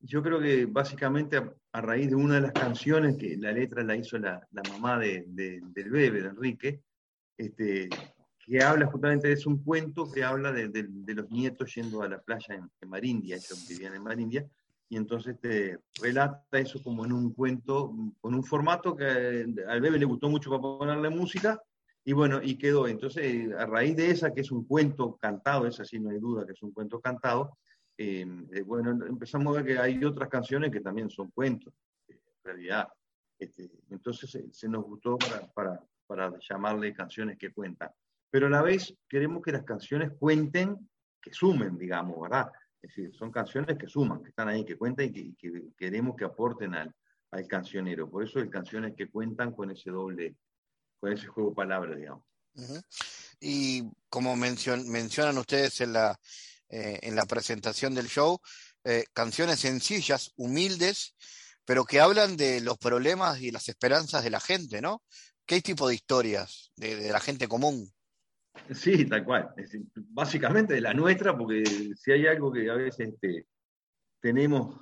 Yo 0.01 0.22
creo 0.22 0.41
que 0.41 0.66
básicamente 0.66 1.36
a, 1.72 1.80
raíz 1.80 2.09
de 2.09 2.16
una 2.16 2.36
de 2.36 2.41
las 2.43 2.53
canciones, 2.53 3.16
que 3.16 3.36
la 3.36 3.53
letra 3.53 3.82
la 3.82 3.97
hizo 3.97 4.18
la, 4.18 4.41
mamá 4.70 4.99
de, 4.99 5.24
del 5.26 5.91
bebé, 5.91 6.22
de 6.22 6.28
Enrique, 6.28 6.82
este, 7.36 7.88
que 8.38 8.62
habla 8.62 8.86
justamente 8.86 9.28
de 9.28 9.34
eso, 9.34 9.51
un 9.51 9.62
cuento 9.62 10.11
que 10.11 10.24
habla 10.24 10.53
de, 10.53 10.68
los 11.14 11.30
nietos 11.30 11.74
yendo 11.74 12.03
a 12.03 12.09
la 12.09 12.20
playa 12.20 12.55
en, 12.55 12.88
Marindia, 12.88 13.36
ellos 13.36 13.66
vivían 13.68 13.95
en 13.95 14.03
Marindia, 14.03 14.47
y 14.88 14.97
entonces 14.97 15.38
te 15.38 15.78
relata 16.03 16.59
eso 16.59 16.82
como 16.82 17.05
en 17.05 17.12
un 17.12 17.32
cuento, 17.32 17.95
con 18.20 18.34
un 18.34 18.43
formato 18.43 18.97
que 18.97 19.47
al 19.68 19.80
bebé 19.80 19.99
le 19.99 20.05
gustó 20.05 20.28
mucho 20.28 20.51
para 20.51 20.62
ponerle 20.62 21.11
música, 21.11 21.62
y 22.05 22.12
bueno, 22.12 22.40
y 22.42 22.57
quedó. 22.57 22.88
Entonces, 22.88 23.53
a 23.53 23.66
raíz 23.66 23.96
de 23.96 24.11
esa, 24.11 24.32
que 24.32 24.40
es 24.40 24.51
un 24.51 24.64
cuento 24.64 25.16
cantado, 25.16 25.66
esa 25.66 25.84
sí 25.84 25.98
no 25.98 26.11
hay 26.11 26.18
duda 26.18 26.46
que 26.46 26.53
es 26.53 26.62
un 26.62 26.72
cuento 26.72 27.01
cantado, 27.01 27.59
eh, 28.03 28.26
eh, 28.53 28.62
bueno, 28.62 28.92
empezamos 29.07 29.55
a 29.55 29.61
ver 29.61 29.74
que 29.74 29.78
hay 29.78 30.03
otras 30.05 30.30
canciones 30.30 30.70
que 30.70 30.80
también 30.80 31.11
son 31.11 31.30
cuentos, 31.32 31.74
en 32.09 32.18
realidad. 32.42 32.88
Este, 33.38 33.70
entonces 33.90 34.38
se 34.51 34.68
nos 34.68 34.84
gustó 34.84 35.18
para, 35.55 35.84
para, 36.07 36.38
llamarle 36.48 36.94
canciones 36.94 37.36
que 37.36 37.53
cuentan. 37.53 37.90
Pero 38.30 38.46
a 38.46 38.51
la 38.51 38.62
vez 38.62 38.96
queremos 39.07 39.42
que 39.42 39.53
las 39.53 39.64
canciones 39.64 40.12
cuenten, 40.18 40.88
que 41.20 41.32
sumen, 41.34 41.76
digamos, 41.76 42.18
¿verdad? 42.20 42.51
Es 42.80 42.88
decir, 42.94 43.14
son 43.14 43.30
canciones 43.30 43.76
que 43.76 43.86
suman, 43.86 44.22
que 44.22 44.30
están 44.30 44.48
ahí, 44.48 44.64
que 44.64 44.78
cuentan 44.78 45.07
y 45.14 45.34
que, 45.34 45.64
queremos 45.76 46.16
que 46.16 46.24
aporten 46.24 46.74
al, 46.74 46.94
al 47.32 47.46
cancionero. 47.46 48.09
Por 48.09 48.24
eso 48.24 48.38
hay 48.38 48.48
canciones 48.48 48.94
que 48.94 49.11
cuentan 49.11 49.53
con 49.53 49.70
ese 49.70 49.90
doble, 49.90 50.36
con 51.01 51.12
ese 51.12 51.26
juego 51.26 51.51
de 51.51 51.57
palabras, 51.57 51.96
digamos. 51.96 52.24
Y 53.40 53.90
como 54.09 54.36
mencionan 54.36 55.38
ustedes 55.38 55.80
en 55.80 55.94
la, 55.94 56.18
eh, 56.68 56.98
en 57.03 57.16
la 57.16 57.24
presentación 57.24 57.94
del 57.94 58.09
show, 58.09 58.38
eh, 58.84 59.05
canciones 59.12 59.61
sencillas, 59.61 60.32
humildes, 60.36 61.14
pero 61.64 61.84
que 61.84 62.01
hablan 62.01 62.36
de 62.36 62.61
los 62.61 62.78
problemas 62.78 63.40
y 63.40 63.51
las 63.51 63.68
esperanzas 63.68 64.24
de 64.24 64.30
la 64.30 64.40
gente, 64.40 64.80
¿no? 64.80 65.03
¿Qué 65.46 65.61
tipo 65.61 65.88
de 65.88 65.94
historias 65.94 66.72
de, 66.76 67.11
la 67.11 67.20
gente 67.20 67.48
común? 67.48 67.90
Sí, 68.72 69.05
tal 69.07 69.24
cual. 69.24 69.55
básicamente 69.94 70.74
de 70.74 70.80
la 70.80 70.94
nuestra, 70.94 71.36
porque 71.36 71.64
si 71.96 72.12
hay 72.12 72.26
algo 72.26 72.53
que 72.53 72.70
a 72.70 72.74
veces 72.74 73.09
este, 73.14 73.46
tenemos 74.20 74.80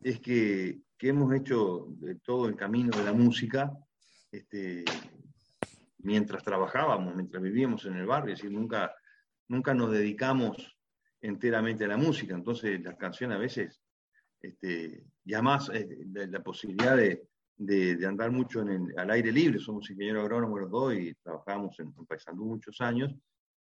es 0.00 0.20
que, 0.20 0.80
que, 0.96 1.08
hemos 1.08 1.34
hecho 1.34 1.86
de 1.98 2.16
todo 2.16 2.48
el 2.48 2.56
camino 2.56 2.96
de 2.96 3.04
la 3.04 3.12
música, 3.12 3.72
este, 4.30 4.84
mientras 6.06 6.44
trabajábamos, 6.44 7.16
mientras 7.16 7.42
vivíamos 7.42 7.84
en 7.84 7.96
el 7.96 8.06
barrio, 8.06 8.32
es 8.32 8.38
decir, 8.40 8.56
nunca, 8.56 8.94
nunca 9.48 9.74
nos 9.74 9.90
dedicamos 9.90 10.78
enteramente 11.20 11.84
a 11.84 11.88
la 11.88 11.96
música, 11.96 12.32
entonces 12.32 12.80
las 12.80 12.96
canciones 12.96 13.36
a 13.36 13.40
veces, 13.40 13.82
este, 14.40 15.04
y 15.24 15.34
además 15.34 15.68
eh, 15.74 15.88
la, 16.12 16.40
posibilidad 16.44 16.96
de, 16.96 17.26
de, 17.56 18.06
andar 18.06 18.30
mucho 18.30 18.60
en 18.62 18.96
al 18.96 19.10
aire 19.10 19.32
libre, 19.32 19.58
somos 19.58 19.90
ingenieros 19.90 20.22
agrónomos 20.22 20.60
los 20.60 20.70
dos 20.70 20.94
y 20.94 21.12
trabajamos 21.14 21.76
en, 21.80 21.92
en 21.98 22.06
Paysandú 22.06 22.44
muchos 22.44 22.80
años 22.80 23.12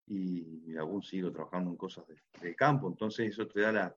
y, 0.07 0.75
aún 0.77 1.03
sigo 1.03 1.31
trabajando 1.31 1.69
en 1.69 1.77
cosas 1.77 2.05
de, 2.41 2.55
campo, 2.55 2.87
entonces 2.87 3.29
eso 3.29 3.47
te 3.47 3.61
da 3.61 3.71
la, 3.71 3.95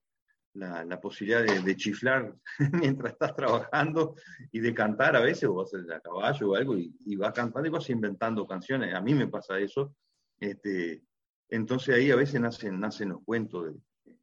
la, 0.55 1.01
posibilidad 1.01 1.43
de, 1.43 1.77
chiflar 1.77 2.35
mientras 2.73 3.13
estás 3.13 3.35
trabajando 3.35 4.17
y 4.53 4.61
de 4.61 4.75
cantar 4.75 5.17
a 5.17 5.21
veces, 5.21 5.45
o 5.45 5.55
vas 5.55 5.73
a 5.75 6.01
caballo 6.01 6.51
o 6.51 6.55
algo, 6.55 6.77
y, 6.77 7.17
vas 7.17 7.33
cantando 7.33 7.69
y 7.69 7.73
vas 7.73 7.91
inventando 7.91 8.47
canciones. 8.47 8.95
A 8.95 9.01
mí 9.01 9.15
me 9.15 9.29
pasa 9.29 9.59
eso. 9.59 9.95
Este, 10.39 11.03
entonces 11.49 11.95
ahí 11.95 12.11
a 12.11 12.17
veces 12.17 12.41
nacen, 12.41 12.81
nacen 12.81 13.11
los 13.11 13.23
cuentos 13.25 13.67
de, 13.67 14.17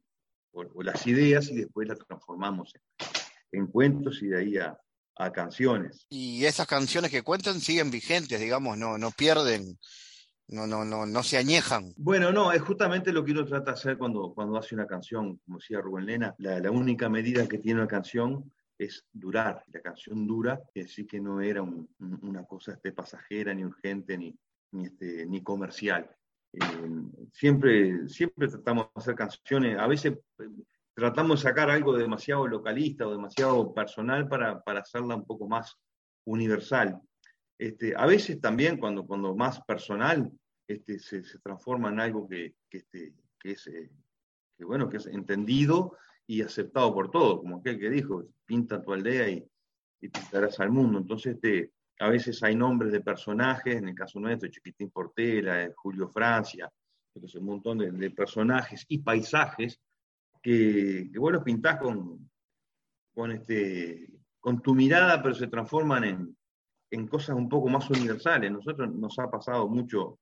o, 0.52 0.82
las 0.82 1.06
ideas 1.06 1.50
y 1.50 1.56
después 1.56 1.88
las 1.88 1.98
transformamos 1.98 2.72
en, 3.50 3.66
cuentos 3.66 4.22
y 4.22 4.28
de 4.28 4.38
ahí 4.38 4.56
a, 4.56 4.78
a, 5.16 5.32
canciones. 5.32 6.06
Y 6.08 6.44
esas 6.44 6.66
canciones 6.66 7.10
que 7.10 7.22
cuentan 7.22 7.60
siguen 7.60 7.90
vigentes, 7.90 8.40
digamos, 8.40 8.76
no, 8.78 8.98
no 8.98 9.10
pierden 9.10 9.78
no, 10.48 10.66
no, 10.66 10.84
no, 10.84 11.06
no 11.06 11.22
se 11.22 11.38
añejan. 11.38 11.92
Bueno, 11.96 12.32
no, 12.32 12.52
es 12.52 12.60
justamente 12.60 13.12
lo 13.12 13.24
que 13.24 13.32
uno 13.32 13.44
trata 13.44 13.72
de 13.72 13.78
hacer 13.78 13.98
cuando, 13.98 14.32
cuando 14.34 14.58
hace 14.58 14.74
una 14.74 14.86
canción, 14.86 15.38
como 15.38 15.58
decía 15.58 15.80
Rubén 15.80 16.06
Lena, 16.06 16.34
la, 16.38 16.70
única 16.70 17.08
medida 17.08 17.48
que 17.48 17.58
tiene 17.58 17.80
una 17.80 17.88
canción 17.88 18.52
es 18.78 19.06
durar. 19.12 19.64
La 19.72 19.80
canción 19.80 20.26
dura, 20.26 20.60
así 20.76 21.06
que 21.06 21.20
no 21.20 21.40
era 21.40 21.62
una 21.62 22.44
cosa 22.44 22.72
este, 22.72 22.92
pasajera, 22.92 23.54
ni 23.54 23.64
urgente, 23.64 24.18
ni, 24.18 24.36
ni, 24.72 24.86
este, 24.86 25.26
ni 25.26 25.42
comercial. 25.42 26.10
Eh, 26.52 26.58
siempre, 27.32 28.08
siempre 28.08 28.48
tratamos 28.48 28.86
de 28.94 29.00
hacer 29.00 29.14
canciones, 29.14 29.78
a 29.78 29.86
veces 29.86 30.18
eh, 30.38 30.48
tratamos 30.94 31.40
de 31.40 31.48
sacar 31.48 31.70
algo 31.70 31.96
demasiado 31.96 32.46
localista 32.46 33.06
o 33.06 33.12
demasiado 33.12 33.72
personal 33.72 34.28
para, 34.28 34.62
para 34.62 34.80
hacerla 34.80 35.16
un 35.16 35.24
poco 35.24 35.48
más 35.48 35.76
universal. 36.24 37.00
Este, 37.62 37.94
a 37.96 38.06
veces 38.06 38.40
también 38.40 38.76
cuando, 38.76 39.06
cuando 39.06 39.36
más 39.36 39.60
personal 39.60 40.28
este, 40.66 40.98
se, 40.98 41.22
transforma 41.44 41.90
en 41.90 42.00
algo 42.00 42.28
que, 42.28 42.56
este, 42.68 43.14
es, 43.44 43.68
eh, 43.68 43.88
bueno, 44.58 44.88
que 44.88 44.96
es 44.96 45.06
entendido 45.06 45.96
y 46.26 46.42
aceptado 46.42 46.92
por 46.92 47.12
todos, 47.12 47.38
como 47.38 47.58
aquel 47.58 47.78
que 47.78 47.88
dijo, 47.88 48.24
pinta 48.44 48.82
tu 48.82 48.92
aldea 48.92 49.28
y, 49.28 49.48
pintarás 50.00 50.58
al 50.58 50.72
mundo. 50.72 50.98
Entonces, 50.98 51.36
este, 51.36 51.70
a 52.00 52.08
veces 52.08 52.42
hay 52.42 52.56
nombres 52.56 52.90
de 52.90 53.00
personajes, 53.00 53.76
en 53.76 53.86
el 53.86 53.94
caso 53.94 54.18
nuestro, 54.18 54.50
Chiquitín 54.50 54.90
Portela, 54.90 55.70
Julio 55.76 56.08
Francia, 56.08 56.68
un 57.14 57.44
montón 57.44 57.78
de, 57.78 58.10
personajes 58.10 58.84
y 58.88 58.98
paisajes 58.98 59.80
que, 60.42 61.08
que 61.12 61.20
los 61.20 61.44
pintás 61.44 61.78
con, 61.78 62.28
con, 63.14 63.30
este, 63.30 64.08
con 64.40 64.60
tu 64.60 64.74
mirada, 64.74 65.22
pero 65.22 65.36
se 65.36 65.46
transforman 65.46 66.02
en, 66.02 66.36
en 66.92 67.08
cosas 67.08 67.34
un 67.34 67.48
poco 67.48 67.68
más 67.68 67.88
universales. 67.90 68.52
Nosotros 68.52 68.94
nos 68.94 69.18
ha 69.18 69.30
pasado 69.30 69.66
mucho 69.66 70.18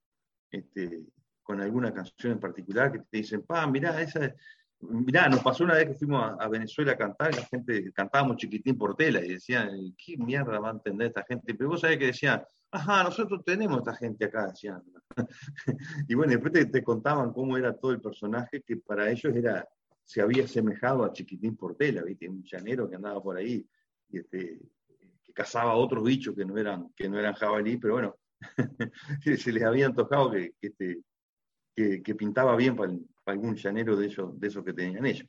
este, 0.50 1.04
con 1.42 1.60
alguna 1.60 1.92
canción 1.92 2.34
en 2.34 2.40
particular 2.40 2.92
que 2.92 3.00
te 3.00 3.18
dicen, 3.18 3.42
pa, 3.42 3.66
mirá, 3.66 4.00
esa, 4.00 4.32
mirá, 4.78 5.28
nos 5.28 5.42
pasó 5.42 5.64
una 5.64 5.74
vez 5.74 5.88
que 5.88 5.94
fuimos 5.94 6.32
a, 6.38 6.48
Venezuela 6.48 6.92
a 6.92 6.96
cantar, 6.96 7.34
la 7.34 7.44
gente 7.44 7.92
cantábamos 7.92 8.36
chiquitín 8.36 8.78
por 8.78 8.94
tela 8.94 9.20
y 9.24 9.30
decían, 9.30 9.94
¿qué 9.98 10.16
mierda 10.16 10.60
va 10.60 10.68
a 10.68 10.74
entender 10.74 11.08
esta 11.08 11.24
gente? 11.24 11.54
Pero 11.54 11.70
vos 11.70 11.80
sabés 11.80 11.98
que 11.98 12.06
decían, 12.06 12.40
ajá, 12.70 13.02
nosotros 13.02 13.42
tenemos 13.44 13.78
esta 13.78 13.96
gente 13.96 14.26
acá, 14.26 14.46
decían. 14.46 14.80
y 16.08 16.14
bueno, 16.14 16.32
después 16.32 16.70
te, 16.70 16.84
contaban 16.84 17.32
cómo 17.32 17.58
era 17.58 17.76
todo 17.76 17.90
el 17.90 18.00
personaje 18.00 18.62
que 18.62 18.76
para 18.76 19.10
ellos 19.10 19.34
era, 19.34 19.68
se 20.04 20.22
había 20.22 20.44
asemejado 20.44 21.04
a 21.04 21.12
chiquitín 21.12 21.56
por 21.56 21.76
tela, 21.76 22.02
¿viste? 22.02 22.28
Un 22.28 22.44
llanero 22.44 22.88
que 22.88 22.94
andaba 22.94 23.20
por 23.20 23.36
ahí 23.36 23.66
y 24.08 24.18
este, 24.18 24.60
cazaba 25.40 25.74
otros 25.74 26.04
bichos 26.04 26.34
que 26.36 26.44
no 26.44 26.58
eran, 26.58 26.92
que 26.94 27.08
no 27.08 27.18
eran 27.18 27.32
jabalí, 27.32 27.78
pero 27.78 27.94
bueno, 27.94 28.16
se 29.38 29.52
les 29.52 29.62
había 29.62 29.86
antojado 29.86 30.30
que, 30.30 30.52
que, 30.60 30.66
este, 30.66 31.00
que, 32.02 32.14
pintaba 32.14 32.54
bien 32.56 32.76
para, 32.76 32.92
algún 33.24 33.56
llanero 33.56 33.96
de 33.96 34.08
esos, 34.08 34.38
de 34.38 34.48
esos 34.48 34.62
que 34.62 34.74
tenían 34.74 35.06
ellos. 35.06 35.26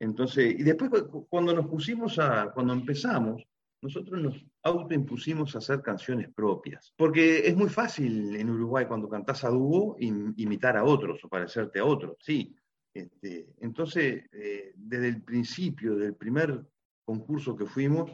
Entonces, 0.00 0.58
y 0.58 0.64
después 0.64 0.90
cuando 1.28 1.54
nos 1.54 1.68
pusimos 1.68 2.18
a, 2.18 2.50
cuando 2.52 2.72
empezamos, 2.72 3.44
nosotros 3.80 4.20
nos 4.20 4.44
autoimpusimos 4.64 5.54
a 5.54 5.58
hacer 5.58 5.82
canciones 5.82 6.34
propias. 6.34 6.92
Porque 6.96 7.46
es 7.46 7.54
muy 7.54 7.68
fácil 7.68 8.34
en 8.34 8.50
Uruguay 8.50 8.86
cuando 8.86 9.08
cantás 9.08 9.44
a 9.44 9.50
dúo 9.50 9.96
imitar 10.00 10.76
a 10.76 10.82
otros 10.82 11.22
o 11.22 11.28
parecerte 11.28 11.78
a 11.78 11.84
otros, 11.84 12.16
sí. 12.18 12.56
Este, 12.92 13.54
entonces, 13.60 14.24
eh, 14.32 14.72
desde 14.74 15.08
el 15.08 15.22
principio, 15.22 15.94
del 15.94 16.16
primer 16.16 16.60
concurso 17.04 17.54
que 17.54 17.66
fuimos, 17.66 18.10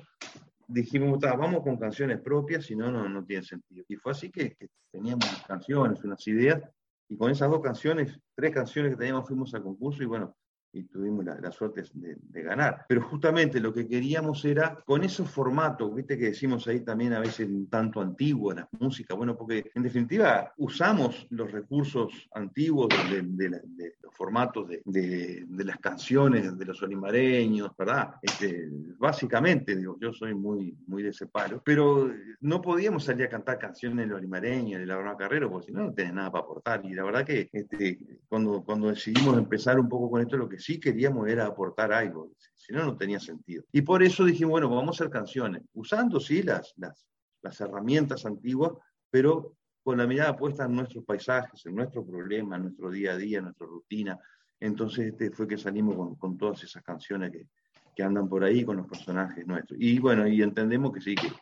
dijimos, 0.71 1.19
vamos 1.21 1.63
con 1.63 1.77
canciones 1.79 2.21
propias, 2.21 2.65
si 2.65 2.77
no, 2.77 2.91
no, 2.91 3.25
tiene 3.25 3.43
sentido. 3.43 3.85
Y 3.89 3.97
fue 3.97 4.13
así 4.13 4.31
que, 4.31 4.55
que 4.55 4.69
teníamos 4.91 5.27
canciones, 5.47 6.03
unas 6.05 6.27
ideas, 6.27 6.63
y 7.09 7.17
con 7.17 7.31
esas 7.31 7.51
dos 7.51 7.61
canciones, 7.61 8.19
tres 8.35 8.53
canciones 8.53 8.93
que 8.93 8.99
teníamos, 8.99 9.27
fuimos 9.27 9.53
al 9.55 9.63
concurso 9.63 10.03
y 10.03 10.07
bueno, 10.07 10.37
y 10.73 10.85
tuvimos 10.85 11.25
la, 11.25 11.51
suerte 11.51 11.83
de, 11.93 12.43
ganar. 12.43 12.85
Pero 12.89 13.03
justamente 13.03 13.61
lo 13.61 13.73
que 13.73 13.89
queríamos 13.89 14.45
era, 14.45 14.77
con 14.87 15.03
esos 15.03 15.29
formatos, 15.29 15.95
viste 15.95 16.17
que 16.17 16.27
decimos 16.27 16.67
ahí 16.69 16.81
también 16.81 17.13
a 17.13 17.21
veces 17.21 17.49
un 17.49 17.69
tanto 17.69 18.01
antiguo 18.01 18.53
la 18.53 18.69
música, 18.79 19.15
bueno, 19.15 19.37
porque 19.37 19.71
en 19.75 19.83
definitiva 19.83 20.53
usamos 20.59 21.27
los 21.31 21.51
recursos 21.51 22.29
antiguos 22.33 22.89
de, 23.11 23.95
los 24.11 24.17
formatos 24.17 24.69
de, 24.69 25.47
las 25.65 25.79
canciones 25.79 26.57
de 26.59 26.65
los 26.65 26.83
olimareños, 26.83 27.71
¿verdad? 27.77 28.15
Este, 28.23 28.69
básicamente, 28.99 29.77
digo, 29.77 29.97
yo 30.01 30.13
soy 30.13 30.35
muy, 30.35 30.77
muy 30.87 31.03
de 31.03 31.11
ese 31.11 31.27
palo, 31.27 31.63
pero 31.65 32.11
no 32.41 32.61
podíamos 32.61 33.05
salir 33.05 33.27
a 33.27 33.29
cantar 33.29 33.59
canciones 33.59 33.99
de 33.99 34.07
los 34.07 34.19
olimareños, 34.19 34.81
de 34.81 34.87
la 34.87 34.97
Broma 34.97 35.17
Carrero, 35.17 35.51
porque 35.51 35.67
si 35.67 35.73
no, 35.73 35.85
no 35.85 35.95
tenés 35.95 36.15
nada 36.15 36.31
para 36.31 36.45
aportar. 36.45 36.85
Y 36.85 36.95
la 36.95 37.05
verdad 37.05 37.25
que 37.25 37.49
este, 37.53 37.99
cuando, 38.29 38.63
cuando 38.63 38.89
decidimos 38.89 39.37
empezar 39.37 39.79
un 39.79 39.89
poco 39.89 40.11
con 40.11 40.21
esto, 40.21 40.37
lo 40.37 40.49
que 40.49 40.59
sí 40.59 40.81
queríamos 40.81 41.29
era 41.29 41.47
aportar 41.47 41.93
algo, 41.93 42.33
si 42.55 42.73
no, 42.73 42.85
no 42.85 42.97
tenía 42.97 43.21
sentido. 43.21 43.65
Y 43.73 43.83
por 43.83 44.03
eso 44.03 44.25
dijimos, 44.25 44.53
bueno, 44.53 44.69
vamos 44.69 45.01
a 45.01 45.05
hacer 45.05 45.13
canciones, 45.13 45.63
usando 45.75 46.21
sí 46.21 46.43
las, 46.43 46.73
las, 46.77 47.07
las 47.43 47.61
herramientas 47.61 48.27
antiguas, 48.27 48.73
pero 49.11 49.57
con 49.91 49.99
la 49.99 50.07
mirada 50.07 50.37
puesta 50.37 50.67
en 50.67 50.77
nuestros 50.77 51.05
paisajes, 51.05 51.67
en 51.67 51.75
nuestro 51.75 52.07
problema, 52.07 52.55
en 52.55 52.63
nuestro 52.63 52.93
día 52.93 53.15
a 53.15 53.17
día, 53.17 53.39
en 53.39 53.47
nuestra 53.47 53.67
rutina. 53.67 54.17
Entonces 54.61 55.07
este 55.07 55.33
fue 55.33 55.49
que 55.49 55.59
salimos 55.59 55.97
con, 55.97 56.15
con 56.15 56.39
todas 56.39 56.63
esas 56.63 56.85
canciones 56.85 57.33
que, 57.33 57.49
que, 57.97 58.03
andan 58.05 58.29
por 58.29 58.45
ahí 58.45 58.65
con 58.65 58.77
los 58.77 58.87
personajes 58.87 59.45
nuestros. 59.45 59.77
Y 59.83 59.99
bueno, 59.99 60.29
y 60.29 60.43
entendemos 60.43 60.93
que 60.93 61.01
sí, 61.01 61.17
que 61.17 61.33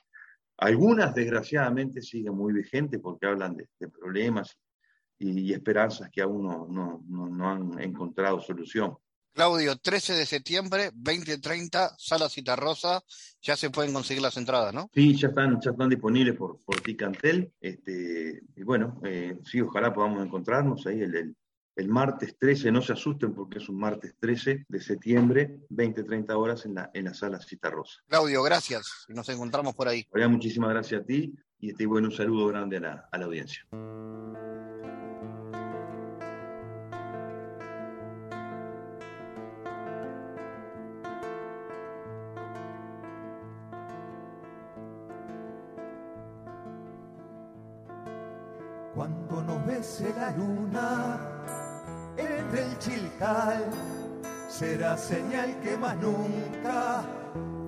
algunas 0.56 1.14
desgraciadamente 1.14 2.00
siguen 2.00 2.36
muy 2.36 2.54
vigentes 2.54 2.98
porque 3.02 3.26
hablan 3.26 3.54
de, 3.54 3.68
de 3.78 3.88
problemas 3.90 4.58
y, 5.18 5.52
esperanzas 5.52 6.08
que 6.10 6.22
aún 6.22 6.44
no, 6.44 6.66
no, 6.70 7.28
no 7.28 7.50
han 7.50 7.78
encontrado 7.82 8.40
solución. 8.40 8.96
Claudio, 9.38 9.76
13 9.76 10.14
de 10.14 10.26
septiembre, 10.26 10.90
2030, 10.94 11.94
Sala 11.96 12.28
Citarrosa, 12.28 13.04
ya 13.40 13.56
se 13.56 13.70
pueden 13.70 13.92
conseguir 13.92 14.20
las 14.20 14.36
entradas, 14.36 14.74
¿no? 14.74 14.90
Sí, 14.92 15.14
ya 15.14 15.28
están, 15.28 15.60
ya 15.60 15.70
están 15.70 15.88
disponibles 15.88 16.34
por, 16.34 16.58
por 16.64 16.80
Ticantel. 16.80 17.52
Este, 17.60 18.42
y 18.56 18.62
bueno, 18.64 19.00
eh, 19.04 19.38
sí, 19.44 19.60
ojalá 19.60 19.94
podamos 19.94 20.26
encontrarnos 20.26 20.84
ahí 20.88 21.02
el, 21.02 21.36
el, 21.76 21.88
martes 21.88 22.36
13, 22.36 22.72
no 22.72 22.82
se 22.82 22.94
asusten 22.94 23.32
porque 23.32 23.58
es 23.58 23.68
un 23.68 23.78
martes 23.78 24.16
13 24.18 24.66
de 24.68 24.80
septiembre, 24.80 25.60
20-30 25.70 26.32
horas 26.32 26.66
en 26.66 26.74
la, 26.74 26.90
en 26.92 27.04
la 27.04 27.14
Sala 27.14 27.38
Citarrosa. 27.38 28.00
Claudio, 28.08 28.42
gracias, 28.42 29.04
nos 29.06 29.28
encontramos 29.28 29.76
por 29.76 29.86
ahí. 29.86 30.04
muchísimas 30.28 30.70
gracias 30.70 31.02
a 31.02 31.04
ti 31.04 31.32
y 31.60 31.70
este, 31.70 31.86
bueno, 31.86 32.08
un 32.08 32.12
saludo 32.12 32.48
grande 32.48 32.78
a 32.78 32.80
la, 32.80 33.08
a 33.12 33.16
la 33.16 33.26
audiencia. 33.26 33.64
Bese 49.78 50.12
la 50.18 50.30
luna 50.32 51.20
entre 52.16 52.64
el 52.64 52.78
chilcal, 52.78 53.64
será 54.48 54.96
señal 54.98 55.54
que 55.60 55.76
más 55.76 55.96
nunca 55.98 57.04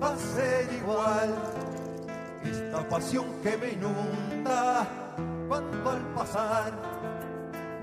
va 0.03 0.09
a 0.11 0.17
ser 0.17 0.73
igual. 0.73 1.29
Esta 2.43 2.89
pasión 2.89 3.27
que 3.41 3.55
me 3.55 3.69
inunda 3.69 4.85
cuando 5.47 5.89
al 5.89 6.01
pasar, 6.13 6.73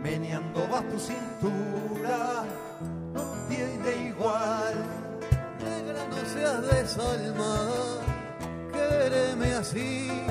meneando 0.03 0.69
va 0.69 0.83
tu 0.83 0.99
cintura, 0.99 2.45
no 3.15 3.23
tiene 3.49 4.09
igual. 4.09 4.75
Negra 5.59 6.05
no 6.07 6.17
seas 6.29 6.71
desalmada, 6.71 8.03
quéreme 8.75 9.55
así, 9.55 10.23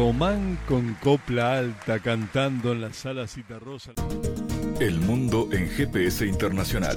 Tanto 0.00 0.14
man 0.14 0.58
con 0.66 0.96
copla 1.02 1.58
alta 1.58 1.98
cantando 1.98 2.72
en 2.72 2.80
la 2.80 2.90
sala 2.90 3.26
Citarrosa. 3.26 3.92
El 4.80 4.98
mundo 4.98 5.50
en 5.52 5.68
GPS 5.68 6.24
internacional. 6.24 6.96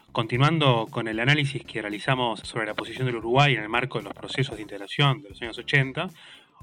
Continuando 0.11 0.87
con 0.91 1.07
el 1.07 1.19
análisis 1.21 1.63
que 1.63 1.81
realizamos 1.81 2.41
sobre 2.41 2.65
la 2.65 2.73
posición 2.73 3.05
del 3.05 3.15
Uruguay 3.15 3.53
en 3.53 3.61
el 3.61 3.69
marco 3.69 3.97
de 3.97 4.03
los 4.03 4.13
procesos 4.13 4.57
de 4.57 4.61
integración 4.61 5.21
de 5.21 5.29
los 5.29 5.41
años 5.41 5.57
80, 5.57 6.09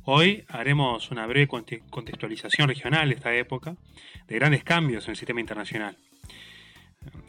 hoy 0.05 0.45
haremos 0.49 1.11
una 1.11 1.27
breve 1.27 1.49
conte- 1.49 1.83
contextualización 1.89 2.69
regional 2.69 3.09
de 3.09 3.15
esta 3.15 3.35
época, 3.35 3.75
de 4.27 4.35
grandes 4.35 4.65
cambios 4.65 5.05
en 5.07 5.13
el 5.13 5.17
sistema 5.17 5.41
internacional. 5.41 5.97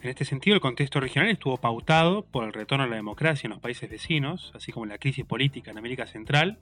En 0.02 0.10
este 0.10 0.26
sentido, 0.26 0.56
el 0.56 0.62
contexto 0.62 1.00
regional 1.00 1.30
estuvo 1.30 1.56
pautado 1.56 2.26
por 2.26 2.44
el 2.44 2.52
retorno 2.54 2.84
a 2.84 2.88
la 2.88 2.98
democracia 2.98 3.48
en 3.48 3.52
los 3.52 3.62
países 3.62 3.90
vecinos, 3.90 4.52
así 4.54 4.74
como 4.74 4.86
la 4.86 4.98
crisis 4.98 5.24
política 5.26 5.72
en 5.72 5.78
América 5.78 6.06
Central 6.06 6.58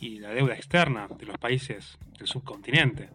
y 0.00 0.18
la 0.18 0.30
deuda 0.30 0.54
externa 0.54 1.06
de 1.06 1.26
los 1.26 1.38
países 1.38 1.98
del 2.18 2.26
subcontinente. 2.26 3.10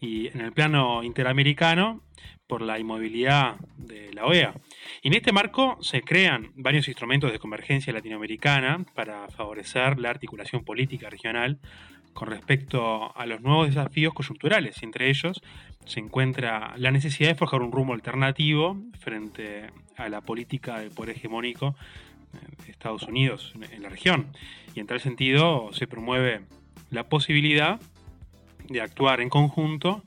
Y 0.00 0.28
en 0.28 0.40
el 0.40 0.52
plano 0.52 1.02
interamericano, 1.02 2.02
por 2.48 2.62
la 2.62 2.78
inmovilidad 2.78 3.56
de 3.76 4.12
la 4.14 4.24
OEA. 4.24 4.54
Y 5.02 5.08
en 5.08 5.14
este 5.14 5.32
marco 5.32 5.76
se 5.82 6.02
crean 6.02 6.50
varios 6.56 6.88
instrumentos 6.88 7.30
de 7.30 7.38
convergencia 7.38 7.92
latinoamericana 7.92 8.84
para 8.94 9.28
favorecer 9.28 9.98
la 9.98 10.10
articulación 10.10 10.64
política 10.64 11.10
regional 11.10 11.58
con 12.14 12.28
respecto 12.28 13.16
a 13.16 13.26
los 13.26 13.42
nuevos 13.42 13.68
desafíos 13.68 14.14
coyunturales. 14.14 14.82
Entre 14.82 15.10
ellos 15.10 15.40
se 15.84 16.00
encuentra 16.00 16.74
la 16.78 16.90
necesidad 16.90 17.28
de 17.28 17.34
forjar 17.34 17.60
un 17.60 17.70
rumbo 17.70 17.92
alternativo 17.92 18.78
frente 18.98 19.70
a 19.96 20.08
la 20.08 20.22
política 20.22 20.78
del 20.78 20.90
poder 20.90 21.16
hegemónico 21.16 21.76
de 22.64 22.72
Estados 22.72 23.02
Unidos 23.02 23.52
en 23.70 23.82
la 23.82 23.90
región. 23.90 24.32
Y 24.74 24.80
en 24.80 24.86
tal 24.86 25.00
sentido 25.00 25.70
se 25.72 25.86
promueve 25.86 26.40
la 26.90 27.08
posibilidad 27.08 27.78
de 28.68 28.80
actuar 28.80 29.20
en 29.20 29.28
conjunto 29.28 30.04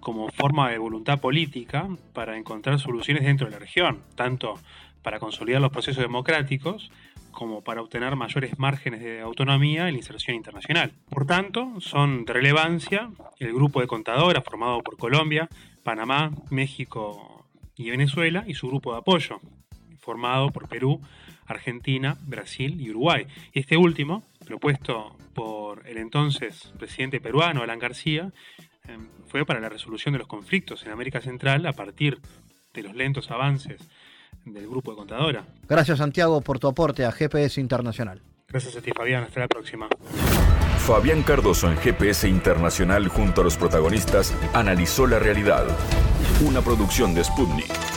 como 0.00 0.28
forma 0.30 0.70
de 0.70 0.78
voluntad 0.78 1.20
política 1.20 1.88
para 2.12 2.36
encontrar 2.36 2.78
soluciones 2.78 3.24
dentro 3.24 3.46
de 3.46 3.52
la 3.52 3.58
región, 3.58 4.02
tanto 4.16 4.58
para 5.02 5.18
consolidar 5.18 5.60
los 5.60 5.70
procesos 5.70 6.02
democráticos 6.02 6.90
como 7.30 7.62
para 7.62 7.80
obtener 7.80 8.14
mayores 8.14 8.58
márgenes 8.58 9.00
de 9.00 9.20
autonomía 9.20 9.88
en 9.88 9.94
la 9.94 9.98
inserción 9.98 10.36
internacional. 10.36 10.92
Por 11.08 11.26
tanto, 11.26 11.80
son 11.80 12.24
de 12.24 12.32
relevancia 12.32 13.10
el 13.38 13.52
grupo 13.52 13.80
de 13.80 13.86
contadoras 13.86 14.44
formado 14.44 14.82
por 14.82 14.96
Colombia, 14.96 15.48
Panamá, 15.82 16.30
México 16.50 17.46
y 17.74 17.90
Venezuela 17.90 18.44
y 18.46 18.54
su 18.54 18.68
grupo 18.68 18.92
de 18.92 18.98
apoyo, 18.98 19.40
formado 19.98 20.50
por 20.50 20.68
Perú, 20.68 21.00
Argentina, 21.46 22.16
Brasil 22.26 22.80
y 22.80 22.90
Uruguay. 22.90 23.26
Este 23.52 23.76
último, 23.76 24.22
propuesto 24.42 25.16
por 25.34 25.86
el 25.86 25.98
entonces 25.98 26.72
presidente 26.78 27.20
peruano 27.20 27.62
Alan 27.62 27.78
García, 27.78 28.32
eh, 28.88 28.98
fue 29.26 29.46
para 29.46 29.60
la 29.60 29.68
resolución 29.68 30.12
de 30.12 30.18
los 30.18 30.28
conflictos 30.28 30.84
en 30.84 30.92
América 30.92 31.20
Central 31.20 31.66
a 31.66 31.72
partir 31.72 32.20
de 32.74 32.82
los 32.82 32.94
lentos 32.94 33.30
avances 33.30 33.80
del 34.44 34.68
grupo 34.68 34.92
de 34.92 34.96
contadora. 34.96 35.44
Gracias, 35.68 35.98
Santiago, 35.98 36.40
por 36.40 36.58
tu 36.58 36.68
aporte 36.68 37.04
a 37.04 37.12
GPS 37.12 37.60
Internacional. 37.60 38.22
Gracias 38.48 38.76
a 38.76 38.82
ti, 38.82 38.90
Fabián. 38.94 39.24
Hasta 39.24 39.40
la 39.40 39.48
próxima. 39.48 39.88
Fabián 40.78 41.22
Cardoso 41.22 41.70
en 41.70 41.78
GPS 41.78 42.28
Internacional 42.28 43.08
junto 43.08 43.40
a 43.40 43.44
los 43.44 43.56
protagonistas 43.56 44.34
analizó 44.52 45.06
la 45.06 45.18
realidad. 45.18 45.64
Una 46.44 46.60
producción 46.60 47.14
de 47.14 47.22
Sputnik. 47.22 47.91